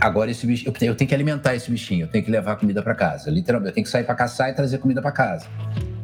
Agora 0.00 0.30
esse 0.30 0.46
bichinho, 0.46 0.72
eu 0.82 0.94
tenho 0.94 1.06
que 1.06 1.14
alimentar 1.14 1.54
esse 1.54 1.70
bichinho, 1.70 2.04
eu 2.04 2.08
tenho 2.08 2.24
que 2.24 2.30
levar 2.30 2.56
comida 2.56 2.82
para 2.82 2.94
casa. 2.94 3.30
Literalmente, 3.30 3.72
eu 3.72 3.74
tenho 3.74 3.84
que 3.84 3.90
sair 3.90 4.04
para 4.04 4.14
caçar 4.14 4.48
e 4.48 4.54
trazer 4.54 4.78
comida 4.78 5.02
para 5.02 5.12
casa. 5.12 5.46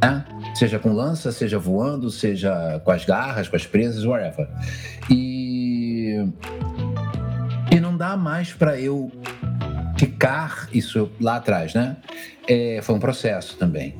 Né? 0.02 0.24
Seja 0.54 0.78
com 0.78 0.92
lança, 0.92 1.32
seja 1.32 1.58
voando, 1.58 2.10
seja 2.10 2.80
com 2.84 2.90
as 2.90 3.04
garras, 3.04 3.48
com 3.48 3.56
as 3.56 3.66
presas, 3.66 4.04
whatever. 4.04 4.48
E, 5.10 6.24
e 7.70 7.80
não 7.80 7.96
dá 7.96 8.16
mais 8.16 8.52
para 8.52 8.78
eu 8.78 9.10
ficar, 9.98 10.68
isso 10.72 11.10
lá 11.20 11.36
atrás, 11.36 11.74
né? 11.74 11.96
É, 12.46 12.80
foi 12.82 12.94
um 12.94 12.98
processo 12.98 13.56
também. 13.56 13.94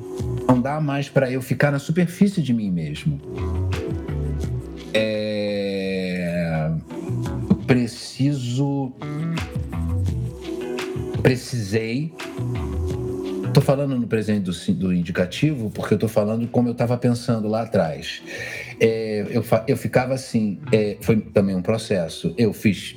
Não 0.48 0.60
dá 0.60 0.80
mais 0.80 1.08
para 1.08 1.30
eu 1.30 1.40
ficar 1.40 1.70
na 1.70 1.78
superfície 1.78 2.42
de 2.42 2.52
mim 2.52 2.70
mesmo. 2.70 3.20
É, 4.92 6.70
preciso. 7.66 8.92
Precisei 11.22 12.12
Estou 13.52 13.62
falando 13.62 13.94
no 13.98 14.06
presente 14.06 14.44
do, 14.44 14.74
do, 14.74 14.94
indicativo 14.94 15.68
porque 15.68 15.92
eu 15.92 15.96
estou 15.96 16.08
falando 16.08 16.48
como 16.48 16.68
eu 16.68 16.72
estava 16.72 16.96
pensando 16.96 17.48
lá 17.48 17.60
atrás. 17.60 18.22
É, 18.80 19.26
eu, 19.28 19.44
eu 19.68 19.76
ficava 19.76 20.14
assim, 20.14 20.58
é, 20.72 20.96
foi 21.02 21.20
também 21.20 21.54
um 21.54 21.60
processo. 21.60 22.34
Eu 22.38 22.54
fiz 22.54 22.96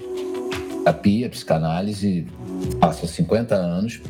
terapia, 0.86 1.30
psicanálise, 1.30 2.26
há 2.80 2.94
50 2.94 3.54
anos. 3.54 4.02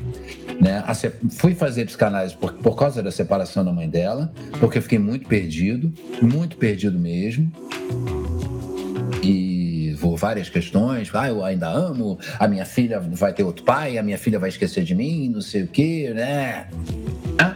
Né? 0.61 0.83
Fui 1.31 1.55
fazer 1.55 1.85
psicanálise 1.85 2.35
por, 2.35 2.53
por 2.53 2.75
causa 2.75 3.01
da 3.01 3.09
separação 3.09 3.65
da 3.65 3.73
mãe 3.73 3.89
dela, 3.89 4.31
porque 4.59 4.77
eu 4.77 4.81
fiquei 4.83 4.99
muito 4.99 5.27
perdido, 5.27 5.91
muito 6.21 6.57
perdido 6.57 6.99
mesmo. 6.99 7.51
E 9.23 9.54
por 10.05 10.17
várias 10.17 10.49
questões. 10.49 11.09
Ah, 11.15 11.29
eu 11.29 11.43
ainda 11.43 11.67
amo, 11.67 12.19
a 12.37 12.47
minha 12.47 12.63
filha 12.63 12.99
vai 12.99 13.33
ter 13.33 13.43
outro 13.43 13.65
pai, 13.65 13.97
a 13.97 14.03
minha 14.03 14.19
filha 14.19 14.37
vai 14.37 14.49
esquecer 14.49 14.83
de 14.83 14.93
mim, 14.93 15.29
não 15.29 15.41
sei 15.41 15.63
o 15.63 15.67
quê, 15.67 16.11
né? 16.13 16.67
Ah. 17.39 17.55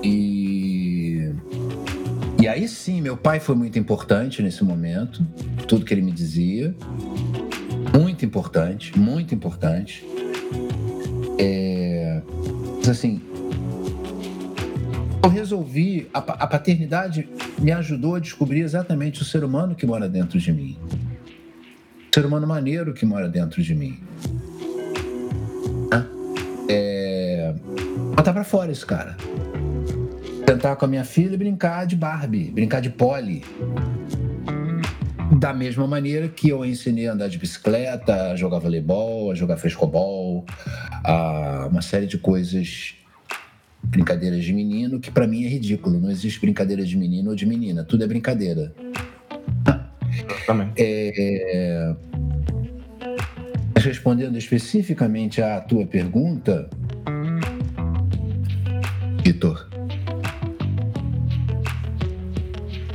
E. 0.00 1.32
E 2.40 2.46
aí 2.46 2.68
sim, 2.68 3.00
meu 3.00 3.16
pai 3.16 3.40
foi 3.40 3.56
muito 3.56 3.76
importante 3.80 4.40
nesse 4.40 4.62
momento, 4.62 5.26
tudo 5.66 5.84
que 5.84 5.92
ele 5.92 6.02
me 6.02 6.12
dizia. 6.12 6.72
Muito 7.98 8.24
importante, 8.24 8.96
muito 8.96 9.34
importante. 9.34 10.06
É, 11.36 12.22
assim, 12.88 13.20
eu 15.20 15.28
resolvi, 15.28 16.08
a, 16.14 16.18
a 16.18 16.46
paternidade 16.46 17.28
me 17.58 17.72
ajudou 17.72 18.14
a 18.14 18.20
descobrir 18.20 18.60
exatamente 18.60 19.20
o 19.20 19.24
ser 19.24 19.42
humano 19.42 19.74
que 19.74 19.84
mora 19.84 20.08
dentro 20.08 20.38
de 20.38 20.52
mim 20.52 20.78
ser 22.12 22.26
humano 22.26 22.46
maneiro 22.46 22.92
que 22.92 23.06
mora 23.06 23.28
dentro 23.28 23.62
de 23.62 23.74
mim. 23.74 23.98
É... 26.68 27.54
Botar 28.16 28.32
pra 28.32 28.44
fora 28.44 28.70
esse 28.70 28.84
cara. 28.84 29.16
Sentar 30.48 30.76
com 30.76 30.84
a 30.84 30.88
minha 30.88 31.04
filha 31.04 31.34
e 31.34 31.36
brincar 31.36 31.86
de 31.86 31.96
Barbie, 31.96 32.50
brincar 32.50 32.80
de 32.80 32.90
Polly. 32.90 33.44
Da 35.38 35.52
mesma 35.52 35.86
maneira 35.86 36.28
que 36.28 36.48
eu 36.48 36.64
ensinei 36.64 37.08
a 37.08 37.12
andar 37.12 37.28
de 37.28 37.38
bicicleta, 37.38 38.32
a 38.32 38.36
jogar 38.36 38.58
voleibol, 38.58 39.30
a 39.30 39.34
jogar 39.34 39.56
frescobol, 39.56 40.44
a 41.04 41.68
uma 41.70 41.82
série 41.82 42.06
de 42.06 42.18
coisas, 42.18 42.94
brincadeiras 43.82 44.44
de 44.44 44.52
menino, 44.52 44.98
que 44.98 45.10
para 45.10 45.26
mim 45.26 45.44
é 45.44 45.48
ridículo. 45.48 46.00
Não 46.00 46.10
existe 46.10 46.40
brincadeira 46.40 46.84
de 46.84 46.96
menino 46.96 47.30
ou 47.30 47.36
de 47.36 47.46
menina, 47.46 47.84
tudo 47.84 48.02
é 48.02 48.06
brincadeira. 48.06 48.74
Também. 50.50 50.72
É... 50.76 51.94
Respondendo 53.76 54.36
especificamente 54.36 55.40
à 55.40 55.60
tua 55.60 55.86
pergunta, 55.86 56.68
Vitor, 59.22 59.70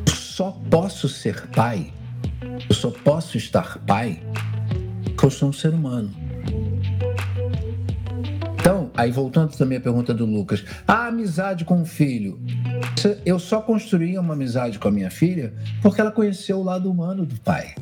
só 0.09 0.51
posso 0.69 1.07
ser 1.07 1.47
pai, 1.47 1.93
eu 2.67 2.75
só 2.75 2.91
posso 2.91 3.37
estar 3.37 3.79
pai 3.85 4.19
porque 5.05 5.25
eu 5.25 5.31
sou 5.31 5.47
um 5.47 5.53
ser 5.53 5.73
humano. 5.73 6.24
Aí 8.97 9.11
voltando 9.11 9.55
também 9.55 9.77
à 9.77 9.81
pergunta 9.81 10.13
do 10.13 10.25
Lucas, 10.25 10.63
a 10.87 11.07
amizade 11.07 11.65
com 11.65 11.81
o 11.81 11.85
filho. 11.85 12.39
Eu 13.25 13.39
só 13.39 13.61
construí 13.61 14.17
uma 14.17 14.33
amizade 14.33 14.79
com 14.79 14.87
a 14.87 14.91
minha 14.91 15.09
filha 15.09 15.53
porque 15.81 15.99
ela 15.99 16.11
conheceu 16.11 16.57
o 16.57 16.63
lado 16.63 16.89
humano 16.89 17.25
do 17.25 17.39
pai. 17.41 17.75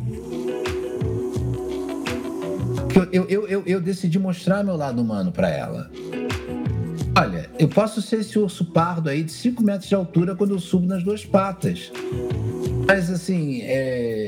Eu, 3.11 3.25
eu, 3.27 3.47
eu, 3.47 3.63
eu 3.65 3.81
decidi 3.81 4.19
mostrar 4.19 4.63
meu 4.63 4.75
lado 4.75 5.01
humano 5.01 5.31
para 5.31 5.49
ela. 5.49 5.89
Olha, 7.15 7.47
eu 7.59 7.67
posso 7.67 8.01
ser 8.01 8.21
esse 8.21 8.39
urso 8.39 8.65
pardo 8.65 9.09
aí 9.09 9.23
de 9.23 9.31
5 9.31 9.63
metros 9.63 9.87
de 9.87 9.95
altura 9.95 10.35
quando 10.35 10.51
eu 10.51 10.59
subo 10.59 10.87
nas 10.87 11.03
duas 11.03 11.23
patas. 11.23 11.91
Mas 12.87 13.09
assim, 13.11 13.61
é. 13.61 13.67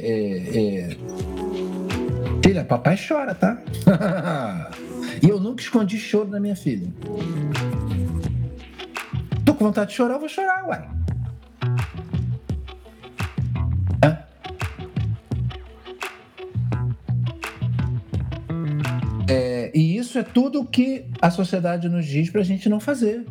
é, 0.03 0.91
é... 0.91 0.97
Filha, 2.43 2.63
papai 2.63 2.95
chora, 2.95 3.33
tá? 3.33 3.59
e 5.25 5.29
eu 5.29 5.39
nunca 5.39 5.63
escondi 5.63 5.97
choro 5.97 6.29
da 6.29 6.39
minha 6.39 6.55
filha. 6.55 6.87
Tô 9.43 9.55
com 9.55 9.65
vontade 9.65 9.89
de 9.89 9.95
chorar, 9.95 10.13
eu 10.13 10.19
vou 10.19 10.29
chorar, 10.29 10.63
uai. 10.67 10.87
É, 19.27 19.71
e 19.73 19.97
isso 19.97 20.19
é 20.19 20.23
tudo 20.23 20.63
que 20.63 21.07
a 21.19 21.31
sociedade 21.31 21.89
nos 21.89 22.05
diz 22.05 22.29
para 22.29 22.41
a 22.41 22.43
gente 22.43 22.69
não 22.69 22.79
fazer. 22.79 23.25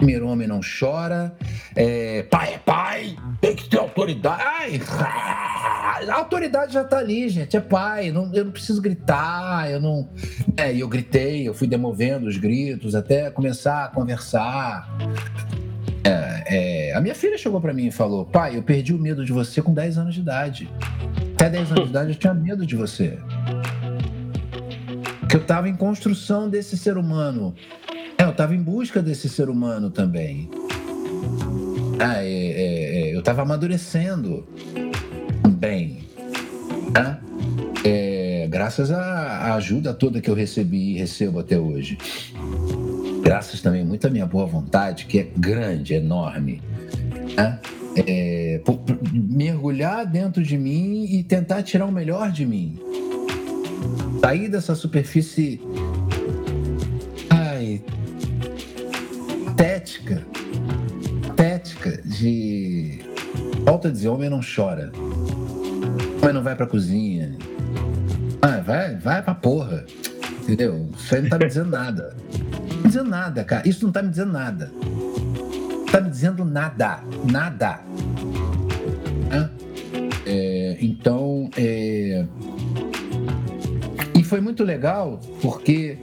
Primeiro 0.00 0.28
homem 0.28 0.48
não 0.48 0.60
chora, 0.62 1.36
é, 1.76 2.22
pai 2.22 2.54
é 2.54 2.58
pai, 2.58 3.16
tem 3.38 3.54
que 3.54 3.68
ter 3.68 3.78
autoridade. 3.78 4.80
Ai, 4.88 6.08
a 6.08 6.14
autoridade 6.14 6.72
já 6.72 6.82
tá 6.82 6.96
ali, 6.96 7.28
gente, 7.28 7.54
é 7.54 7.60
pai, 7.60 8.10
não, 8.10 8.32
eu 8.32 8.46
não 8.46 8.50
preciso 8.50 8.80
gritar, 8.80 9.70
eu 9.70 9.78
não. 9.78 10.08
É, 10.56 10.74
eu 10.74 10.88
gritei, 10.88 11.46
eu 11.46 11.52
fui 11.52 11.68
demovendo 11.68 12.28
os 12.28 12.38
gritos 12.38 12.94
até 12.94 13.30
começar 13.30 13.84
a 13.84 13.88
conversar. 13.88 14.88
É, 16.02 16.44
é, 16.90 16.94
a 16.94 17.00
minha 17.02 17.14
filha 17.14 17.36
chegou 17.36 17.60
para 17.60 17.74
mim 17.74 17.88
e 17.88 17.92
falou: 17.92 18.24
pai, 18.24 18.56
eu 18.56 18.62
perdi 18.62 18.94
o 18.94 18.98
medo 18.98 19.22
de 19.22 19.34
você 19.34 19.60
com 19.60 19.74
10 19.74 19.98
anos 19.98 20.14
de 20.14 20.20
idade. 20.22 20.70
Até 21.34 21.50
10 21.50 21.72
anos 21.72 21.84
de 21.84 21.90
idade 21.90 22.12
eu 22.12 22.16
tinha 22.16 22.32
medo 22.32 22.64
de 22.64 22.74
você 22.74 23.18
que 25.28 25.36
eu 25.36 25.40
estava 25.40 25.68
em 25.68 25.76
construção 25.76 26.50
desse 26.50 26.76
ser 26.76 26.98
humano. 26.98 27.54
É, 28.20 28.24
eu 28.24 28.30
estava 28.32 28.54
em 28.54 28.62
busca 28.62 29.00
desse 29.00 29.30
ser 29.30 29.48
humano 29.48 29.88
também. 29.88 30.50
Ah, 31.98 32.22
é, 32.22 32.28
é, 32.28 32.98
é 33.08 33.14
eu 33.14 33.20
estava 33.20 33.40
amadurecendo 33.40 34.46
bem. 35.48 36.04
Né? 36.94 37.18
É, 37.82 38.46
graças 38.50 38.90
à 38.90 39.54
ajuda 39.54 39.94
toda 39.94 40.20
que 40.20 40.28
eu 40.28 40.34
recebi 40.34 40.92
e 40.92 40.98
recebo 40.98 41.38
até 41.38 41.58
hoje. 41.58 41.96
Graças 43.22 43.62
também 43.62 43.86
muito 43.86 44.06
à 44.06 44.10
minha 44.10 44.26
boa 44.26 44.44
vontade, 44.44 45.06
que 45.06 45.18
é 45.18 45.26
grande, 45.34 45.94
enorme. 45.94 46.60
Né? 47.34 47.58
É, 47.96 48.60
por, 48.66 48.76
por, 48.80 48.98
mergulhar 49.14 50.04
dentro 50.04 50.42
de 50.42 50.58
mim 50.58 51.06
e 51.06 51.24
tentar 51.24 51.62
tirar 51.62 51.86
o 51.86 51.92
melhor 51.92 52.30
de 52.30 52.44
mim 52.44 52.78
sair 54.20 54.48
dessa 54.48 54.74
superfície 54.74 55.60
tética, 59.60 60.26
tética 61.36 62.00
de 62.02 63.00
volta 63.62 63.88
a 63.88 63.90
dizer, 63.90 64.08
homem 64.08 64.30
não 64.30 64.40
chora. 64.40 64.90
Homem 66.22 66.32
não 66.32 66.42
vai 66.42 66.56
pra 66.56 66.66
cozinha. 66.66 67.36
Ah, 68.40 68.60
vai, 68.60 68.96
vai 68.96 69.22
pra 69.22 69.34
porra. 69.34 69.84
Entendeu? 70.42 70.88
Isso 70.96 71.14
aí 71.14 71.20
não 71.20 71.28
tá 71.28 71.38
me 71.38 71.46
dizendo 71.46 71.68
nada. 71.68 72.16
Não 72.32 72.82
tá 72.82 72.88
dizendo 72.88 73.10
nada, 73.10 73.44
cara. 73.44 73.68
Isso 73.68 73.84
não 73.84 73.92
tá 73.92 74.02
me 74.02 74.08
dizendo 74.08 74.32
nada. 74.32 74.72
Não 74.72 75.84
tá 75.84 76.00
me 76.00 76.08
dizendo 76.08 76.42
nada. 76.42 77.00
Nada. 77.30 77.80
É, 80.24 80.78
então, 80.80 81.50
é, 81.56 82.24
foi 84.30 84.40
muito 84.40 84.62
legal 84.62 85.18
porque 85.42 85.98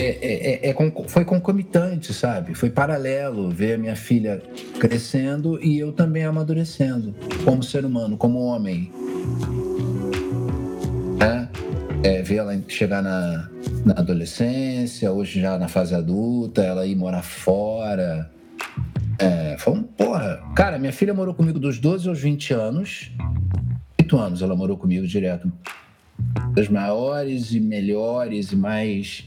é, 0.00 0.18
é, 0.22 0.68
é, 0.68 0.70
é, 0.70 0.74
foi 1.08 1.26
concomitante, 1.26 2.14
sabe? 2.14 2.54
Foi 2.54 2.70
paralelo 2.70 3.50
ver 3.50 3.74
a 3.74 3.78
minha 3.78 3.94
filha 3.94 4.42
crescendo 4.78 5.62
e 5.62 5.78
eu 5.78 5.92
também 5.92 6.24
amadurecendo 6.24 7.14
como 7.44 7.62
ser 7.62 7.84
humano, 7.84 8.16
como 8.16 8.40
homem. 8.40 8.90
É, 12.02 12.22
ver 12.22 12.36
ela 12.36 12.58
chegar 12.66 13.02
na, 13.02 13.50
na 13.84 13.92
adolescência, 13.92 15.12
hoje 15.12 15.38
já 15.38 15.58
na 15.58 15.68
fase 15.68 15.94
adulta, 15.94 16.62
ela 16.62 16.86
ir 16.86 16.96
morar 16.96 17.22
fora. 17.22 18.30
É, 19.18 19.56
foi 19.58 19.74
um 19.74 19.82
porra. 19.82 20.42
Cara, 20.56 20.78
minha 20.78 20.94
filha 20.94 21.12
morou 21.12 21.34
comigo 21.34 21.58
dos 21.58 21.78
12 21.78 22.08
aos 22.08 22.18
20 22.18 22.54
anos. 22.54 23.12
8 24.00 24.16
anos 24.16 24.40
ela 24.40 24.56
morou 24.56 24.78
comigo 24.78 25.06
direto 25.06 25.52
das 26.54 26.68
maiores 26.68 27.52
e 27.52 27.60
melhores 27.60 28.50
e 28.50 28.56
mais 28.56 29.24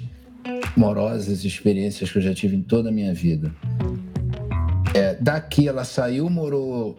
morosas 0.76 1.44
experiências 1.46 2.12
que 2.12 2.18
eu 2.18 2.22
já 2.22 2.34
tive 2.34 2.56
em 2.56 2.62
toda 2.62 2.90
a 2.90 2.92
minha 2.92 3.14
vida. 3.14 3.54
É, 4.94 5.16
daqui 5.16 5.68
ela 5.68 5.84
saiu, 5.84 6.30
morou 6.30 6.96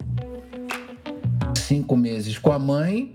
cinco 1.55 1.95
meses 1.95 2.37
com 2.37 2.51
a 2.51 2.59
mãe 2.59 3.13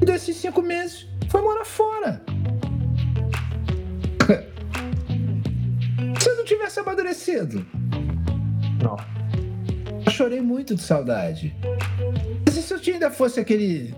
e 0.00 0.04
desses 0.04 0.36
cinco 0.36 0.62
meses 0.62 1.06
foi 1.28 1.40
morar 1.42 1.64
fora. 1.64 2.22
Se 6.20 6.28
eu 6.28 6.36
não 6.36 6.44
tivesse 6.44 6.80
amadurecido. 6.80 7.66
Não. 8.82 8.96
Eu 10.04 10.10
chorei 10.12 10.40
muito 10.40 10.74
de 10.74 10.82
saudade. 10.82 11.54
Mas 12.44 12.56
e 12.56 12.62
se 12.62 12.74
eu 12.74 12.80
ainda 12.94 13.10
fosse 13.10 13.38
aquele 13.38 13.94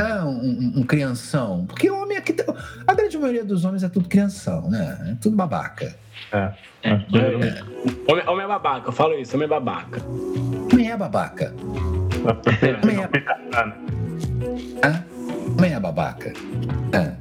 é 0.00 0.22
um, 0.22 0.72
um, 0.76 0.82
crianção. 0.82 1.66
Porque 1.66 1.90
o 1.90 2.02
homem 2.02 2.16
aqui. 2.16 2.34
A 2.86 2.94
grande 2.94 3.18
maioria 3.18 3.44
dos 3.44 3.64
homens 3.64 3.82
é 3.82 3.88
tudo 3.88 4.08
crianção, 4.08 4.70
né? 4.70 5.12
É 5.12 5.14
tudo 5.20 5.36
babaca. 5.36 5.94
É. 6.32 6.52
é. 6.82 6.90
é. 6.90 7.62
Homem, 8.08 8.28
homem 8.28 8.44
é 8.44 8.48
babaca, 8.48 8.88
eu 8.88 8.92
falo 8.92 9.14
isso, 9.14 9.36
homem 9.36 9.46
é 9.46 9.48
babaca. 9.48 10.02
Homem 10.72 10.90
é 10.90 10.96
babaca. 10.96 11.54
Homem 12.82 13.00
é. 13.00 13.08
Hã? 14.86 15.04
Homem 15.58 15.74
é 15.74 15.80
babaca. 15.80 16.32
É. 16.92 17.12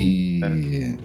E. 0.00 0.96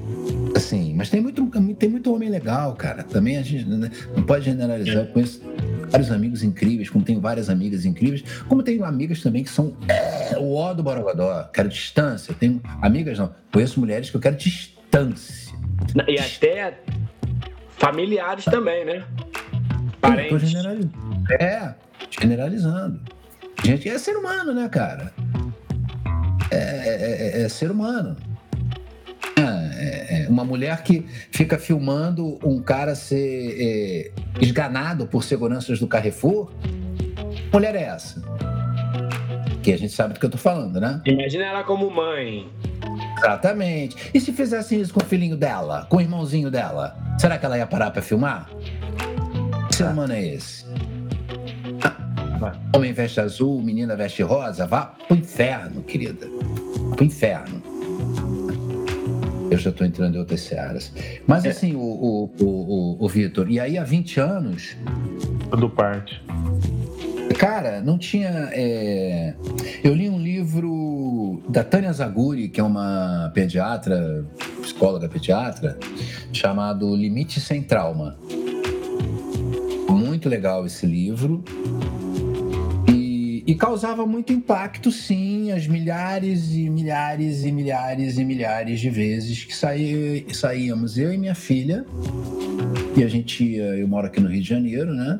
Assim, 0.56 0.94
mas 0.96 1.10
tem 1.10 1.22
muito, 1.22 1.46
tem 1.76 1.90
muito 1.90 2.14
homem 2.14 2.30
legal, 2.30 2.76
cara. 2.76 3.04
Também 3.04 3.38
a 3.38 3.42
gente 3.42 3.66
né, 3.66 3.90
não 4.16 4.24
pode 4.24 4.46
generalizar. 4.46 5.04
Eu 5.04 5.08
conheço 5.08 5.42
vários 5.90 6.12
amigos 6.12 6.44
incríveis, 6.44 6.90
como 6.90 7.04
tenho 7.04 7.20
várias 7.20 7.50
amigas 7.50 7.86
incríveis, 7.86 8.24
como 8.48 8.64
tenho 8.64 8.84
amigas 8.84 9.22
também 9.22 9.44
que 9.44 9.50
são 9.50 9.76
é, 9.88 10.38
o 10.38 10.54
ó 10.54 10.74
do 10.74 10.84
Borogodó, 10.84 11.44
quero 11.54 11.70
distância. 11.70 12.34
Tenho 12.34 12.62
amigas, 12.82 13.18
não, 13.18 13.34
conheço 13.52 13.80
mulheres 13.80 14.10
que 14.10 14.18
eu 14.18 14.22
quero 14.22 14.36
distância. 14.36 15.54
E 16.08 16.20
até 16.20 16.80
familiares 17.78 18.46
também, 18.46 18.86
né? 18.86 19.04
Parentes. 20.00 20.50
Generalizando. 20.50 20.92
É, 21.32 21.76
generalizando. 22.10 23.00
Gente, 23.64 23.88
é 23.88 23.98
ser 23.98 24.16
humano, 24.16 24.54
né, 24.54 24.68
cara? 24.70 25.14
é, 26.52 26.58
é, 26.58 27.40
é, 27.40 27.42
é 27.44 27.50
ser 27.50 27.72
humano. 27.72 28.16
É, 29.82 30.24
é, 30.24 30.30
uma 30.30 30.46
mulher 30.46 30.84
que 30.84 31.04
fica 31.32 31.58
filmando 31.58 32.38
um 32.44 32.62
cara 32.62 32.94
ser 32.94 33.56
é, 33.60 34.12
esganado 34.40 35.08
por 35.08 35.24
seguranças 35.24 35.80
do 35.80 35.88
Carrefour. 35.88 36.52
Mulher 37.52 37.76
é 37.76 37.84
essa? 37.84 38.22
Que 39.64 39.74
a 39.74 39.78
gente 39.78 39.92
sabe 39.92 40.14
do 40.14 40.20
que 40.20 40.26
eu 40.26 40.30
tô 40.30 40.38
falando, 40.38 40.80
né? 40.80 41.02
Imagina 41.06 41.46
ela 41.46 41.64
como 41.64 41.90
mãe. 41.90 42.48
Exatamente. 43.18 43.96
E 44.14 44.20
se 44.20 44.32
fizessem 44.32 44.80
isso 44.80 44.94
com 44.94 45.02
o 45.02 45.06
filhinho 45.06 45.36
dela, 45.36 45.88
com 45.90 45.98
o 45.98 46.02
irmãozinho 46.02 46.52
dela? 46.52 46.96
Será 47.20 47.40
que 47.40 47.46
ela 47.46 47.58
ia 47.58 47.66
parar 47.66 47.90
para 47.90 48.04
filmar? 48.04 48.50
Que 49.68 49.76
ser 49.76 49.86
humano 49.86 50.14
é 50.14 50.24
esse? 50.24 50.66
Homem 52.76 52.94
veste 52.94 53.20
azul, 53.20 53.62
menina 53.62 53.96
veste 53.96 54.24
rosa, 54.24 54.66
vá 54.66 54.94
pro 55.08 55.16
inferno, 55.18 55.84
querida. 55.84 56.28
Pro 56.96 57.06
inferno. 57.06 57.71
Eu 59.52 59.58
já 59.58 59.70
estou 59.70 59.86
entrando 59.86 60.16
em 60.16 60.20
outras 60.20 60.40
searas. 60.40 60.94
Mas 61.28 61.46
assim, 61.46 61.76
o, 61.76 61.80
o, 61.80 62.32
o, 62.40 63.06
o, 63.06 63.10
Vitor, 63.10 63.52
e 63.52 63.60
aí 63.60 63.78
há 63.78 63.84
20 63.84 64.20
anos. 64.22 64.78
Do 65.50 65.70
parte. 65.70 66.24
Cara, 67.38 67.82
não 67.82 67.98
tinha. 67.98 68.50
É... 68.54 69.34
Eu 69.84 69.94
li 69.94 70.10
um 70.10 70.18
livro 70.18 71.44
da 71.50 71.66
Tânia 71.66 71.92
Zaguri, 71.92 72.48
que 72.48 72.62
é 72.62 72.64
uma 72.64 73.30
pediatra, 73.34 74.26
psicóloga 74.62 75.10
pediatra, 75.10 75.78
chamado 76.32 76.96
Limite 76.96 77.42
Sem 77.42 77.62
Trauma. 77.62 78.18
Muito 79.90 80.30
legal 80.30 80.66
esse 80.66 80.86
livro. 80.86 81.44
E 83.52 83.56
causava 83.56 84.06
muito 84.06 84.32
impacto, 84.32 84.90
sim, 84.94 85.52
as 85.52 85.68
milhares 85.68 86.54
e 86.54 86.70
milhares 86.70 87.44
e 87.44 87.52
milhares 87.52 88.18
e 88.18 88.24
milhares 88.24 88.80
de 88.80 88.90
vezes 88.90 89.44
que 89.44 89.54
saí, 89.54 90.26
saíamos 90.32 90.98
eu 90.98 91.14
e 91.14 91.18
minha 91.18 91.36
filha. 91.36 91.86
E 92.96 93.04
a 93.04 93.10
gente 93.10 93.44
ia, 93.44 93.76
eu 93.76 93.86
moro 93.90 94.08
aqui 94.08 94.22
no 94.22 94.30
Rio 94.30 94.42
de 94.42 94.48
Janeiro, 94.48 94.94
né? 94.94 95.20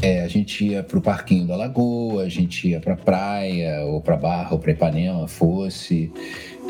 É, 0.00 0.22
a 0.24 0.28
gente 0.28 0.64
ia 0.64 0.82
pro 0.82 1.02
parquinho 1.02 1.46
da 1.46 1.56
Lagoa, 1.56 2.22
a 2.22 2.28
gente 2.30 2.68
ia 2.68 2.80
pra 2.80 2.96
praia, 2.96 3.84
ou 3.84 4.00
pra 4.00 4.16
Barra, 4.16 4.52
ou 4.52 4.58
pra 4.58 4.72
Ipanema, 4.72 5.28
fosse. 5.28 6.10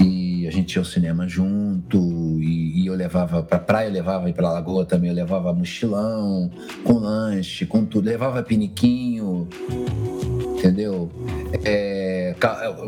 E 0.01 0.49
a 0.49 0.51
gente 0.51 0.75
ia 0.75 0.81
ao 0.81 0.85
cinema 0.85 1.29
junto, 1.29 1.97
e, 2.41 2.83
e 2.83 2.87
eu 2.89 2.95
levava 2.97 3.41
pra 3.41 3.61
praia, 3.61 3.87
eu 3.87 3.93
levava 3.93 4.29
ir 4.29 4.33
pra 4.33 4.51
Lagoa 4.51 4.85
também, 4.85 5.11
eu 5.11 5.15
levava 5.15 5.53
mochilão, 5.55 6.51
com 6.83 6.95
lanche, 6.95 7.67
com 7.67 7.85
tudo, 7.85 8.07
levava 8.07 8.43
piniquinho 8.43 9.49
entendeu? 10.61 11.11
É, 11.65 12.35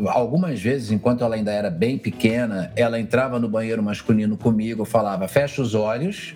algumas 0.07 0.61
vezes, 0.61 0.91
enquanto 0.91 1.23
ela 1.23 1.35
ainda 1.35 1.51
era 1.51 1.69
bem 1.69 1.97
pequena, 1.97 2.71
ela 2.75 2.99
entrava 2.99 3.39
no 3.39 3.49
banheiro 3.49 3.81
masculino 3.81 4.37
comigo, 4.37 4.85
falava: 4.85 5.27
fecha 5.27 5.61
os 5.61 5.73
olhos. 5.73 6.33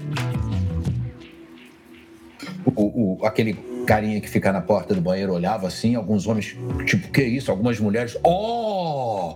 O, 2.75 3.17
o, 3.21 3.25
aquele 3.25 3.53
carinha 3.85 4.19
que 4.19 4.29
fica 4.29 4.51
na 4.51 4.59
porta 4.59 4.93
do 4.93 4.99
banheiro 4.99 5.33
olhava 5.33 5.67
assim, 5.67 5.95
alguns 5.95 6.27
homens, 6.27 6.57
tipo, 6.85 7.07
que 7.09 7.23
isso? 7.23 7.49
Algumas 7.49 7.79
mulheres, 7.79 8.17
oh! 8.23 9.35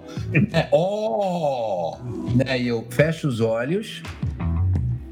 É, 0.52 0.68
oh! 0.72 1.96
Né? 2.36 2.60
E 2.60 2.68
eu 2.68 2.86
fecho 2.90 3.30
os 3.30 3.40
olhos, 3.40 4.04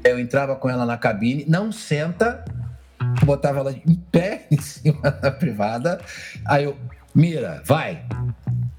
eu 0.04 0.20
entrava 0.20 0.54
com 0.56 0.68
ela 0.68 0.84
na 0.84 0.98
cabine, 0.98 1.46
não 1.48 1.72
senta, 1.72 2.44
botava 3.24 3.60
ela 3.60 3.72
em 3.72 3.94
pé 4.10 4.46
em 4.50 4.60
cima 4.60 5.10
da 5.10 5.30
privada. 5.30 6.00
Aí 6.46 6.64
eu, 6.64 6.76
mira, 7.14 7.62
vai. 7.64 8.04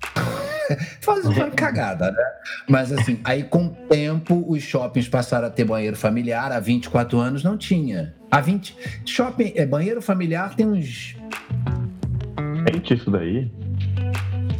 Faz 1.01 1.25
uma 1.25 1.49
cagada, 1.51 2.11
né? 2.11 2.23
Mas 2.67 2.91
assim, 2.91 3.19
aí 3.23 3.43
com 3.43 3.65
o 3.65 3.69
tempo 3.69 4.45
os 4.47 4.63
shoppings 4.63 5.07
passaram 5.07 5.47
a 5.47 5.49
ter 5.49 5.65
banheiro 5.65 5.95
familiar. 5.95 6.51
Há 6.51 6.59
24 6.59 7.19
anos 7.19 7.43
não 7.43 7.57
tinha. 7.57 8.13
Há 8.29 8.39
20. 8.39 8.77
Shopping, 9.05 9.53
é, 9.55 9.65
banheiro 9.65 10.01
familiar 10.01 10.55
tem 10.55 10.65
uns. 10.65 11.15
Recente 12.65 12.93
isso 12.93 13.11
daí? 13.11 13.51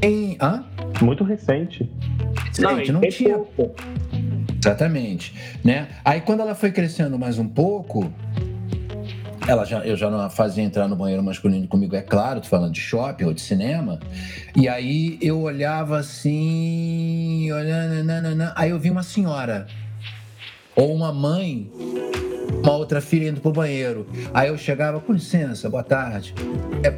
Em. 0.01 0.38
Hã? 0.41 0.65
Muito 1.01 1.24
recente. 1.24 1.89
Recente, 2.47 2.91
não, 2.91 2.99
não 2.99 3.09
tinha. 3.09 3.38
Pouco. 3.38 3.76
Exatamente. 4.63 5.34
Né? 5.63 5.88
Aí 6.03 6.22
quando 6.22 6.41
ela 6.41 6.53
foi 6.53 6.72
crescendo 6.72 7.17
mais 7.17 7.39
um 7.39 7.47
pouco, 7.47 8.11
ela 9.48 9.66
já, 9.66 9.80
eu 9.80 9.96
já 9.96 10.10
não 10.10 10.30
fazia 10.30 10.64
entrar 10.64 10.88
no 10.88 10.96
banheiro 10.96 11.24
masculino 11.24 11.68
comigo, 11.68 11.96
é 11.96 12.02
claro, 12.02 12.42
tô 12.42 12.48
falando 12.48 12.74
de 12.74 12.80
shopping 12.80 13.26
ou 13.26 13.34
de 13.34 13.42
cinema. 13.42 14.00
E 14.56 14.68
aí 14.68 15.18
eu 15.22 15.42
olhava 15.42 15.98
assim, 15.98 17.52
olhando, 17.52 18.04
nanana, 18.04 18.54
aí 18.56 18.70
eu 18.70 18.80
vi 18.80 18.89
uma 18.92 19.04
senhora 19.04 19.68
ou 20.76 20.94
uma 20.94 21.12
mãe, 21.12 21.70
uma 22.64 22.74
outra 22.74 23.02
filha 23.02 23.30
indo 23.30 23.42
pro 23.42 23.52
banheiro. 23.52 24.08
Aí 24.34 24.50
eu 24.50 24.58
chegava, 24.58 25.00
com 25.00 25.14
licença, 25.14 25.70
boa 25.70 25.84
tarde. 25.84 26.34
É, 26.84 26.96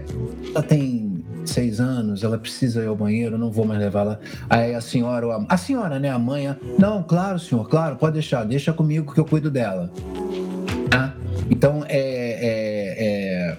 ela 0.54 0.64
tem 0.64 1.24
seis 1.46 1.80
anos, 1.80 2.24
ela 2.24 2.38
precisa 2.38 2.84
ir 2.84 2.88
ao 2.88 2.96
banheiro, 2.96 3.38
não 3.38 3.52
vou 3.52 3.66
mais 3.66 3.80
levá-la. 3.80 4.20
Aí 4.50 4.76
a 4.76 4.82
senhora, 4.82 5.28
a, 5.28 5.46
a 5.50 5.58
senhora, 5.58 6.00
né, 6.00 6.10
a 6.10 6.20
mãe, 6.20 6.56
não, 6.78 7.04
claro, 7.04 7.40
senhor, 7.40 7.68
claro, 7.68 7.96
pode 7.96 8.14
deixar, 8.14 8.44
deixa 8.44 8.72
comigo 8.74 9.14
que 9.14 9.20
eu 9.20 9.26
cuido 9.26 9.50
dela. 9.50 9.92
Ah, 10.94 11.12
então, 11.50 11.84
é, 11.88 11.98
é, 11.98 12.96
é, 12.98 13.58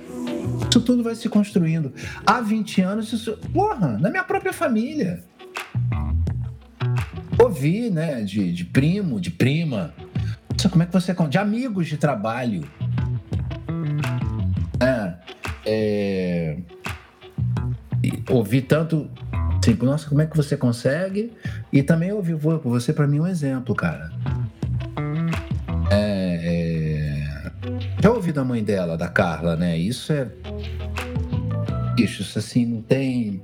isso 0.71 0.81
tudo 0.81 1.03
vai 1.03 1.15
se 1.15 1.29
construindo. 1.29 1.93
Há 2.27 2.41
20 2.41 2.81
anos, 2.83 3.13
isso, 3.13 3.37
porra, 3.53 3.99
na 3.99 4.11
minha 4.11 4.25
própria 4.25 4.53
família. 4.53 5.23
Ouvi, 7.39 7.91
né, 7.91 8.23
de, 8.23 8.53
de 8.53 8.65
primo, 8.65 9.21
de 9.21 9.31
prima. 9.31 9.93
Como 10.71 10.83
é 10.83 10.87
que 10.87 10.93
você. 10.93 11.15
De 11.29 11.39
amigos 11.39 11.89
de 11.89 11.97
trabalho. 11.97 12.65
É, 14.81 15.15
é, 15.67 16.57
ouvi 18.31 18.63
tanto. 18.63 19.11
Assim, 19.59 19.77
nossa, 19.83 20.09
como 20.09 20.21
é 20.21 20.27
que 20.27 20.37
você 20.37 20.57
consegue? 20.57 21.33
E 21.73 21.83
também 21.83 22.13
ouvi, 22.13 22.35
você 22.35 22.93
para 22.93 23.07
mim 23.07 23.19
é 23.19 23.23
um 23.23 23.27
exemplo, 23.27 23.75
cara. 23.75 24.13
Da 28.35 28.45
mãe 28.45 28.65
dela, 28.65 28.97
da 28.97 29.09
Carla, 29.09 29.55
né? 29.55 29.79
Isso 29.79 30.13
é. 30.13 30.29
Bicho, 31.95 32.23
isso 32.23 32.37
assim, 32.37 32.67
não 32.67 32.83
tem. 32.83 33.41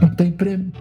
Não 0.00 0.14
tem 0.16 0.32
prêmio. 0.32 0.72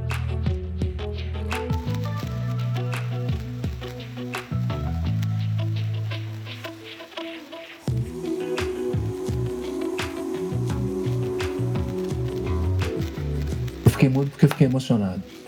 Eu 13.86 13.92
fiquei 13.92 14.08
muito 14.08 14.32
porque 14.32 14.46
eu 14.46 14.50
fiquei 14.50 14.68
emocionado. 14.68 15.39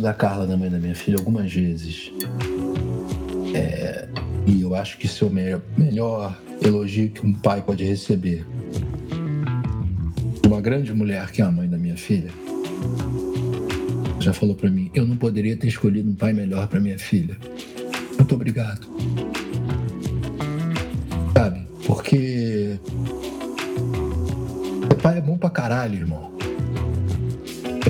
Isso 0.00 0.02
da 0.02 0.14
Carla, 0.14 0.46
da 0.46 0.56
mãe 0.56 0.70
da 0.70 0.78
minha 0.78 0.94
filha, 0.94 1.18
algumas 1.18 1.52
vezes. 1.52 2.10
É, 3.54 4.08
e 4.46 4.62
eu 4.62 4.74
acho 4.74 4.96
que 4.96 5.06
isso 5.06 5.24
é 5.24 5.28
o 5.28 5.30
melhor, 5.30 5.60
melhor 5.76 6.38
elogio 6.64 7.10
que 7.10 7.24
um 7.24 7.34
pai 7.34 7.60
pode 7.60 7.84
receber. 7.84 8.46
Uma 10.46 10.60
grande 10.60 10.92
mulher, 10.92 11.30
que 11.30 11.42
é 11.42 11.44
a 11.44 11.50
mãe 11.50 11.68
da 11.68 11.76
minha 11.76 11.96
filha, 11.96 12.30
já 14.18 14.32
falou 14.32 14.54
para 14.54 14.70
mim: 14.70 14.90
eu 14.94 15.06
não 15.06 15.16
poderia 15.16 15.56
ter 15.56 15.68
escolhido 15.68 16.10
um 16.10 16.14
pai 16.14 16.32
melhor 16.32 16.66
para 16.66 16.80
minha 16.80 16.98
filha. 16.98 17.36
Muito 18.18 18.34
obrigado. 18.34 18.86
Sabe? 21.36 21.66
Porque. 21.86 22.78
Pai 25.02 25.18
é 25.18 25.20
bom 25.20 25.38
pra 25.38 25.50
caralho, 25.50 25.96
irmão. 25.96 26.30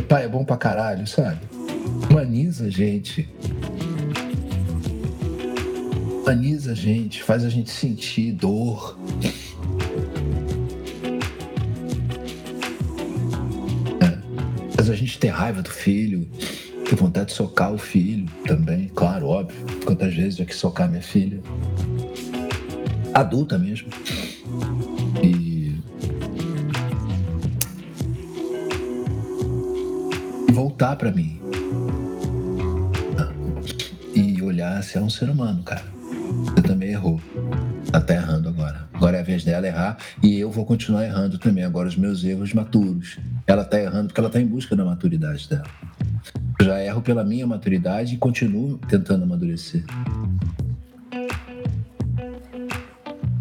Pai 0.08 0.24
é 0.24 0.28
bom 0.28 0.44
pra 0.44 0.56
caralho, 0.56 1.06
sabe? 1.06 1.49
Humaniza 2.11 2.66
a 2.66 2.70
gente. 2.70 3.28
Humaniza 6.22 6.72
a 6.72 6.74
gente, 6.74 7.22
faz 7.22 7.44
a 7.44 7.48
gente 7.48 7.70
sentir 7.70 8.32
dor. 8.32 8.98
É. 14.00 14.76
Faz 14.76 14.90
a 14.90 14.94
gente 14.94 15.18
ter 15.18 15.28
raiva 15.28 15.62
do 15.62 15.70
filho, 15.70 16.28
ter 16.84 16.96
vontade 16.96 17.26
de 17.26 17.32
socar 17.34 17.72
o 17.72 17.78
filho 17.78 18.26
também, 18.46 18.90
claro, 18.94 19.28
óbvio. 19.28 19.64
Quantas 19.84 20.14
vezes 20.14 20.38
eu 20.38 20.46
que 20.46 20.54
socar 20.54 20.88
minha 20.88 21.02
filha? 21.02 21.40
Adulta 23.14 23.56
mesmo. 23.56 23.88
E. 25.22 25.61
Voltar 30.52 30.96
para 30.96 31.11
mim 31.11 31.39
você 34.91 34.99
é 34.99 35.01
um 35.01 35.09
ser 35.09 35.30
humano, 35.30 35.62
cara. 35.62 35.84
Você 36.45 36.62
também 36.62 36.91
errou. 36.91 37.20
Ela 37.93 38.03
tá 38.03 38.14
errando 38.14 38.49
agora. 38.49 38.88
Agora 38.93 39.18
é 39.18 39.20
a 39.20 39.22
vez 39.22 39.45
dela 39.45 39.64
errar 39.64 39.97
e 40.20 40.41
eu 40.41 40.51
vou 40.51 40.66
continuar 40.66 41.05
errando 41.05 41.38
também. 41.38 41.62
Agora 41.62 41.86
os 41.86 41.95
meus 41.95 42.24
erros 42.24 42.53
maturos. 42.53 43.18
Ela 43.47 43.64
tá 43.64 43.80
errando 43.80 44.09
porque 44.09 44.20
ela 44.20 44.28
tá 44.28 44.41
em 44.41 44.47
busca 44.47 44.74
da 44.74 44.84
maturidade 44.84 45.49
dela. 45.49 45.66
Eu 46.59 46.66
já 46.66 46.82
erro 46.82 47.03
pela 47.03 47.22
minha 47.22 47.47
maturidade 47.47 48.16
e 48.16 48.18
continuo 48.18 48.78
tentando 48.88 49.22
amadurecer. 49.22 49.84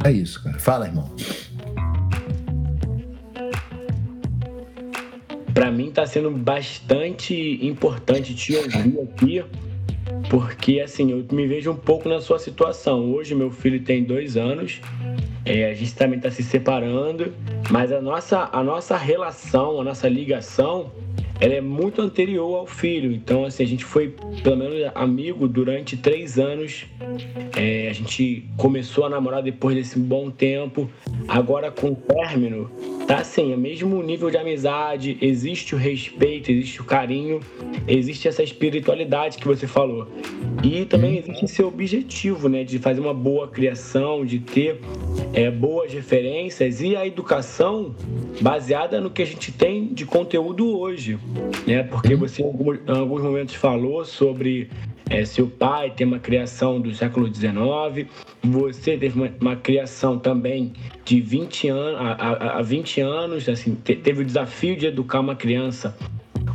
É 0.05 0.11
isso, 0.11 0.43
cara. 0.43 0.59
Fala, 0.59 0.85
irmão. 0.85 1.09
para 5.59 5.71
mim 5.71 5.89
está 5.89 6.05
sendo 6.05 6.31
bastante 6.31 7.35
importante 7.61 8.33
te 8.33 8.55
ouvir 8.55 8.97
aqui, 9.01 9.43
porque 10.29 10.79
assim, 10.79 11.11
eu 11.11 11.25
me 11.31 11.47
vejo 11.47 11.71
um 11.71 11.75
pouco 11.75 12.07
na 12.07 12.21
sua 12.21 12.37
situação. 12.37 13.11
Hoje 13.11 13.33
meu 13.33 13.49
filho 13.49 13.83
tem 13.83 14.03
dois 14.03 14.37
anos, 14.37 14.79
é, 15.43 15.71
a 15.71 15.73
gente 15.73 15.95
também 15.95 16.17
está 16.17 16.29
se 16.29 16.43
separando, 16.43 17.33
mas 17.69 17.91
a 17.91 17.99
nossa, 17.99 18.47
a 18.51 18.63
nossa 18.63 18.95
relação, 18.95 19.81
a 19.81 19.83
nossa 19.83 20.07
ligação 20.07 20.91
ela 21.39 21.53
é 21.53 21.61
muito 21.61 22.01
anterior 22.01 22.57
ao 22.57 22.67
filho. 22.67 23.11
Então, 23.11 23.45
assim, 23.45 23.63
a 23.63 23.67
gente 23.67 23.85
foi, 23.85 24.13
pelo 24.43 24.57
menos, 24.57 24.91
amigo 24.93 25.47
durante 25.47 25.95
três 25.95 26.37
anos. 26.37 26.85
É, 27.55 27.87
a 27.89 27.93
gente 27.93 28.45
começou 28.57 29.05
a 29.05 29.09
namorar 29.09 29.41
depois 29.41 29.75
desse 29.75 29.97
bom 29.97 30.29
tempo. 30.29 30.89
Agora, 31.27 31.71
com 31.71 31.91
o 31.91 31.95
término, 31.95 32.69
tá 33.07 33.17
assim, 33.17 33.53
é 33.53 33.57
mesmo 33.57 34.01
nível 34.03 34.29
de 34.29 34.37
amizade, 34.37 35.17
existe 35.21 35.75
o 35.75 35.77
respeito, 35.77 36.51
existe 36.51 36.81
o 36.81 36.83
carinho, 36.83 37.39
existe 37.87 38.27
essa 38.27 38.43
espiritualidade 38.43 39.37
que 39.37 39.47
você 39.47 39.65
falou. 39.65 40.07
E 40.63 40.85
também 40.85 41.17
existe 41.17 41.45
esse 41.45 41.63
objetivo, 41.63 42.49
né, 42.49 42.63
de 42.63 42.79
fazer 42.79 42.99
uma 42.99 43.13
boa 43.13 43.47
criação, 43.47 44.25
de 44.25 44.39
ter 44.39 44.79
é, 45.33 45.49
boas 45.49 45.93
referências 45.93 46.81
e 46.81 46.95
a 46.95 47.07
educação 47.07 47.95
baseada 48.41 48.99
no 48.99 49.09
que 49.09 49.21
a 49.21 49.25
gente 49.25 49.51
tem 49.51 49.87
de 49.87 50.05
conteúdo 50.05 50.77
hoje 50.77 51.17
né? 51.65 51.83
Porque 51.83 52.15
você 52.15 52.41
em 52.41 52.45
alguns, 52.45 53.21
momentos 53.21 53.55
falou 53.55 54.03
sobre 54.05 54.69
é, 55.09 55.25
seu 55.25 55.47
pai 55.47 55.91
tem 55.91 56.05
uma 56.05 56.19
criação 56.19 56.79
do 56.79 56.93
século 56.93 57.33
XIX, 57.33 58.07
você 58.43 58.97
teve 58.97 59.19
uma, 59.19 59.29
uma 59.39 59.55
criação 59.55 60.17
também 60.17 60.73
de 61.03 61.19
20 61.21 61.67
anos, 61.69 61.99
há, 62.01 62.61
20 62.61 63.01
anos, 63.01 63.49
assim, 63.49 63.75
teve 63.75 64.21
o 64.21 64.25
desafio 64.25 64.75
de 64.75 64.87
educar 64.87 65.19
uma 65.19 65.35
criança 65.35 65.95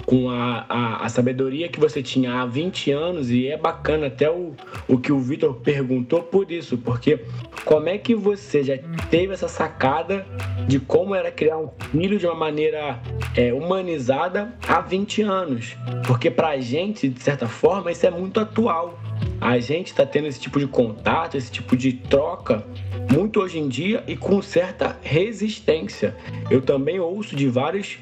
com 0.07 0.31
a, 0.31 0.65
a, 0.69 1.05
a, 1.05 1.09
sabedoria 1.09 1.69
que 1.69 1.81
você 1.81 2.03
tinha 2.03 2.41
há 2.41 2.47
20 2.47 2.91
anos, 2.91 3.31
e 3.31 3.49
é 3.49 3.57
bacana 3.57 4.07
até 4.07 4.31
o, 4.31 4.55
o 4.89 4.99
que 4.99 5.13
o 5.13 5.19
Vitor 5.19 5.55
perguntou 5.55 6.23
por 6.23 6.51
isso, 6.51 6.77
porque 6.79 7.21
como 7.65 7.89
é 7.89 7.97
que 7.97 8.15
você 8.15 8.63
já 8.63 8.79
teve 9.11 9.33
essa 9.33 9.49
sacada 9.49 10.27
de 10.67 10.79
como 10.79 11.15
era 11.15 11.31
criar 11.31 11.59
um 11.59 11.71
filho 11.91 12.19
de 12.19 12.27
uma 12.27 12.35
maneira 12.35 13.01
é, 13.37 13.53
humanizada 13.53 14.55
há 14.69 14.81
20 14.81 15.23
anos? 15.23 15.77
Porque 16.07 16.31
pra 16.31 16.59
gente, 16.59 17.09
de 17.09 17.23
certa 17.23 17.49
forma, 17.49 17.91
isso 17.91 18.07
é 18.07 18.11
muito 18.11 18.39
atual. 18.41 18.99
A 19.41 19.59
gente 19.59 19.89
está 19.89 20.05
tendo 20.05 20.27
esse 20.27 20.41
tipo 20.41 20.59
de 20.59 20.67
contato, 20.67 21.37
esse 21.37 21.51
tipo 21.51 21.77
de 21.77 21.93
troca 21.93 22.65
muito 23.11 23.41
hoje 23.41 23.59
em 23.59 23.69
dia 23.69 24.03
e 24.07 24.17
com 24.17 24.41
certa 24.43 24.99
resistência. 25.03 26.15
Eu 26.51 26.61
também 26.61 26.99
ouço 26.99 27.37
de 27.37 27.49
várias 27.49 27.99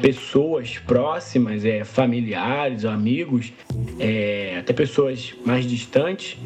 pessoas 0.00 0.78
próximas, 0.78 1.64
é, 1.64 1.84
familiares, 1.84 2.84
amigos, 2.84 3.52
é, 3.98 4.56
até 4.58 4.72
pessoas 4.72 5.34
mais 5.44 5.66
distantes, 5.66 6.38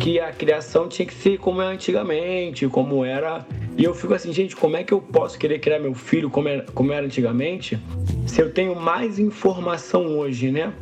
que 0.00 0.18
a 0.20 0.32
criação 0.32 0.88
tinha 0.88 1.06
que 1.06 1.14
ser 1.14 1.38
como 1.38 1.62
é 1.62 1.66
antigamente, 1.66 2.66
como 2.68 3.04
era. 3.04 3.44
E 3.76 3.84
eu 3.84 3.94
fico 3.94 4.14
assim, 4.14 4.32
gente, 4.32 4.56
como 4.56 4.76
é 4.76 4.84
que 4.84 4.92
eu 4.92 5.00
posso 5.00 5.38
querer 5.38 5.58
criar 5.58 5.78
meu 5.78 5.94
filho 5.94 6.30
como 6.30 6.48
era, 6.48 6.62
como 6.74 6.92
era 6.92 7.04
antigamente, 7.04 7.78
se 8.26 8.40
eu 8.40 8.52
tenho 8.52 8.74
mais 8.74 9.18
informação 9.18 10.18
hoje, 10.18 10.50
né? 10.50 10.72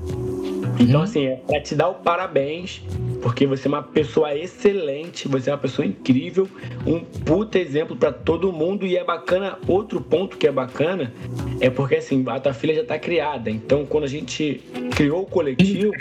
Então, 0.79 1.01
uhum. 1.01 1.03
assim, 1.03 1.27
é 1.27 1.37
pra 1.37 1.61
te 1.61 1.75
dar 1.75 1.89
o 1.89 1.95
parabéns, 1.95 2.83
porque 3.23 3.47
você 3.47 3.69
é 3.69 3.71
uma 3.71 3.83
pessoa 3.83 4.35
excelente, 4.35 5.29
você 5.29 5.51
é 5.51 5.53
uma 5.53 5.59
pessoa 5.59 5.87
incrível, 5.87 6.49
um 6.87 7.01
puta 7.01 7.59
exemplo 7.59 7.97
para 7.97 8.13
todo 8.13 8.53
mundo. 8.53 8.87
E 8.87 8.97
é 8.97 9.05
bacana, 9.05 9.59
outro 9.67 10.01
ponto 10.01 10.37
que 10.37 10.47
é 10.47 10.53
bacana, 10.53 11.13
é 11.61 11.71
porque, 11.71 11.97
assim, 11.97 12.25
a 12.27 12.41
tua 12.41 12.53
filha 12.53 12.75
já 12.75 12.85
tá 12.85 12.99
criada. 12.99 13.51
Então, 13.51 13.87
quando 13.87 14.05
a 14.05 14.09
gente 14.09 14.63
criou 14.95 15.23
o 15.23 15.27
coletivo. 15.27 15.93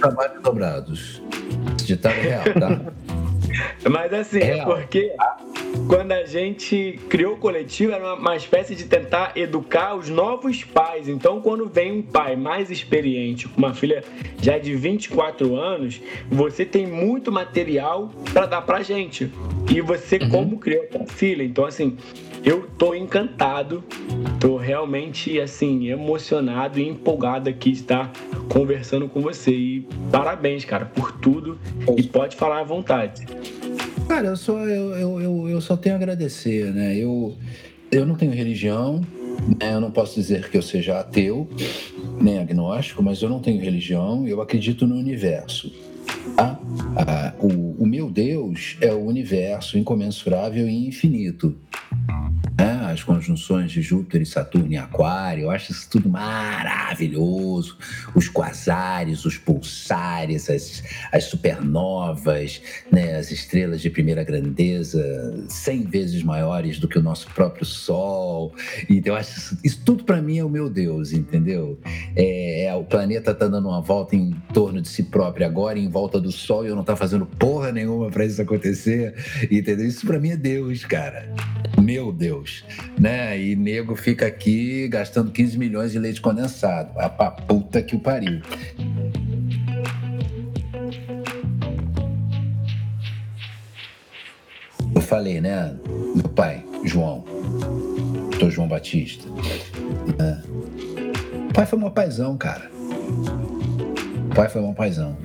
Trabalhos 0.00 0.42
dobrados. 0.42 1.22
Ditado 1.84 2.14
real, 2.14 2.44
tá? 2.58 2.80
Mas 3.90 4.12
assim, 4.12 4.38
é, 4.38 4.58
é 4.58 4.64
porque 4.64 5.12
quando 5.88 6.12
a 6.12 6.24
gente 6.24 6.98
criou 7.08 7.34
o 7.34 7.36
coletivo, 7.36 7.92
era 7.92 8.04
uma, 8.04 8.14
uma, 8.14 8.36
espécie 8.36 8.74
de 8.74 8.84
tentar 8.84 9.32
educar 9.36 9.94
os 9.94 10.08
novos 10.08 10.64
pais. 10.64 11.08
Então, 11.08 11.40
quando 11.40 11.68
vem 11.68 11.92
um 11.92 12.02
pai 12.02 12.36
mais 12.36 12.70
experiente, 12.70 13.48
com 13.48 13.58
uma 13.58 13.74
filha 13.74 14.04
já 14.40 14.58
de 14.58 14.74
24 14.74 15.56
anos, 15.56 16.00
você 16.30 16.64
tem 16.64 16.86
muito 16.86 17.30
material 17.32 18.10
para 18.32 18.46
dar 18.46 18.62
pra 18.62 18.82
gente. 18.82 19.30
E 19.70 19.80
você, 19.80 20.16
uhum. 20.16 20.30
como 20.30 20.58
criou 20.58 20.86
a 21.00 21.06
filha. 21.06 21.42
Então, 21.42 21.64
assim, 21.64 21.96
eu 22.44 22.68
tô 22.76 22.94
encantado, 22.94 23.84
tô 24.40 24.56
realmente, 24.56 25.40
assim, 25.40 25.88
emocionado 25.88 26.78
e 26.78 26.88
empolgado 26.88 27.48
aqui 27.48 27.72
de 27.72 27.80
estar 27.80 28.12
conversando 28.48 29.08
com 29.08 29.20
você. 29.20 29.52
E 29.52 29.86
parabéns, 30.10 30.64
cara, 30.64 30.86
por 30.86 31.12
tudo. 31.12 31.58
E 31.96 32.02
pode 32.02 32.36
falar 32.36 32.60
à 32.60 32.64
vontade. 32.64 33.26
Cara, 34.08 34.28
eu 34.28 34.36
só, 34.36 34.58
eu, 34.58 34.94
eu, 34.96 35.20
eu, 35.20 35.48
eu 35.48 35.60
só 35.60 35.76
tenho 35.76 35.94
a 35.94 35.98
agradecer, 35.98 36.72
né? 36.72 36.96
Eu, 36.96 37.36
eu 37.90 38.04
não 38.04 38.16
tenho 38.16 38.32
religião, 38.32 39.00
né? 39.60 39.74
eu 39.74 39.80
não 39.80 39.90
posso 39.90 40.14
dizer 40.14 40.50
que 40.50 40.56
eu 40.56 40.62
seja 40.62 40.98
ateu, 40.98 41.48
nem 42.20 42.38
agnóstico, 42.38 43.02
mas 43.02 43.22
eu 43.22 43.28
não 43.28 43.38
tenho 43.38 43.60
religião, 43.60 44.26
eu 44.26 44.40
acredito 44.40 44.86
no 44.86 44.96
universo. 44.96 45.72
Tá? 46.36 46.58
Ah, 46.96 47.32
o, 47.38 47.71
o 47.82 47.86
meu 47.86 48.08
Deus 48.08 48.76
é 48.80 48.92
o 48.92 49.04
universo 49.04 49.76
incomensurável 49.76 50.68
e 50.68 50.86
infinito 50.86 51.58
né? 52.62 52.92
as 52.92 53.02
conjunções 53.02 53.72
de 53.72 53.82
Júpiter 53.82 54.22
e 54.22 54.26
Saturno 54.26 54.72
em 54.72 54.76
Aquário, 54.76 55.44
eu 55.44 55.50
acho 55.50 55.72
isso 55.72 55.88
tudo 55.90 56.08
maravilhoso. 56.08 57.76
Os 58.14 58.28
quasares, 58.28 59.24
os 59.24 59.38
pulsares, 59.38 60.48
as, 60.48 60.82
as 61.10 61.24
supernovas, 61.24 62.60
né? 62.90 63.16
as 63.16 63.30
estrelas 63.30 63.80
de 63.80 63.90
primeira 63.90 64.22
grandeza, 64.22 65.44
100 65.48 65.82
vezes 65.84 66.22
maiores 66.22 66.78
do 66.78 66.86
que 66.86 66.98
o 66.98 67.02
nosso 67.02 67.28
próprio 67.30 67.64
Sol. 67.64 68.54
Então, 68.88 69.14
eu 69.14 69.18
acho 69.18 69.38
isso, 69.38 69.58
isso 69.64 69.82
tudo 69.84 70.04
para 70.04 70.20
mim 70.20 70.38
é 70.38 70.44
o 70.44 70.50
meu 70.50 70.68
Deus, 70.68 71.12
entendeu? 71.12 71.78
É, 72.14 72.64
é 72.64 72.74
o 72.74 72.84
planeta 72.84 73.30
está 73.32 73.46
dando 73.46 73.68
uma 73.68 73.80
volta 73.80 74.14
em 74.14 74.32
torno 74.52 74.80
de 74.80 74.88
si 74.88 75.04
próprio 75.04 75.46
agora, 75.46 75.78
em 75.78 75.88
volta 75.88 76.20
do 76.20 76.30
Sol, 76.30 76.64
e 76.64 76.68
eu 76.68 76.76
não 76.76 76.84
tá 76.84 76.96
fazendo 76.96 77.26
porra 77.26 77.71
nenhuma 77.72 78.10
para 78.10 78.24
isso 78.24 78.40
acontecer, 78.40 79.14
entendeu? 79.50 79.86
Isso 79.86 80.06
para 80.06 80.18
mim 80.18 80.30
é 80.30 80.36
Deus, 80.36 80.84
cara. 80.84 81.28
Meu 81.80 82.12
Deus 82.12 82.64
né? 82.98 83.38
E 83.40 83.56
nego 83.56 83.96
fica 83.96 84.26
aqui 84.26 84.88
gastando 84.88 85.30
15 85.30 85.58
milhões 85.58 85.92
de 85.92 85.98
leite 85.98 86.20
condensado. 86.20 86.98
A 86.98 87.08
pra 87.08 87.30
puta 87.30 87.82
que 87.82 87.96
o 87.96 88.00
pariu. 88.00 88.40
Eu 94.94 95.00
falei, 95.00 95.40
né? 95.40 95.74
Meu 96.14 96.28
pai, 96.28 96.64
João. 96.84 97.24
Doutor 98.30 98.50
João 98.50 98.68
Batista. 98.68 99.28
Né? 100.18 100.42
O 101.50 101.52
pai 101.52 101.66
foi 101.66 101.78
meu 101.78 101.90
paizão, 101.90 102.36
cara. 102.36 102.70
O 104.30 104.34
pai 104.34 104.48
foi 104.48 104.62
meu 104.62 104.74
paizão. 104.74 105.16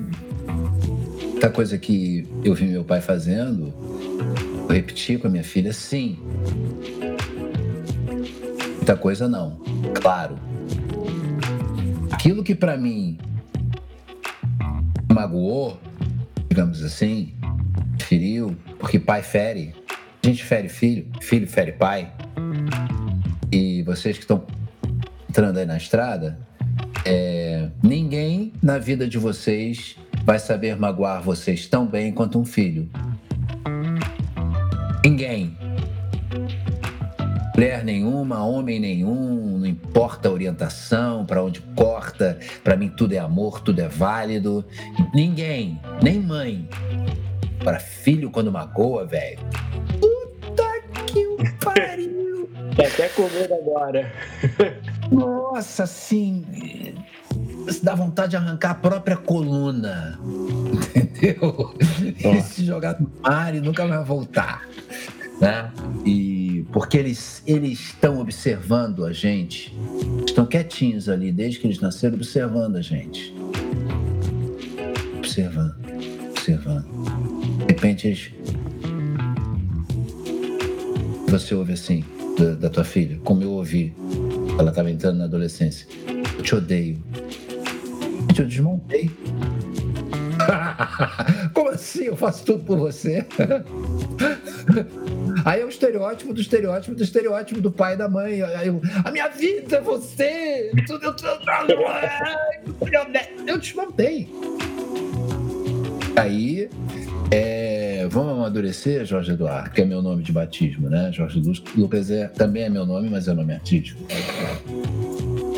Muita 1.38 1.50
coisa 1.52 1.78
que 1.78 2.28
eu 2.44 2.54
vi 2.56 2.66
meu 2.66 2.84
pai 2.84 3.00
fazendo, 3.00 3.74
eu 4.68 4.68
repeti 4.68 5.18
com 5.18 5.28
a 5.28 5.30
minha 5.30 5.44
filha, 5.44 5.72
sim 5.72 6.18
muita 8.88 8.96
coisa 8.96 9.28
não. 9.28 9.60
Claro. 10.02 10.40
Aquilo 12.10 12.42
que 12.42 12.56
para 12.56 12.78
mim 12.78 13.18
magoou, 15.12 15.78
digamos 16.48 16.82
assim, 16.82 17.34
feriu, 18.00 18.56
porque 18.80 18.98
pai 18.98 19.22
fere, 19.22 19.76
a 20.24 20.28
gente 20.28 20.42
fere 20.42 20.70
filho, 20.70 21.06
filho 21.20 21.48
fere 21.48 21.74
pai. 21.74 22.14
E 23.52 23.84
vocês 23.84 24.16
que 24.16 24.24
estão 24.24 24.46
entrando 25.30 25.58
aí 25.58 25.66
na 25.66 25.76
estrada, 25.76 26.40
é, 27.04 27.70
ninguém 27.84 28.54
na 28.64 28.78
vida 28.78 29.06
de 29.06 29.18
vocês 29.18 29.98
vai 30.28 30.38
saber 30.38 30.76
magoar 30.76 31.24
vocês 31.24 31.68
tão 31.68 31.88
bem 31.88 32.12
quanto 32.12 32.38
um 32.38 32.44
filho. 32.44 32.90
Ninguém 35.02 35.58
mulher 37.56 37.84
nenhuma, 37.84 38.44
homem 38.44 38.80
nenhum, 38.80 39.58
não 39.58 39.66
importa 39.66 40.30
a 40.30 40.32
orientação, 40.32 41.26
para 41.26 41.42
onde 41.44 41.60
corta, 41.76 42.38
para 42.64 42.76
mim 42.76 42.88
tudo 42.88 43.14
é 43.14 43.18
amor, 43.18 43.62
tudo 43.62 43.82
é 43.82 43.88
válido. 43.88 44.64
Ninguém, 45.12 45.82
nem 46.04 46.20
mãe. 46.20 46.70
Para 47.64 47.80
filho 47.80 48.30
quando 48.30 48.52
magoa, 48.52 49.08
velho. 49.08 49.40
Puta 50.00 50.82
que 51.08 51.26
o 51.26 51.38
pariu. 51.66 52.48
Tá 52.76 52.86
até 52.86 53.10
com 53.10 53.24
medo 53.24 53.56
agora. 53.56 54.14
Nossa, 55.10 55.88
assim, 57.68 57.80
dá 57.84 57.96
vontade 57.96 58.32
de 58.32 58.38
arrancar 58.38 58.72
a 58.72 58.76
própria 58.76 59.18
coluna. 59.18 60.20
Entendeu? 60.96 61.76
E 62.18 62.42
se 62.42 62.66
jogar 62.66 63.00
no 63.00 63.12
mar 63.22 63.54
e 63.56 63.60
nunca 63.60 63.86
mais 63.86 64.06
voltar. 64.08 64.68
Né? 65.40 65.72
E 66.06 66.66
porque 66.72 66.98
eles, 66.98 67.44
eles 67.46 67.80
estão 67.80 68.20
observando 68.20 69.06
a 69.06 69.14
gente, 69.14 69.76
estão 70.26 70.46
quietinhos 70.46 71.08
ali 71.10 71.32
desde 71.32 71.60
que 71.60 71.68
eles 71.68 71.80
nasceram, 71.80 72.16
observando 72.16 72.76
a 72.78 72.82
gente. 72.82 73.34
Observando, 75.18 75.76
observando. 76.32 76.88
De 77.66 77.74
repente 77.74 78.08
eles. 78.08 78.32
Você 81.30 81.54
ouve 81.54 81.74
assim, 81.74 82.06
da, 82.38 82.54
da 82.54 82.70
tua 82.70 82.84
filha, 82.84 83.20
como 83.24 83.44
eu 83.44 83.52
ouvi. 83.52 83.94
Ela 84.58 84.70
estava 84.70 84.90
entrando 84.90 85.18
na 85.18 85.26
adolescência. 85.26 85.88
Eu 86.38 86.42
te 86.42 86.56
odeio. 86.56 87.04
Gente, 88.38 88.42
eu 88.42 88.46
desmontei. 88.46 89.10
Como 91.54 91.70
assim? 91.70 92.04
Eu 92.04 92.16
faço 92.16 92.46
tudo 92.46 92.64
por 92.64 92.78
você? 92.78 93.26
Aí 95.44 95.62
é 95.62 95.66
o 95.66 95.70
estereótipo 95.70 96.34
do 96.34 96.42
estereótipo 96.42 96.96
do 96.96 97.04
estereótipo 97.04 97.60
do 97.60 97.72
pai 97.72 97.96
e 97.96 97.98
da 97.98 98.08
mãe. 98.08 98.44
Aí 98.44 98.68
eu, 98.68 98.80
a 99.04 99.12
minha 99.12 99.28
vida 99.28 99.78
é 99.78 99.82
você! 99.82 100.72
Eu, 100.88 101.00
eu, 101.02 101.16
eu 103.48 103.58
desmontei. 103.58 104.30
Aí, 106.16 106.70
é, 107.32 108.08
vamos 108.10 108.34
amadurecer, 108.34 109.04
Jorge 109.06 109.32
Eduardo, 109.32 109.72
que 109.72 109.82
é 109.82 109.86
meu 109.86 110.02
nome 110.02 110.24
de 110.24 110.32
batismo, 110.32 110.90
né? 110.90 111.12
Jorge 111.12 111.42
Lucas 111.76 112.12
é, 112.12 112.28
também 112.28 112.64
é 112.64 112.70
meu 112.70 112.86
nome, 112.86 113.10
mas 113.10 113.28
é 113.28 113.34
nome 113.34 113.54
artístico. 113.54 114.00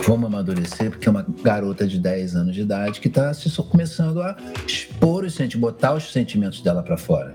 Vamos 0.10 0.26
amadurecer, 0.26 0.89
porque 0.89 1.07
é 1.07 1.12
uma 1.12 1.24
garota 1.43 1.86
de 1.86 1.99
10 1.99 2.36
anos 2.36 2.55
de 2.55 2.62
idade 2.62 2.99
que 2.99 3.07
está 3.07 3.32
começando 3.70 4.24
a 4.24 4.36
expor 4.66 5.24
os 5.24 5.36
sentimentos, 5.36 5.60
botar 5.60 5.93
os 5.93 6.12
sentimentos 6.12 6.62
dela 6.62 6.82
para 6.82 6.97
fora. 6.97 7.32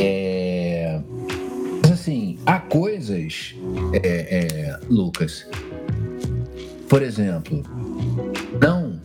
É, 0.00 1.00
mas 1.80 1.92
assim, 1.92 2.36
há 2.44 2.58
coisas, 2.58 3.54
é, 3.92 4.00
é, 4.02 4.80
Lucas, 4.90 5.46
por 6.88 7.00
exemplo, 7.00 7.62
não 8.60 9.00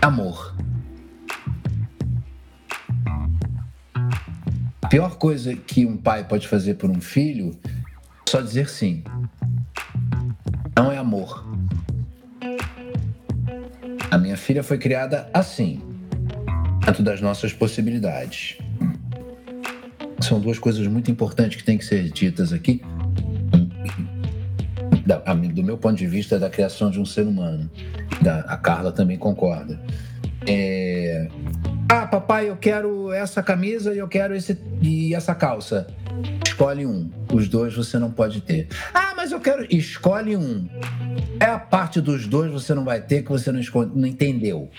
amor. 0.00 0.54
A 4.80 4.86
pior 4.86 5.16
coisa 5.16 5.56
que 5.56 5.84
um 5.84 5.96
pai 5.96 6.22
pode 6.22 6.46
fazer 6.46 6.74
por 6.74 6.88
um 6.88 7.00
filho 7.00 7.58
é 7.64 8.30
só 8.30 8.40
dizer 8.40 8.68
sim. 8.68 9.02
Não 10.76 10.92
é 10.92 10.98
amor. 10.98 11.53
A 14.14 14.18
minha 14.18 14.36
filha 14.36 14.62
foi 14.62 14.78
criada 14.78 15.28
assim, 15.34 15.82
dentro 16.86 17.02
das 17.02 17.20
nossas 17.20 17.52
possibilidades. 17.52 18.56
São 20.20 20.38
duas 20.38 20.56
coisas 20.56 20.86
muito 20.86 21.10
importantes 21.10 21.56
que 21.56 21.64
têm 21.64 21.76
que 21.76 21.84
ser 21.84 22.10
ditas 22.10 22.52
aqui, 22.52 22.80
do 25.52 25.64
meu 25.64 25.76
ponto 25.76 25.96
de 25.96 26.06
vista, 26.06 26.38
da 26.38 26.48
criação 26.48 26.92
de 26.92 27.00
um 27.00 27.04
ser 27.04 27.26
humano. 27.26 27.68
A 28.46 28.56
Carla 28.56 28.92
também 28.92 29.18
concorda. 29.18 29.80
É... 30.46 31.26
Ah, 31.88 32.06
papai, 32.06 32.48
eu 32.48 32.56
quero 32.56 33.12
essa 33.12 33.42
camisa 33.42 33.94
e 33.94 33.98
eu 33.98 34.08
quero 34.08 34.34
esse 34.34 34.58
e 34.80 35.14
essa 35.14 35.34
calça. 35.34 35.86
Escolhe 36.46 36.86
um. 36.86 37.10
Os 37.32 37.48
dois 37.48 37.74
você 37.74 37.98
não 37.98 38.10
pode 38.10 38.40
ter. 38.40 38.68
Ah, 38.92 39.12
mas 39.16 39.32
eu 39.32 39.40
quero. 39.40 39.66
Escolhe 39.74 40.36
um. 40.36 40.68
É 41.38 41.46
a 41.46 41.58
parte 41.58 42.00
dos 42.00 42.26
dois 42.26 42.50
você 42.50 42.74
não 42.74 42.84
vai 42.84 43.00
ter 43.00 43.22
que 43.22 43.28
você 43.28 43.52
não, 43.52 43.60
escolhe, 43.60 43.90
não 43.94 44.06
entendeu. 44.06 44.70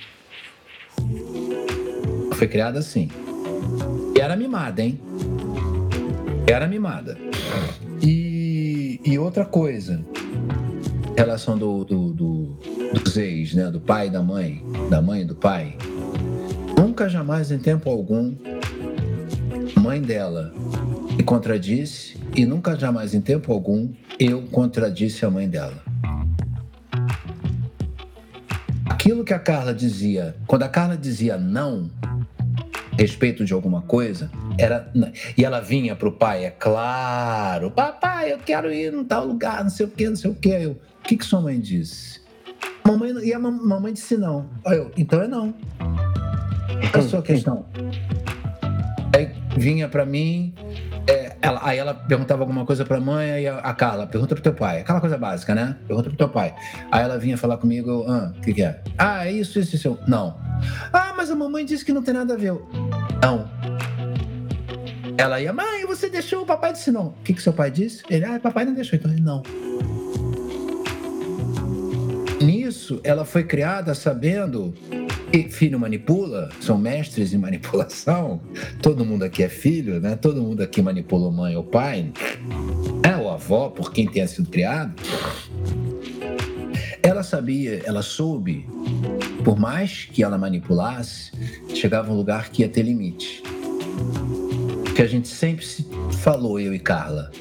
Foi 2.33 2.47
criada 2.47 2.79
assim. 2.79 3.09
E 4.15 4.19
era 4.19 4.35
mimada, 4.35 4.81
hein? 4.81 4.99
Era 6.47 6.67
mimada. 6.67 7.17
E, 8.01 8.99
e 9.03 9.19
outra 9.19 9.45
coisa, 9.45 10.03
relação 11.17 11.57
do, 11.57 11.83
do, 11.83 12.13
do, 12.13 12.59
dos 12.93 13.17
ex, 13.17 13.53
né? 13.53 13.69
Do 13.69 13.79
pai 13.79 14.07
e 14.07 14.09
da 14.09 14.21
mãe, 14.21 14.63
da 14.89 15.01
mãe 15.01 15.21
e 15.21 15.25
do 15.25 15.35
pai. 15.35 15.77
Nunca 16.95 17.09
jamais, 17.09 17.51
em 17.51 17.59
tempo 17.59 17.89
algum, 17.89 18.33
mãe 19.81 20.01
dela 20.01 20.53
me 21.17 21.23
contradisse 21.23 22.17
e 22.33 22.45
nunca 22.45 22.73
jamais, 22.79 23.13
em 23.13 23.19
tempo 23.19 23.51
algum, 23.51 23.89
eu 24.17 24.43
contradisse 24.43 25.25
a 25.25 25.29
mãe 25.29 25.45
dela. 25.49 25.83
Aquilo 28.85 29.25
que 29.25 29.33
a 29.33 29.39
Carla 29.39 29.73
dizia, 29.73 30.37
quando 30.47 30.63
a 30.63 30.69
Carla 30.69 30.95
dizia 30.95 31.37
não, 31.37 31.91
respeito 32.97 33.43
de 33.43 33.51
alguma 33.51 33.81
coisa, 33.81 34.31
era 34.57 34.89
e 35.37 35.43
ela 35.43 35.59
vinha 35.59 35.97
pro 35.97 36.13
pai, 36.13 36.45
é 36.45 36.49
claro, 36.49 37.71
papai, 37.71 38.31
eu 38.31 38.37
quero 38.37 38.73
ir 38.73 38.93
num 38.93 39.03
tal 39.03 39.27
lugar, 39.27 39.61
não 39.61 39.69
sei 39.69 39.85
o 39.85 39.89
que, 39.89 40.07
não 40.07 40.15
sei 40.15 40.31
o 40.31 40.33
que. 40.35 40.47
Eu, 40.47 40.71
o 40.71 41.03
que 41.03 41.17
que 41.17 41.25
sua 41.25 41.41
mãe 41.41 41.59
disse? 41.59 42.21
Mamãe, 42.87 43.11
e 43.21 43.33
a 43.33 43.39
mamãe 43.39 43.91
disse 43.91 44.15
não. 44.15 44.49
Eu, 44.65 44.93
então 44.95 45.21
é 45.21 45.27
não. 45.27 45.53
É 46.81 46.97
a 46.97 47.01
sua 47.01 47.21
questão? 47.21 47.65
Aí 49.15 49.31
vinha 49.55 49.87
para 49.87 50.05
mim, 50.05 50.53
é, 51.07 51.35
ela, 51.41 51.59
aí 51.63 51.77
ela 51.77 51.93
perguntava 51.93 52.41
alguma 52.41 52.65
coisa 52.65 52.83
pra 52.83 52.99
mãe, 52.99 53.31
aí 53.31 53.47
a, 53.47 53.59
a 53.59 53.73
Carla, 53.73 54.07
pergunta 54.07 54.33
pro 54.33 54.43
teu 54.43 54.53
pai. 54.53 54.81
Aquela 54.81 54.99
coisa 54.99 55.17
básica, 55.17 55.53
né? 55.53 55.77
Pergunta 55.87 56.09
pro 56.09 56.17
teu 56.17 56.29
pai. 56.29 56.53
Aí 56.91 57.03
ela 57.03 57.17
vinha 57.17 57.37
falar 57.37 57.57
comigo, 57.57 58.05
ah, 58.07 58.33
o 58.35 58.41
que, 58.41 58.53
que 58.53 58.63
é? 58.63 58.81
Ah, 58.97 59.27
é 59.27 59.31
isso, 59.31 59.59
isso, 59.59 59.75
isso. 59.75 59.99
Não. 60.07 60.37
Ah, 60.91 61.13
mas 61.15 61.29
a 61.29 61.35
mamãe 61.35 61.63
disse 61.63 61.85
que 61.85 61.93
não 61.93 62.01
tem 62.01 62.13
nada 62.13 62.33
a 62.33 62.37
ver. 62.37 62.53
Não. 63.21 63.49
Ela 65.17 65.39
ia, 65.39 65.53
mãe, 65.53 65.85
você 65.85 66.09
deixou, 66.09 66.41
o 66.41 66.45
papai 66.45 66.73
disse 66.73 66.91
não. 66.91 67.07
O 67.07 67.13
que, 67.23 67.33
que 67.33 67.41
seu 67.41 67.53
pai 67.53 67.71
disse? 67.71 68.03
Ele, 68.09 68.25
ah, 68.25 68.39
papai 68.39 68.65
não 68.65 68.73
deixou. 68.73 68.97
Então 68.97 69.11
ele, 69.11 69.21
não. 69.21 69.43
Nisso, 72.41 72.99
ela 73.03 73.23
foi 73.23 73.43
criada 73.43 73.93
sabendo 73.93 74.73
filho 75.43 75.79
manipula, 75.79 76.49
são 76.59 76.77
mestres 76.77 77.33
em 77.33 77.37
manipulação. 77.37 78.41
Todo 78.81 79.05
mundo 79.05 79.23
aqui 79.23 79.43
é 79.43 79.49
filho, 79.49 79.99
né? 79.99 80.15
Todo 80.15 80.41
mundo 80.41 80.61
aqui 80.61 80.81
manipulou 80.81 81.31
mãe 81.31 81.55
ou 81.55 81.63
pai, 81.63 82.11
é 83.03 83.15
ou 83.15 83.29
avó, 83.29 83.69
por 83.69 83.91
quem 83.91 84.07
tenha 84.07 84.27
sido 84.27 84.49
criado. 84.49 84.93
Ela 87.01 87.21
sabia, 87.21 87.81
ela 87.85 88.01
soube, 88.01 88.67
por 89.43 89.59
mais 89.59 90.05
que 90.05 90.23
ela 90.23 90.37
manipulasse, 90.37 91.31
chegava 91.73 92.11
um 92.11 92.15
lugar 92.15 92.49
que 92.49 92.63
ia 92.63 92.69
ter 92.69 92.81
limite. 92.81 93.43
Que 94.95 95.01
a 95.01 95.07
gente 95.07 95.27
sempre 95.27 95.65
se 95.65 95.85
falou, 96.19 96.59
eu 96.59 96.73
e 96.73 96.79
Carla. 96.79 97.31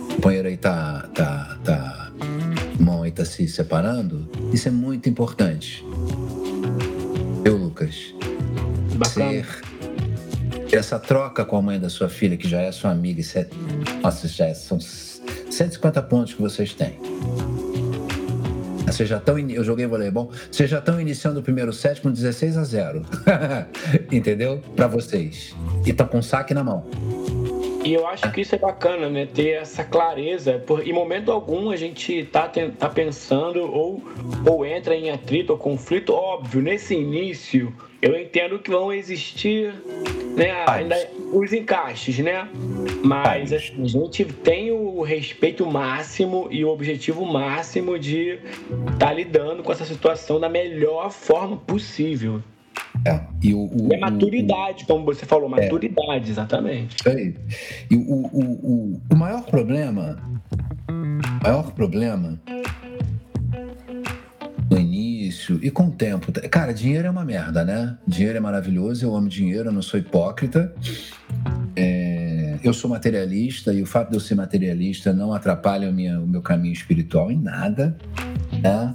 O 0.00 0.14
companheiro 0.14 0.48
aí 0.48 0.56
tá, 0.56 1.08
tá, 1.14 1.58
tá, 1.64 2.12
irmão 2.80 3.02
aí 3.02 3.10
tá 3.10 3.24
se 3.24 3.46
separando. 3.46 4.26
Isso 4.52 4.66
é 4.66 4.70
muito 4.70 5.08
importante. 5.08 5.84
Eu, 7.44 7.56
Lucas. 7.56 8.14
Bacana. 8.96 9.44
Ser 10.68 10.76
essa 10.76 10.98
troca 10.98 11.44
com 11.44 11.56
a 11.56 11.62
mãe 11.62 11.78
da 11.78 11.90
sua 11.90 12.08
filha, 12.08 12.36
que 12.36 12.48
já 12.48 12.60
é 12.60 12.72
sua 12.72 12.90
amiga, 12.90 13.20
isso 13.20 13.38
é, 13.38 13.46
nossa, 14.02 14.28
já 14.28 14.46
é, 14.46 14.54
são 14.54 14.78
150 14.80 16.00
pontos 16.02 16.34
que 16.34 16.40
vocês 16.40 16.72
têm. 16.72 16.98
Vocês 18.86 19.08
já 19.08 19.18
estão. 19.18 19.38
Eu 19.38 19.62
joguei 19.62 19.86
voleibol. 19.86 20.30
Vocês 20.50 20.68
já 20.68 20.78
estão 20.78 21.00
iniciando 21.00 21.40
o 21.40 21.42
primeiro 21.42 21.72
set 21.72 22.00
com 22.00 22.10
16 22.10 22.56
a 22.56 22.64
0. 22.64 23.06
Entendeu? 24.10 24.62
Para 24.74 24.88
vocês. 24.88 25.54
E 25.86 25.90
estão 25.90 26.06
com 26.06 26.20
saque 26.20 26.52
na 26.52 26.64
mão. 26.64 26.84
E 27.82 27.94
eu 27.94 28.06
acho 28.06 28.30
que 28.30 28.42
isso 28.42 28.54
é 28.54 28.58
bacana, 28.58 29.08
né? 29.08 29.26
Ter 29.26 29.50
essa 29.50 29.82
clareza. 29.82 30.58
Por, 30.66 30.86
em 30.86 30.92
momento 30.92 31.32
algum 31.32 31.70
a 31.70 31.76
gente 31.76 32.24
tá, 32.24 32.50
tá 32.78 32.88
pensando 32.88 33.60
ou, 33.62 34.02
ou 34.46 34.66
entra 34.66 34.94
em 34.94 35.10
atrito 35.10 35.52
ou 35.52 35.58
conflito. 35.58 36.12
Óbvio, 36.12 36.60
nesse 36.60 36.94
início 36.94 37.74
eu 38.02 38.18
entendo 38.18 38.58
que 38.58 38.70
vão 38.70 38.92
existir 38.92 39.74
né, 40.36 40.64
ainda 40.66 40.96
os 41.32 41.52
encaixes, 41.52 42.18
né? 42.18 42.48
Mas 43.02 43.52
assim, 43.52 43.82
a 43.82 43.86
gente 43.86 44.24
tem 44.24 44.70
o 44.70 45.02
respeito 45.02 45.66
máximo 45.66 46.48
e 46.50 46.64
o 46.64 46.68
objetivo 46.68 47.24
máximo 47.24 47.98
de 47.98 48.38
estar 48.92 48.98
tá 48.98 49.12
lidando 49.12 49.62
com 49.62 49.72
essa 49.72 49.84
situação 49.84 50.38
da 50.38 50.48
melhor 50.48 51.10
forma 51.10 51.56
possível. 51.56 52.42
É, 53.04 53.20
e, 53.42 53.54
o, 53.54 53.60
o, 53.60 53.88
e 53.90 53.94
a 53.94 53.98
maturidade, 53.98 54.84
o, 54.84 54.86
como 54.86 55.04
você 55.04 55.24
falou, 55.24 55.48
maturidade, 55.48 56.28
é. 56.28 56.30
exatamente. 56.30 56.96
É. 57.08 57.32
E 57.90 57.96
o, 57.96 58.00
o, 58.00 59.00
o, 59.10 59.16
maior 59.16 59.42
problema, 59.44 60.18
o 60.88 61.42
maior 61.42 61.72
problema 61.72 62.38
no 64.70 64.78
início 64.78 65.58
e 65.62 65.70
com 65.70 65.84
o 65.84 65.90
tempo, 65.90 66.30
cara, 66.50 66.72
dinheiro 66.72 67.08
é 67.08 67.10
uma 67.10 67.24
merda, 67.24 67.64
né? 67.64 67.96
Dinheiro 68.06 68.36
é 68.36 68.40
maravilhoso, 68.40 69.04
eu 69.04 69.16
amo 69.16 69.28
dinheiro, 69.28 69.68
eu 69.68 69.72
não 69.72 69.82
sou 69.82 69.98
hipócrita. 69.98 70.74
É, 71.74 72.58
eu 72.62 72.74
sou 72.74 72.90
materialista 72.90 73.72
e 73.72 73.80
o 73.80 73.86
fato 73.86 74.10
de 74.10 74.16
eu 74.16 74.20
ser 74.20 74.34
materialista 74.34 75.12
não 75.12 75.32
atrapalha 75.32 75.88
o, 75.88 75.92
minha, 75.92 76.20
o 76.20 76.26
meu 76.26 76.42
caminho 76.42 76.74
espiritual 76.74 77.30
em 77.30 77.40
nada, 77.40 77.96
né? 78.60 78.94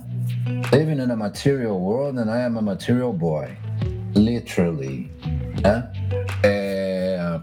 Living 0.71 1.01
in 1.01 1.11
a 1.11 1.15
material 1.15 1.79
world 1.79 2.19
and 2.19 2.29
I 2.29 2.43
am 2.43 2.57
a 2.57 2.61
material 2.61 3.13
boy 3.13 3.47
literally, 4.15 5.11
né? 5.61 5.91
É... 6.43 7.39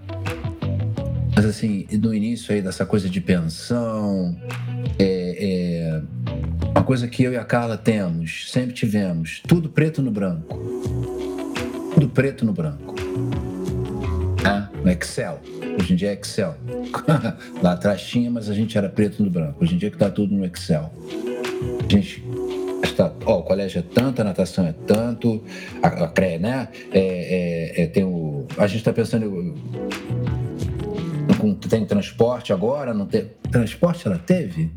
Mas 1.35 1.45
assim, 1.45 1.87
no 1.93 2.15
início 2.15 2.55
aí 2.55 2.63
dessa 2.63 2.87
coisa 2.87 3.09
de 3.09 3.21
pensão, 3.21 4.37
é, 4.99 6.01
Uma 6.83 6.85
coisa 6.85 7.07
que 7.07 7.23
eu 7.23 7.33
e 7.33 7.37
a 7.37 7.45
Carla 7.45 7.77
temos, 7.77 8.51
sempre 8.51 8.73
tivemos, 8.73 9.41
tudo 9.47 9.69
preto 9.69 10.03
no 10.03 10.11
branco. 10.11 10.59
Tudo 11.95 12.09
preto 12.09 12.45
no 12.45 12.53
branco. 12.53 12.95
Ah, 14.45 14.69
no 14.83 14.91
Excel. 14.91 15.41
Hoje 15.79 15.93
em 15.93 15.97
dia 15.97 16.11
é 16.11 16.15
Excel. 16.15 16.57
Lá 17.63 17.73
atrás 17.73 18.03
tinha, 18.03 18.31
mas 18.31 18.51
a 18.51 18.55
gente 18.55 18.77
era 18.77 18.89
preto 18.89 19.23
no 19.23 19.31
branco. 19.31 19.63
Hoje 19.63 19.77
em 19.77 19.79
dia 19.79 19.91
que 19.91 19.97
tá 19.97 20.11
tudo 20.11 20.35
no 20.35 20.45
Excel. 20.45 20.93
A 21.85 21.93
gente 21.93 22.25
está, 22.83 23.13
ó, 23.25 23.39
o 23.39 23.43
colégio 23.43 23.81
é 23.81 23.83
tanto, 23.83 24.21
a 24.21 24.25
natação 24.25 24.67
é 24.67 24.73
tanto, 24.73 25.43
a, 25.83 26.05
a 26.05 26.39
né? 26.39 26.69
É, 26.93 27.01
é, 27.01 27.83
é, 27.83 27.87
tem 27.87 28.05
o, 28.05 28.47
a 28.59 28.67
gente 28.67 28.79
está 28.79 28.93
pensando 28.93 29.57
tem 31.69 31.85
transporte 31.85 32.53
agora, 32.53 32.95
não 32.95 33.07
tem 33.07 33.31
transporte 33.51 34.07
ela 34.07 34.19
teve? 34.19 34.71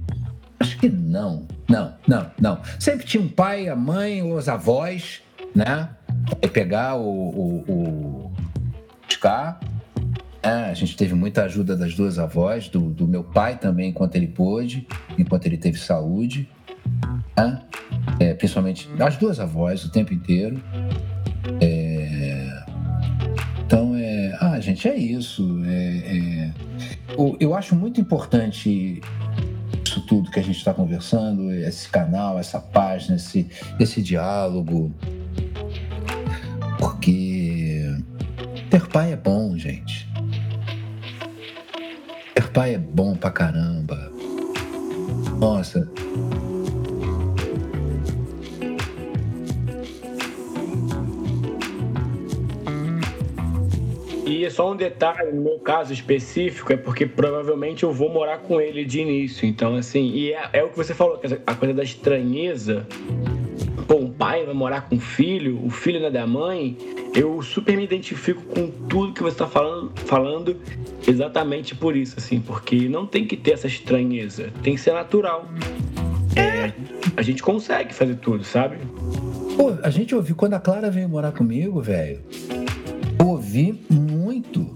Acho 0.60 0.78
que 0.80 0.90
não, 0.90 1.46
não, 1.70 1.94
não, 2.08 2.32
não. 2.40 2.60
Sempre 2.80 3.06
tinha 3.06 3.22
um 3.22 3.28
pai, 3.28 3.68
a 3.68 3.76
mãe 3.76 4.24
os 4.24 4.50
avós, 4.50 5.22
né? 5.54 5.90
E 6.42 6.48
pegar 6.48 6.96
o, 6.96 7.04
o, 7.04 7.72
o 7.72 8.32
buscar 9.26 9.60
é, 10.46 10.70
a 10.70 10.74
gente 10.76 10.96
teve 10.96 11.16
muita 11.16 11.44
ajuda 11.44 11.76
das 11.76 11.96
duas 11.96 12.20
avós, 12.20 12.70
do, 12.70 12.92
do, 12.92 13.08
meu 13.08 13.24
pai 13.24 13.58
também, 13.58 13.90
enquanto 13.90 14.16
ele 14.16 14.28
pôde, 14.28 14.86
enquanto 15.18 15.48
ele 15.48 15.58
teve 15.58 15.80
saúde. 15.80 16.48
Né? 17.38 17.62
É, 18.20 18.34
principalmente 18.34 18.90
as 19.00 19.18
duas 19.18 19.40
avós 19.40 19.84
o 19.84 19.92
tempo 19.92 20.14
inteiro. 20.14 20.62
É, 21.62 22.64
então, 23.66 23.96
é, 23.96 24.38
ah, 24.40 24.60
gente, 24.60 24.88
é 24.88 24.96
isso. 24.96 25.62
É, 25.66 25.98
é, 25.98 26.54
eu, 27.18 27.36
eu 27.40 27.56
acho 27.56 27.76
muito 27.76 28.00
importante 28.00 29.02
isso 29.96 30.06
tudo 30.06 30.30
que 30.30 30.40
a 30.40 30.44
gente 30.44 30.58
está 30.58 30.74
conversando, 30.74 31.52
esse 31.52 31.90
canal, 31.90 32.38
essa 32.38 32.60
página, 32.60 33.16
esse, 33.16 33.48
esse 33.80 34.02
diálogo. 34.02 34.94
Porque 36.78 37.82
ter 38.70 38.88
pai 38.88 39.14
é 39.14 39.16
bom, 39.16 39.58
gente. 39.58 40.08
Ser 42.38 42.52
pai 42.52 42.76
é 42.76 42.78
bom 42.78 43.16
pra 43.16 43.32
caramba. 43.32 44.12
Nossa. 45.40 45.90
E 54.26 54.50
só 54.50 54.72
um 54.72 54.76
detalhe, 54.76 55.32
no 55.32 55.42
meu 55.42 55.60
caso 55.60 55.94
específico, 55.94 56.74
é 56.74 56.78
porque 56.78 57.06
provavelmente 57.06 57.84
eu 57.84 57.94
vou 57.94 58.10
morar 58.10 58.40
com 58.40 58.60
ele 58.60 58.84
de 58.84 59.02
início. 59.02 59.48
Então, 59.48 59.76
assim, 59.76 60.10
e 60.10 60.34
é, 60.34 60.50
é 60.54 60.64
o 60.64 60.70
que 60.70 60.78
você 60.78 60.94
falou, 60.94 61.20
a 61.46 61.54
coisa 61.54 61.74
da 61.74 61.84
estranheza. 61.84 62.88
Pô, 63.88 63.98
um 63.98 64.12
pai 64.12 64.44
vai 64.44 64.56
morar 64.56 64.90
com 64.90 64.96
o 64.96 65.00
filho, 65.00 65.64
o 65.64 65.70
filho 65.70 66.00
não 66.00 66.08
é 66.08 66.12
da 66.12 66.26
mãe. 66.26 66.76
Eu 67.14 67.40
super 67.44 67.78
me 67.78 67.84
identifico 67.84 68.42
com 68.42 68.68
tudo 68.68 69.14
que 69.14 69.22
você 69.22 69.36
está 69.36 69.48
falando, 69.48 69.92
falando 69.96 70.60
Exatamente 71.08 71.76
por 71.76 71.96
isso, 71.96 72.16
assim, 72.18 72.42
porque 72.42 72.90
não 72.90 73.06
tem 73.06 73.26
que 73.28 73.38
ter 73.38 73.52
essa 73.52 73.68
estranheza, 73.68 74.52
tem 74.64 74.74
que 74.74 74.82
ser 74.82 74.94
natural. 74.94 75.48
É, 76.36 76.74
a 77.16 77.22
gente 77.22 77.44
consegue 77.44 77.94
fazer 77.94 78.16
tudo, 78.16 78.44
sabe? 78.44 78.78
Pô, 79.56 79.74
a 79.84 79.90
gente 79.90 80.16
ouviu 80.16 80.36
quando 80.36 80.56
a 80.56 80.60
Clara 80.60 80.90
veio 80.90 81.08
morar 81.08 81.32
comigo, 81.32 81.80
velho. 81.80 82.20
Ouvi 83.56 83.80
muito 83.90 84.70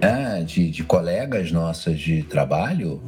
é, 0.00 0.42
de, 0.42 0.70
de 0.70 0.82
colegas 0.82 1.52
nossas 1.52 2.00
de 2.00 2.22
trabalho 2.22 3.02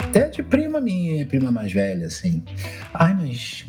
Até 0.04 0.30
de 0.30 0.44
prima 0.44 0.80
minha, 0.80 1.26
prima 1.26 1.52
mais 1.52 1.72
velha, 1.72 2.08
assim. 2.08 2.44
Ai, 2.94 3.14
mas 3.14 3.66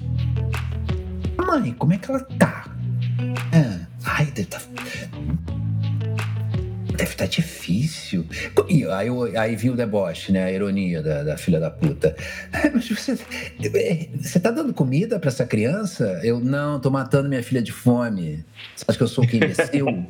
Mãe, 1.47 1.73
como 1.73 1.93
é 1.93 1.99
que 1.99 2.11
ela 2.11 2.21
tá? 2.21 2.65
Ah, 3.53 3.87
ai, 4.05 4.27
deve 4.27 4.47
tá. 4.47 4.61
Estar 7.13 7.25
tá 7.25 7.31
difícil. 7.31 8.27
E 8.69 8.85
aí, 8.87 9.09
aí 9.37 9.57
vinha 9.57 9.73
o 9.73 9.77
deboche, 9.77 10.33
né? 10.33 10.45
A 10.45 10.53
ironia 10.53 11.03
da, 11.03 11.23
da 11.23 11.37
filha 11.37 11.61
da 11.61 11.71
puta. 11.71 12.17
Mas 12.73 12.89
você, 12.89 13.19
você 14.21 14.41
tá 14.41 14.51
dando 14.51 14.73
comida 14.73 15.19
para 15.19 15.29
essa 15.29 15.47
criança? 15.47 16.21
Eu, 16.23 16.41
não, 16.41 16.81
tô 16.81 16.91
matando 16.91 17.29
minha 17.29 17.43
filha 17.43 17.63
de 17.63 17.73
fome. 17.73 18.45
Você 18.75 18.85
acha 18.89 18.99
que 18.99 19.05
eu 19.05 19.09
sou 19.09 19.25
o 19.25 19.27
que 19.27 19.37
imbecil? 19.37 19.87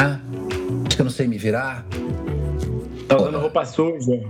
ah, 0.00 0.20
acho 0.86 0.96
que 0.96 1.02
eu 1.02 1.04
não 1.04 1.12
sei 1.12 1.28
me 1.28 1.38
virar? 1.38 1.86
Tá 3.10 3.16
usando 3.16 3.40
roupa 3.40 3.64
suja. 3.64 4.20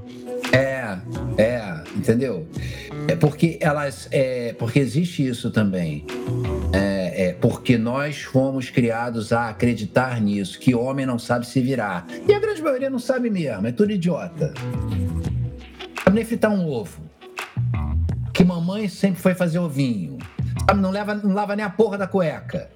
É, 0.55 0.97
é, 1.37 1.85
entendeu? 1.95 2.49
É 3.07 3.15
porque 3.15 3.59
elas, 3.61 4.09
é, 4.11 4.55
porque 4.55 4.79
existe 4.79 5.29
isso 5.29 5.51
também. 5.51 6.07
É, 6.73 7.27
é, 7.27 7.33
porque 7.35 7.77
nós 7.77 8.23
fomos 8.23 8.71
criados 8.71 9.35
a 9.35 9.51
acreditar 9.51 10.19
nisso, 10.19 10.59
que 10.59 10.75
homem 10.75 11.05
não 11.05 11.19
sabe 11.19 11.47
se 11.47 11.61
virar. 11.61 12.07
E 12.27 12.33
a 12.33 12.39
grande 12.39 12.63
maioria 12.63 12.89
não 12.89 12.99
sabe 12.99 13.29
mesmo, 13.29 13.67
é 13.67 13.73
tudo 13.73 13.93
idiota. 13.93 14.55
Sabe 16.03 16.17
nem 16.17 16.25
fritar 16.25 16.51
um 16.51 16.67
ovo. 16.67 17.03
Que 18.33 18.43
mamãe 18.43 18.89
sempre 18.89 19.21
foi 19.21 19.35
fazer 19.35 19.59
ovinho. 19.59 20.17
Sabe, 20.67 20.81
não, 20.81 20.91
leva, 20.91 21.15
não 21.17 21.35
lava 21.35 21.55
nem 21.55 21.67
a 21.67 21.71
porra 21.71 21.99
da 21.99 22.07
cueca. 22.07 22.71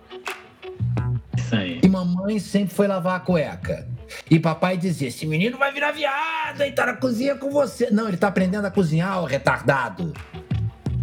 Isso 1.35 1.57
aí. 1.57 1.81
E 1.83 1.89
mamãe 1.89 2.39
sempre 2.39 2.75
foi 2.75 2.87
lavar 2.87 3.17
a 3.17 3.21
cueca. 3.21 3.94
E 4.31 4.39
papai 4.39 4.77
dizia: 4.77 5.09
esse 5.09 5.27
menino 5.27 5.59
vai 5.59 5.73
virar 5.73 5.93
viado 5.93 6.63
e 6.63 6.73
tá 6.73 6.87
na 6.87 6.95
cozinha 6.95 7.35
com 7.35 7.51
você. 7.51 7.91
Não, 7.91 8.09
ele 8.09 8.17
tá 8.17 8.29
aprendendo 8.29 8.67
a 8.67 8.71
cozinhar, 8.71 9.23
o 9.23 9.25
retardado. 9.25 10.13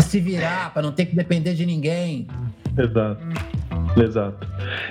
Se 0.04 0.20
virar, 0.20 0.74
para 0.74 0.82
não 0.82 0.92
ter 0.92 1.06
que 1.06 1.16
depender 1.16 1.54
de 1.54 1.66
ninguém. 1.66 2.28
Exato. 2.78 3.22
Exato. 4.02 4.48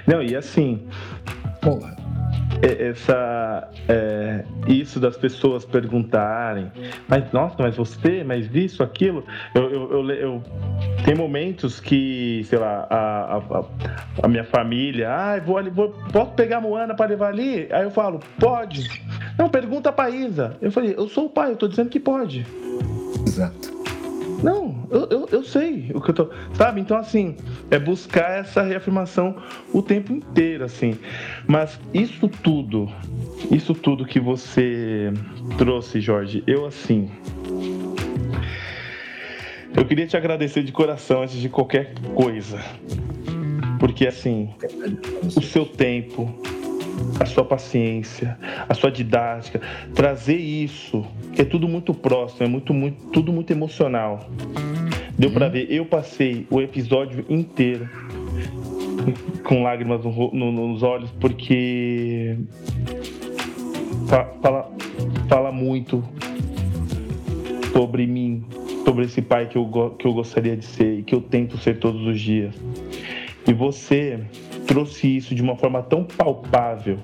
Não, 0.06 0.22
e 0.22 0.34
assim. 0.36 0.86
Porra 1.60 2.09
essa 2.62 3.68
é, 3.88 4.44
isso 4.68 5.00
das 5.00 5.16
pessoas 5.16 5.64
perguntarem, 5.64 6.70
mas 7.08 7.30
nossa, 7.32 7.56
mas 7.58 7.76
você, 7.76 8.22
mas 8.22 8.48
isso, 8.54 8.82
aquilo, 8.82 9.24
eu, 9.54 9.70
eu, 9.70 9.90
eu, 9.90 10.10
eu 10.10 10.42
tem 11.04 11.14
momentos 11.14 11.80
que, 11.80 12.42
sei 12.44 12.58
lá, 12.58 12.86
a, 12.90 13.36
a, 13.36 13.64
a 14.22 14.28
minha 14.28 14.44
família, 14.44 15.10
ah, 15.10 15.40
vou 15.40 15.56
ali, 15.56 15.70
vou, 15.70 15.94
posso 16.12 16.32
pegar 16.32 16.58
a 16.58 16.60
Moana 16.60 16.94
para 16.94 17.06
levar 17.06 17.28
ali? 17.28 17.68
Aí 17.70 17.84
eu 17.84 17.90
falo, 17.90 18.20
pode. 18.38 18.88
Não, 19.38 19.48
pergunta 19.48 19.90
pra 19.90 20.10
Isa. 20.10 20.56
Eu 20.60 20.70
falei, 20.70 20.94
eu 20.96 21.08
sou 21.08 21.26
o 21.26 21.30
pai, 21.30 21.52
eu 21.52 21.56
tô 21.56 21.66
dizendo 21.66 21.88
que 21.88 21.98
pode. 21.98 22.46
Exato. 23.26 23.79
Não, 24.42 24.86
eu, 24.90 25.06
eu, 25.10 25.28
eu, 25.30 25.44
sei 25.44 25.90
o 25.94 26.00
que 26.00 26.10
eu 26.10 26.14
tô. 26.14 26.30
Sabe? 26.54 26.80
Então, 26.80 26.96
assim, 26.96 27.36
é 27.70 27.78
buscar 27.78 28.38
essa 28.38 28.62
reafirmação 28.62 29.36
o 29.72 29.82
tempo 29.82 30.12
inteiro, 30.12 30.64
assim. 30.64 30.96
Mas 31.46 31.78
isso 31.92 32.28
tudo, 32.28 32.88
isso 33.50 33.74
tudo 33.74 34.06
que 34.06 34.18
você 34.18 35.12
trouxe, 35.58 36.00
Jorge, 36.00 36.42
eu, 36.46 36.64
assim. 36.64 37.10
Eu 39.76 39.84
queria 39.84 40.06
te 40.06 40.16
agradecer 40.16 40.62
de 40.62 40.72
coração 40.72 41.22
antes 41.22 41.36
de 41.36 41.48
qualquer 41.48 41.92
coisa. 42.14 42.58
Porque, 43.78 44.06
assim, 44.06 44.50
o 45.36 45.42
seu 45.42 45.64
tempo, 45.64 46.34
a 47.18 47.26
sua 47.26 47.44
paciência, 47.44 48.38
a 48.68 48.74
sua 48.74 48.90
didática, 48.90 49.60
trazer 49.94 50.36
isso, 50.36 51.04
que 51.32 51.42
é 51.42 51.44
tudo 51.44 51.68
muito 51.68 51.92
próximo, 51.92 52.46
é 52.46 52.48
muito, 52.48 52.72
muito, 52.72 53.06
tudo 53.08 53.32
muito 53.32 53.50
emocional. 53.50 54.28
Deu 55.18 55.30
para 55.30 55.46
uhum. 55.46 55.52
ver, 55.52 55.66
eu 55.70 55.84
passei 55.84 56.46
o 56.50 56.60
episódio 56.60 57.24
inteiro 57.28 57.88
com 59.44 59.62
lágrimas 59.62 60.04
no, 60.04 60.30
no, 60.32 60.52
nos 60.52 60.82
olhos, 60.82 61.10
porque 61.20 62.36
fala, 64.40 64.70
fala 65.28 65.52
muito 65.52 66.02
sobre 67.72 68.06
mim, 68.06 68.44
sobre 68.84 69.04
esse 69.04 69.22
pai 69.22 69.46
que 69.46 69.56
eu, 69.56 69.94
que 69.98 70.06
eu 70.06 70.12
gostaria 70.12 70.56
de 70.56 70.64
ser 70.64 71.00
e 71.00 71.02
que 71.02 71.14
eu 71.14 71.20
tento 71.20 71.58
ser 71.58 71.78
todos 71.78 72.06
os 72.06 72.20
dias. 72.20 72.54
E 73.46 73.52
você 73.52 74.20
trouxe 74.70 75.16
isso 75.16 75.34
de 75.34 75.42
uma 75.42 75.56
forma 75.56 75.82
tão 75.82 76.04
palpável, 76.04 76.96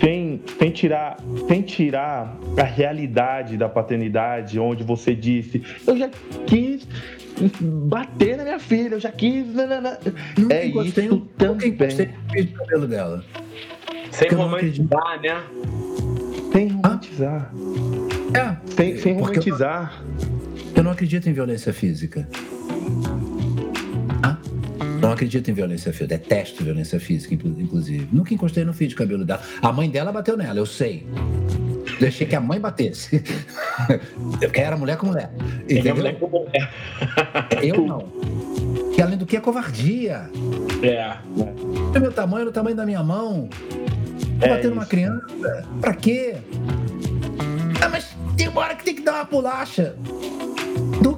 sem, 0.00 0.42
sem, 0.58 0.70
tirar, 0.72 1.18
sem 1.46 1.62
tirar 1.62 2.36
a 2.58 2.64
realidade 2.64 3.56
da 3.56 3.68
paternidade, 3.68 4.58
onde 4.58 4.82
você 4.82 5.14
disse: 5.14 5.62
Eu 5.86 5.96
já 5.96 6.10
quis 6.44 6.86
bater 7.60 8.36
na 8.36 8.42
minha 8.42 8.58
filha, 8.58 8.94
eu 8.94 9.00
já 9.00 9.12
quis. 9.12 9.46
Nunca 10.36 10.52
é 10.52 10.66
isso 10.66 11.14
um, 11.14 11.20
também. 11.38 11.70
O 11.70 12.52
cabelo 12.54 12.88
dela. 12.88 13.24
Sem 14.10 14.28
romantizar, 14.30 15.20
né? 15.22 15.44
Sem 16.52 16.68
romantizar. 16.68 17.52
É. 18.34 18.72
Sem, 18.74 18.98
sem 18.98 19.14
romantizar. 19.14 20.02
Eu, 20.02 20.78
eu 20.78 20.82
não 20.82 20.90
acredito 20.90 21.28
em 21.28 21.32
violência 21.32 21.72
física. 21.72 22.28
Ah? 24.96 25.00
Não 25.00 25.12
acredito 25.12 25.50
em 25.50 25.54
violência 25.54 25.92
física. 25.92 26.18
Detesto 26.18 26.64
violência 26.64 26.98
física, 26.98 27.34
inclusive. 27.34 28.08
Nunca 28.12 28.34
encostei 28.34 28.64
no 28.64 28.72
fio 28.72 28.88
de 28.88 28.94
cabelo 28.94 29.24
dela. 29.24 29.40
A 29.62 29.72
mãe 29.72 29.88
dela 29.90 30.12
bateu 30.12 30.36
nela, 30.36 30.58
eu 30.58 30.66
sei. 30.66 31.06
Deixei 32.00 32.26
que 32.26 32.36
a 32.36 32.40
mãe 32.40 32.60
batesse. 32.60 33.22
Porque 34.38 34.60
era 34.60 34.76
mulher 34.76 34.96
com 34.96 35.06
mulher. 35.06 35.30
Entendeu? 35.64 35.96
mulher 35.96 36.18
com 36.18 36.28
mulher. 36.28 36.70
Eu 37.62 37.86
não. 37.86 38.06
E 38.96 39.02
além 39.02 39.18
do 39.18 39.26
que 39.26 39.36
é 39.36 39.40
covardia. 39.40 40.30
É. 40.82 41.16
O 41.34 42.00
meu 42.00 42.12
tamanho 42.12 42.46
é 42.46 42.48
o 42.48 42.52
tamanho 42.52 42.76
da 42.76 42.84
minha 42.84 43.02
mão. 43.02 43.48
É 44.40 44.48
bater 44.48 44.70
numa 44.70 44.86
criança. 44.86 45.66
Pra 45.80 45.94
quê? 45.94 46.36
Ah, 47.80 47.88
mas 47.88 48.14
tem 48.36 48.48
uma 48.48 48.60
hora 48.60 48.74
que 48.74 48.84
tem 48.84 48.94
que 48.94 49.02
dar 49.02 49.14
uma 49.14 49.24
bolacha. 49.24 49.94
Duque. 51.02 51.15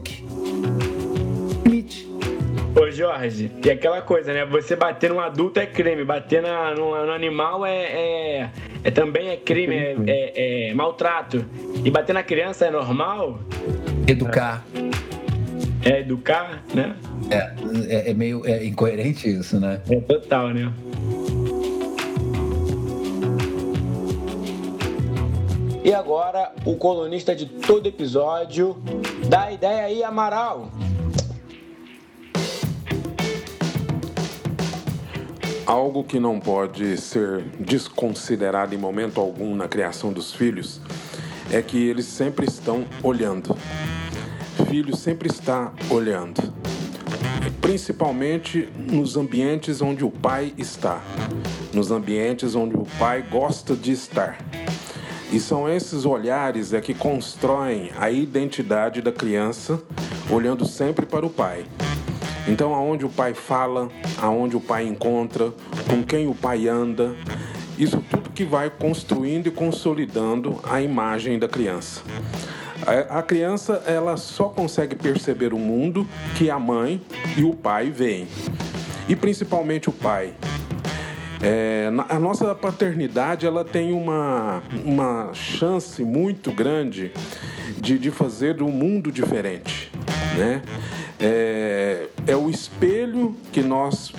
Ô 2.77 2.91
Jorge, 2.91 3.51
e 3.65 3.71
aquela 3.71 4.01
coisa, 4.03 4.33
né? 4.33 4.45
Você 4.45 4.77
bater 4.77 5.11
num 5.11 5.21
adulto 5.21 5.59
é 5.59 5.67
crime, 5.67 6.05
bater 6.05 6.43
na, 6.43 6.75
no, 6.75 7.07
no 7.07 7.13
animal 7.13 7.65
é, 7.65 7.77
é, 7.77 8.51
é, 8.85 8.91
também 8.91 9.29
é 9.29 9.37
crime, 9.37 9.75
é, 9.75 9.97
é, 10.07 10.69
é, 10.71 10.75
maltrato. 10.75 11.45
E 11.85 11.91
bater 11.91 12.13
na 12.13 12.23
criança 12.23 12.67
é 12.67 12.71
normal? 12.71 13.41
Educar. 14.07 14.65
É 15.85 16.01
educar, 16.01 16.63
né? 16.75 16.95
É, 17.31 17.53
é, 17.89 18.11
é 18.11 18.15
meio 18.15 18.47
é 18.47 18.65
incoerente 18.65 19.29
isso, 19.29 19.59
né? 19.59 19.81
É 19.91 20.01
total, 20.01 20.49
né? 20.49 20.73
E 25.85 25.95
agora, 25.95 26.53
o 26.67 26.77
colunista 26.77 27.35
de 27.35 27.47
todo 27.47 27.87
episódio. 27.87 28.77
Dá 29.27 29.51
ideia 29.51 29.85
aí, 29.85 30.05
Amaral. 30.05 30.71
Algo 35.69 36.03
que 36.03 36.19
não 36.19 36.41
pode 36.41 36.97
ser 36.97 37.43
desconsiderado 37.61 38.75
em 38.75 38.79
momento 38.79 39.21
algum 39.21 39.55
na 39.55 39.69
criação 39.69 40.11
dos 40.11 40.33
filhos 40.33 40.81
é 41.53 41.61
que 41.61 41.77
eles 41.77 42.07
sempre 42.07 42.47
estão 42.47 42.87
olhando. 43.03 43.55
Filho 44.67 44.97
sempre 44.97 45.29
está 45.29 45.71
olhando, 45.91 46.55
principalmente 47.61 48.67
nos 48.79 49.19
ambientes 49.19 49.83
onde 49.83 50.07
o 50.07 50.11
pai 50.11 50.55
está, 50.57 51.03
nos 51.71 51.91
ambientes 51.91 52.55
onde 52.55 52.75
o 52.75 52.87
pai 52.99 53.21
gosta 53.31 53.77
de 53.77 53.93
estar. 53.93 54.39
E 55.31 55.39
são 55.39 55.69
esses 55.69 56.07
olhares 56.07 56.73
é 56.73 56.81
que 56.81 56.95
constroem 56.95 57.91
a 57.99 58.11
identidade 58.11 59.03
da 59.03 59.13
criança, 59.13 59.79
olhando 60.31 60.65
sempre 60.65 61.05
para 61.05 61.27
o 61.27 61.31
pai. 61.31 61.67
Então, 62.47 62.75
aonde 62.75 63.05
o 63.05 63.09
pai 63.09 63.35
fala, 63.35 63.89
aonde 64.21 64.57
o 64.57 64.61
pai 64.61 64.87
encontra, 64.87 65.53
com 65.89 66.03
quem 66.03 66.27
o 66.27 66.35
pai 66.35 66.69
anda, 66.69 67.15
isso 67.79 68.03
tudo 68.11 68.31
que 68.31 68.45
vai 68.45 68.71
construindo 68.71 69.47
e 69.47 69.51
consolidando 69.51 70.61
a 70.65 70.81
imagem 70.81 71.39
da 71.39 71.49
criança. 71.49 72.03
A 73.11 73.23
criança 73.23 73.83
ela 73.87 74.17
só 74.17 74.45
consegue 74.45 74.95
perceber 74.95 75.53
o 75.53 75.59
mundo 75.59 76.07
que 76.37 76.49
a 76.49 76.59
mãe 76.59 77.01
e 77.37 77.45
o 77.45 77.55
pai 77.55 77.91
veem. 77.91 78.27
E 79.09 79.17
principalmente 79.17 79.89
o 79.89 79.93
pai, 79.93 80.33
é, 81.43 81.91
a 82.09 82.19
nossa 82.19 82.55
paternidade 82.55 83.47
ela 83.47 83.65
tem 83.65 83.93
uma, 83.93 84.63
uma 84.85 85.33
chance 85.33 86.03
muito 86.03 86.51
grande 86.51 87.13
de, 87.81 87.99
de 87.99 88.11
fazer 88.11 88.63
um 88.63 88.71
mundo 88.71 89.13
diferente. 89.13 89.91
Né? 90.37 90.63
É, 91.21 92.07
é 92.27 92.37
o 92.37 92.49
espelho 92.49 93.35
que 93.53 93.61
nós 93.61 94.13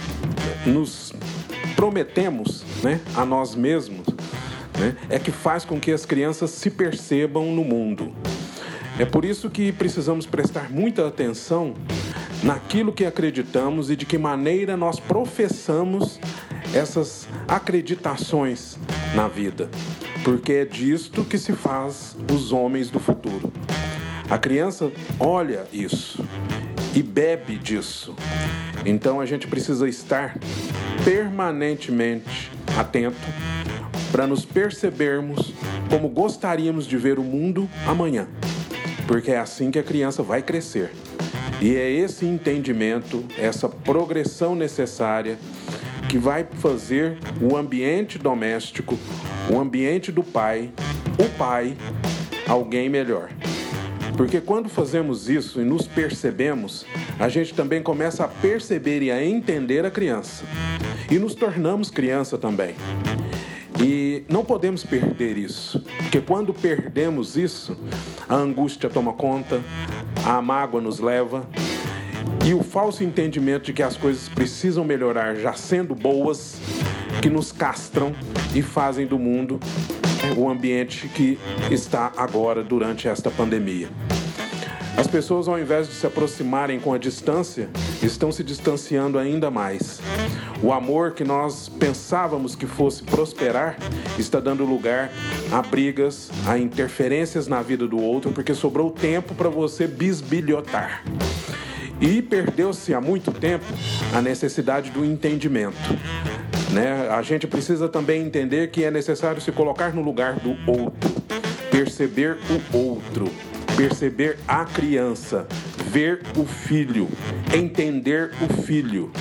nos 0.66 1.14
prometemos 1.76 2.66
né, 2.84 3.00
a 3.16 3.26
nós 3.26 3.56
mesmos, 3.56 4.06
né, 4.78 4.98
é 5.10 5.18
que 5.18 5.32
faz 5.32 5.64
com 5.64 5.80
que 5.80 5.92
as 5.92 6.06
crianças 6.06 6.50
se 6.52 6.70
percebam 6.70 7.54
no 7.54 7.64
mundo. 7.64 8.14
É 9.00 9.06
por 9.06 9.24
isso 9.24 9.50
que 9.50 9.72
precisamos 9.72 10.26
prestar 10.26 10.70
muita 10.70 11.08
atenção 11.08 11.74
naquilo 12.44 12.92
que 12.92 13.06
acreditamos 13.06 13.90
e 13.90 13.96
de 13.96 14.06
que 14.06 14.18
maneira 14.18 14.76
nós 14.76 15.00
professamos 15.00 16.20
essas 16.74 17.28
acreditações 17.48 18.78
na 19.16 19.30
vida, 19.30 19.70
porque 20.24 20.52
é 20.52 20.66
disto 20.66 21.24
que 21.24 21.38
se 21.38 21.54
faz 21.54 22.18
os 22.34 22.52
homens 22.52 22.90
do 22.90 23.00
futuro. 23.00 23.54
A 24.30 24.38
criança 24.38 24.92
olha 25.18 25.66
isso 25.72 26.22
e 26.96 27.04
bebe 27.04 27.58
disso. 27.58 28.16
Então 28.86 29.20
a 29.20 29.26
gente 29.26 29.48
precisa 29.48 29.88
estar 29.88 30.38
permanentemente 31.04 32.52
atento 32.78 33.18
para 34.12 34.26
nos 34.26 34.46
percebermos 34.46 35.54
como 35.90 36.08
gostaríamos 36.10 36.86
de 36.88 36.98
ver 36.98 37.20
o 37.20 37.24
mundo 37.24 37.70
amanhã, 37.86 38.28
porque 39.08 39.32
é 39.32 39.40
assim 39.40 39.72
que 39.72 39.80
a 39.80 39.84
criança 39.84 40.24
vai 40.24 40.42
crescer. 40.42 40.92
E 41.62 41.76
é 41.76 41.92
esse 41.92 42.26
entendimento, 42.26 43.26
essa 43.38 43.68
progressão 43.68 44.56
necessária 44.56 45.38
que 46.08 46.18
vai 46.18 46.48
fazer 46.60 47.18
o 47.42 47.56
ambiente 47.58 48.18
doméstico, 48.18 48.98
o 49.52 49.60
ambiente 49.60 50.12
do 50.12 50.24
pai, 50.24 50.72
o 51.20 51.38
pai, 51.38 51.76
alguém 52.48 52.90
melhor. 52.90 53.30
Porque 54.20 54.42
quando 54.42 54.68
fazemos 54.68 55.30
isso 55.30 55.62
e 55.62 55.64
nos 55.64 55.88
percebemos, 55.88 56.86
a 57.18 57.30
gente 57.30 57.54
também 57.54 57.82
começa 57.82 58.26
a 58.26 58.28
perceber 58.28 59.02
e 59.02 59.10
a 59.10 59.26
entender 59.26 59.86
a 59.86 59.90
criança. 59.90 60.44
E 61.10 61.18
nos 61.18 61.34
tornamos 61.34 61.90
criança 61.90 62.38
também. 62.38 62.76
E 63.82 64.26
não 64.28 64.44
podemos 64.44 64.84
perder 64.84 65.38
isso, 65.38 65.82
porque 66.00 66.20
quando 66.20 66.54
perdemos 66.54 67.38
isso, 67.38 67.78
a 68.28 68.36
angústia 68.36 68.90
toma 68.90 69.14
conta, 69.14 69.62
a 70.26 70.42
mágoa 70.42 70.82
nos 70.82 71.00
leva, 71.00 71.48
e 72.46 72.54
o 72.54 72.62
falso 72.62 73.06
entendimento 73.06 73.68
de 73.68 73.74
que 73.74 73.82
as 73.82 73.96
coisas 73.96 74.28
precisam 74.28 74.84
melhorar 74.84 75.36
já 75.36 75.54
sendo 75.54 75.96
boas, 75.96 76.60
que 77.22 77.30
nos 77.30 77.54
castram 77.54 78.14
e 78.54 78.62
fazem 78.62 79.08
do 79.08 79.18
mundo 79.18 79.62
o 80.38 80.50
ambiente 80.50 81.08
que 81.08 81.38
está 81.72 82.12
agora 82.16 82.64
durante 82.64 83.08
esta 83.08 83.30
pandemia. 83.30 83.90
As 84.98 85.08
pessoas, 85.08 85.48
ao 85.48 85.58
invés 85.58 85.88
de 85.88 85.94
se 85.94 86.06
aproximarem 86.06 86.78
com 86.78 86.94
a 86.94 86.98
distância, 86.98 87.70
estão 88.04 88.34
se 88.34 88.44
distanciando 88.44 89.18
ainda 89.18 89.50
mais. 89.50 90.02
O 90.62 90.74
amor 90.74 91.14
que 91.14 91.24
nós 91.24 91.70
pensávamos 91.70 92.54
que 92.54 92.66
fosse 92.66 93.02
prosperar 93.04 93.78
está 94.18 94.42
dando 94.42 94.66
lugar 94.66 95.10
a 95.54 95.62
brigas, 95.62 96.30
a 96.46 96.58
interferências 96.58 97.48
na 97.48 97.62
vida 97.62 97.88
do 97.88 97.98
outro, 97.98 98.32
porque 98.34 98.54
sobrou 98.54 98.92
tempo 98.92 99.34
para 99.34 99.48
você 99.48 99.88
bisbilhotar. 99.88 101.02
E 102.02 102.22
perdeu-se 102.22 102.94
há 102.94 103.00
muito 103.00 103.32
tempo 103.32 103.66
a 104.14 104.22
necessidade 104.22 104.90
do 104.90 105.06
entendimento. 105.06 105.78
Né? 106.72 107.10
A 107.10 107.22
gente 107.22 107.48
precisa 107.48 107.90
também 107.90 108.22
entender 108.24 108.70
que 108.70 108.84
é 108.84 108.92
necessário 108.92 109.42
se 109.42 109.52
colocar 109.52 109.94
no 109.94 110.02
lugar 110.02 110.36
do 110.36 110.52
outro, 110.70 111.10
perceber 111.72 112.38
o 112.50 112.78
outro, 112.78 113.26
perceber 113.76 114.38
a 114.48 114.66
criança, 114.66 115.48
ver 115.90 116.22
o 116.38 116.46
filho, 116.46 117.08
entender 117.54 118.32
o 118.42 118.62
filho. 118.62 119.12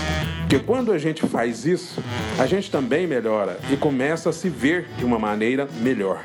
Porque 0.40 0.58
quando 0.58 0.92
a 0.92 0.98
gente 0.98 1.26
faz 1.26 1.66
isso, 1.66 2.02
a 2.38 2.46
gente 2.46 2.70
também 2.70 3.06
melhora 3.06 3.58
e 3.70 3.76
começa 3.76 4.30
a 4.30 4.32
se 4.32 4.48
ver 4.48 4.86
de 4.96 5.04
uma 5.04 5.18
maneira 5.18 5.68
melhor. 5.80 6.22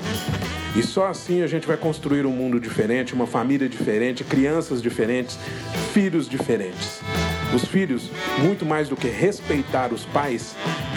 E 0.76 0.82
só 0.82 1.08
assim 1.08 1.44
a 1.44 1.48
gente 1.48 1.68
vai 1.68 1.78
construir 1.78 2.26
um 2.26 2.32
mundo 2.32 2.60
diferente, 2.60 3.14
uma 3.14 3.28
família 3.28 3.70
diferente, 3.70 4.24
crianças 4.24 4.82
diferentes, 4.82 5.38
filhos 5.94 6.28
diferentes. 6.28 7.02
Os 7.54 7.66
filhos, 7.66 8.10
muito 8.40 8.66
mais 8.66 8.90
do 8.90 8.96
que 8.96 9.08
respeitar 9.08 9.94
os 9.94 10.06
pais, 10.06 10.56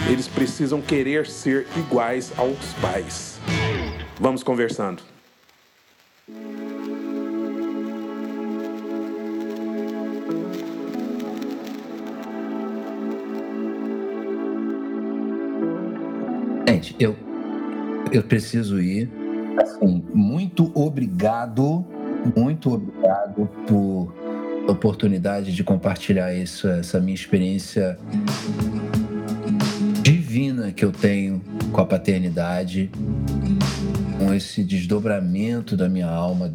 eles 0.09 0.27
precisam 0.27 0.81
querer 0.81 1.27
ser 1.27 1.67
iguais 1.75 2.31
aos 2.37 2.73
pais. 2.81 3.39
Vamos 4.19 4.43
conversando. 4.43 5.01
Gente, 16.67 16.95
eu, 16.99 17.15
eu 18.11 18.23
preciso 18.23 18.79
ir. 18.79 19.09
Assim, 19.59 20.05
muito 20.13 20.71
obrigado, 20.75 21.85
muito 22.35 22.73
obrigado 22.73 23.49
por 23.65 24.13
oportunidade 24.67 25.53
de 25.53 25.63
compartilhar 25.63 26.33
isso, 26.33 26.67
essa 26.67 26.99
minha 26.99 27.15
experiência 27.15 27.97
que 30.71 30.85
eu 30.85 30.91
tenho 30.91 31.41
com 31.71 31.81
a 31.81 31.85
paternidade, 31.85 32.89
com 34.17 34.33
esse 34.33 34.63
desdobramento 34.63 35.75
da 35.75 35.87
minha 35.89 36.09
alma, 36.09 36.53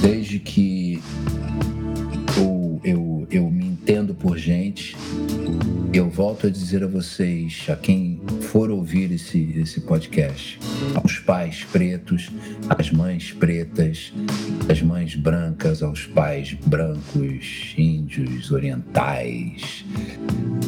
desde 0.00 0.38
que 0.38 1.02
eu, 2.36 2.80
eu, 2.84 3.26
eu 3.30 3.50
me 3.50 3.66
entendo 3.66 4.14
por 4.14 4.36
gente. 4.36 4.96
Eu 5.92 6.10
volto 6.10 6.46
a 6.46 6.50
dizer 6.50 6.84
a 6.84 6.86
vocês, 6.86 7.66
a 7.68 7.74
quem 7.74 8.20
for 8.42 8.70
ouvir 8.70 9.10
esse, 9.10 9.54
esse 9.56 9.80
podcast, 9.80 10.60
aos 10.94 11.18
pais 11.18 11.64
pretos, 11.64 12.30
às 12.68 12.90
mães 12.90 13.32
pretas, 13.32 14.12
às 14.70 14.82
mães 14.82 15.14
brancas, 15.14 15.82
aos 15.82 16.04
pais 16.06 16.52
brancos, 16.66 17.74
índios, 17.76 18.50
orientais, 18.50 19.84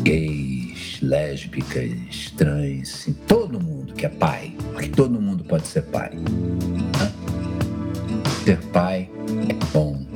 gays, 0.03 0.70
lésbicas, 1.03 2.31
trans, 2.37 3.09
todo 3.27 3.61
mundo 3.61 3.95
que 3.95 4.07
é 4.07 4.09
pai, 4.09 4.55
porque 4.73 4.89
todo 4.89 5.21
mundo 5.21 5.45
pode 5.45 5.67
ser 5.67 5.83
pai. 5.83 6.11
Né? 6.15 7.13
Ser 8.45 8.59
pai 8.73 9.11
é 9.49 9.73
bom 9.73 10.10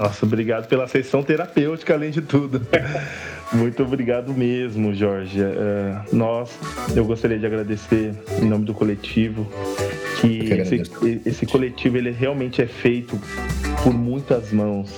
Nossa, 0.00 0.24
obrigado 0.24 0.66
pela 0.66 0.88
sessão 0.88 1.22
terapêutica, 1.22 1.92
além 1.92 2.10
de 2.10 2.22
tudo. 2.22 2.66
Muito 3.52 3.82
obrigado 3.82 4.32
mesmo, 4.32 4.94
Jorge. 4.94 5.42
Uh, 5.42 6.16
nós, 6.16 6.58
eu 6.96 7.04
gostaria 7.04 7.38
de 7.38 7.44
agradecer 7.44 8.14
em 8.40 8.46
nome 8.46 8.64
do 8.64 8.72
coletivo 8.72 9.46
que 10.22 10.38
esse, 10.54 10.82
esse, 11.26 11.44
coletivo 11.44 11.98
ele 11.98 12.12
realmente 12.12 12.62
é 12.62 12.66
feito 12.66 13.20
por 13.82 13.92
muitas 13.92 14.50
mãos. 14.52 14.90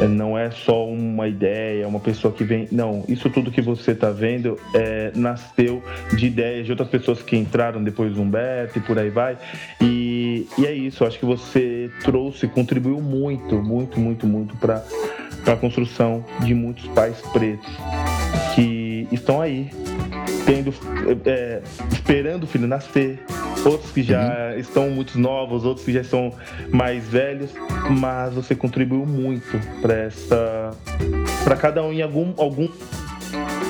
É, 0.00 0.08
não 0.08 0.36
é 0.36 0.50
só 0.50 0.86
uma 0.86 1.28
ideia, 1.28 1.86
uma 1.86 2.00
pessoa 2.00 2.32
que 2.32 2.42
vem. 2.42 2.66
Não, 2.72 3.04
isso 3.06 3.28
tudo 3.28 3.50
que 3.50 3.60
você 3.60 3.92
está 3.92 4.10
vendo 4.10 4.58
é, 4.74 5.12
nasceu 5.14 5.82
de 6.16 6.26
ideias 6.26 6.64
de 6.64 6.72
outras 6.72 6.88
pessoas 6.88 7.22
que 7.22 7.36
entraram 7.36 7.82
depois 7.82 8.14
do 8.14 8.22
Humberto 8.22 8.78
e 8.78 8.80
por 8.80 8.98
aí 8.98 9.10
vai. 9.10 9.36
E, 9.80 10.09
e 10.58 10.66
é 10.66 10.72
isso, 10.72 11.04
acho 11.04 11.18
que 11.18 11.24
você 11.24 11.90
trouxe, 12.02 12.46
contribuiu 12.48 13.00
muito, 13.00 13.56
muito, 13.56 13.98
muito, 13.98 14.26
muito 14.26 14.56
para 14.56 14.84
a 15.46 15.56
construção 15.56 16.24
de 16.40 16.54
muitos 16.54 16.86
pais 16.88 17.20
pretos 17.32 17.70
que 18.54 19.08
estão 19.12 19.40
aí, 19.40 19.70
tendo, 20.44 20.72
é, 21.24 21.62
esperando 21.92 22.44
o 22.44 22.46
filho 22.46 22.66
nascer, 22.66 23.18
outros 23.64 23.90
que 23.92 24.02
já 24.02 24.52
uhum. 24.52 24.58
estão 24.58 24.90
muito 24.90 25.18
novos, 25.18 25.64
outros 25.64 25.84
que 25.84 25.92
já 25.92 26.00
estão 26.00 26.32
mais 26.70 27.06
velhos, 27.08 27.50
mas 27.90 28.34
você 28.34 28.54
contribuiu 28.54 29.06
muito 29.06 29.58
para 29.80 29.94
essa, 29.94 30.70
para 31.44 31.56
cada 31.56 31.82
um 31.82 31.92
em 31.92 32.02
algum, 32.02 32.32
algum, 32.36 32.68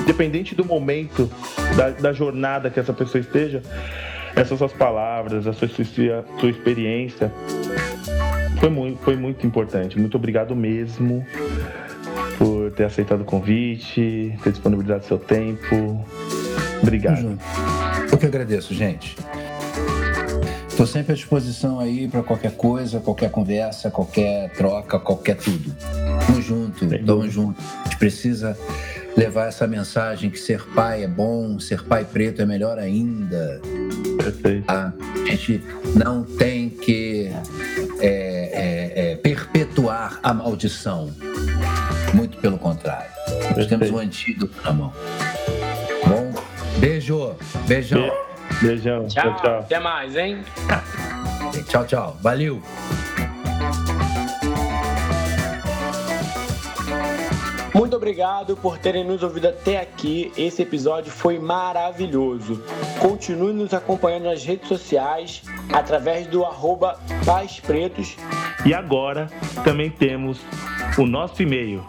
independente 0.01 0.55
do 0.55 0.65
momento 0.65 1.29
da, 1.75 1.89
da 1.89 2.13
jornada 2.13 2.69
que 2.69 2.79
essa 2.79 2.93
pessoa 2.93 3.21
esteja, 3.21 3.61
essas 4.35 4.57
suas 4.57 4.73
palavras, 4.73 5.47
a 5.47 5.53
sua, 5.53 5.67
sua, 5.67 6.25
sua 6.39 6.49
experiência 6.49 7.31
foi 8.59 8.69
muito, 8.69 9.01
foi 9.01 9.15
muito 9.15 9.45
importante. 9.45 9.99
Muito 9.99 10.15
obrigado 10.15 10.55
mesmo 10.55 11.25
por 12.37 12.71
ter 12.71 12.85
aceitado 12.85 13.21
o 13.21 13.25
convite, 13.25 14.37
ter 14.43 14.51
disponibilizado 14.51 15.03
seu 15.05 15.17
tempo. 15.17 16.05
Obrigado. 16.81 17.37
Eu 18.11 18.17
que 18.17 18.25
agradeço, 18.25 18.73
gente. 18.73 19.15
Estou 20.67 20.85
sempre 20.85 21.13
à 21.13 21.15
disposição 21.15 21.79
aí 21.79 22.07
para 22.07 22.23
qualquer 22.23 22.53
coisa, 22.53 22.99
qualquer 22.99 23.29
conversa, 23.29 23.91
qualquer 23.91 24.51
troca, 24.53 24.99
qualquer 24.99 25.37
tudo. 25.37 25.75
Tamo 26.25 26.41
junto, 26.41 26.87
tamo 27.05 27.29
junto. 27.29 27.61
A 27.61 27.83
gente 27.83 27.97
precisa 27.97 28.57
levar 29.15 29.47
essa 29.47 29.67
mensagem 29.67 30.29
que 30.29 30.39
ser 30.39 30.63
pai 30.73 31.03
é 31.03 31.07
bom, 31.07 31.59
ser 31.59 31.83
pai 31.83 32.05
preto 32.05 32.41
é 32.41 32.45
melhor 32.45 32.77
ainda. 32.77 33.61
Perfeito. 34.17 34.65
A 34.67 34.93
gente 35.25 35.61
não 35.95 36.23
tem 36.23 36.69
que 36.69 37.31
é, 37.99 38.11
é, 39.01 39.11
é, 39.11 39.15
perpetuar 39.15 40.19
a 40.23 40.33
maldição. 40.33 41.11
Muito 42.13 42.37
pelo 42.37 42.57
contrário. 42.57 43.11
Nós 43.55 43.67
temos 43.67 43.89
um 43.89 43.97
antídoto 43.97 44.53
na 44.63 44.73
mão. 44.73 44.93
Bom, 46.07 46.33
beijo, 46.79 47.35
beijão. 47.67 48.11
Beijão. 48.61 49.07
Tchau, 49.07 49.35
tchau, 49.35 49.41
tchau. 49.41 49.59
Até 49.59 49.79
mais, 49.79 50.15
hein? 50.15 50.43
tchau, 51.67 51.85
tchau. 51.85 52.17
Valeu. 52.21 52.61
Obrigado 58.01 58.57
por 58.57 58.79
terem 58.79 59.03
nos 59.03 59.21
ouvido 59.21 59.49
até 59.49 59.79
aqui. 59.79 60.31
Esse 60.35 60.63
episódio 60.63 61.11
foi 61.11 61.37
maravilhoso. 61.37 62.59
Continue 62.99 63.53
nos 63.53 63.75
acompanhando 63.75 64.23
nas 64.23 64.43
redes 64.43 64.67
sociais 64.67 65.43
através 65.71 66.25
do 66.25 66.43
arroba 66.43 66.99
Pais 67.23 67.59
Pretos. 67.59 68.17
E 68.65 68.73
agora 68.73 69.27
também 69.63 69.91
temos 69.91 70.41
o 70.97 71.05
nosso 71.05 71.43
e-mail 71.43 71.85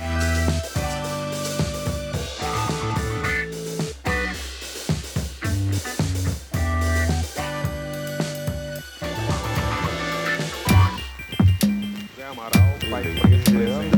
Casa 12.97 13.10
119 13.10 13.95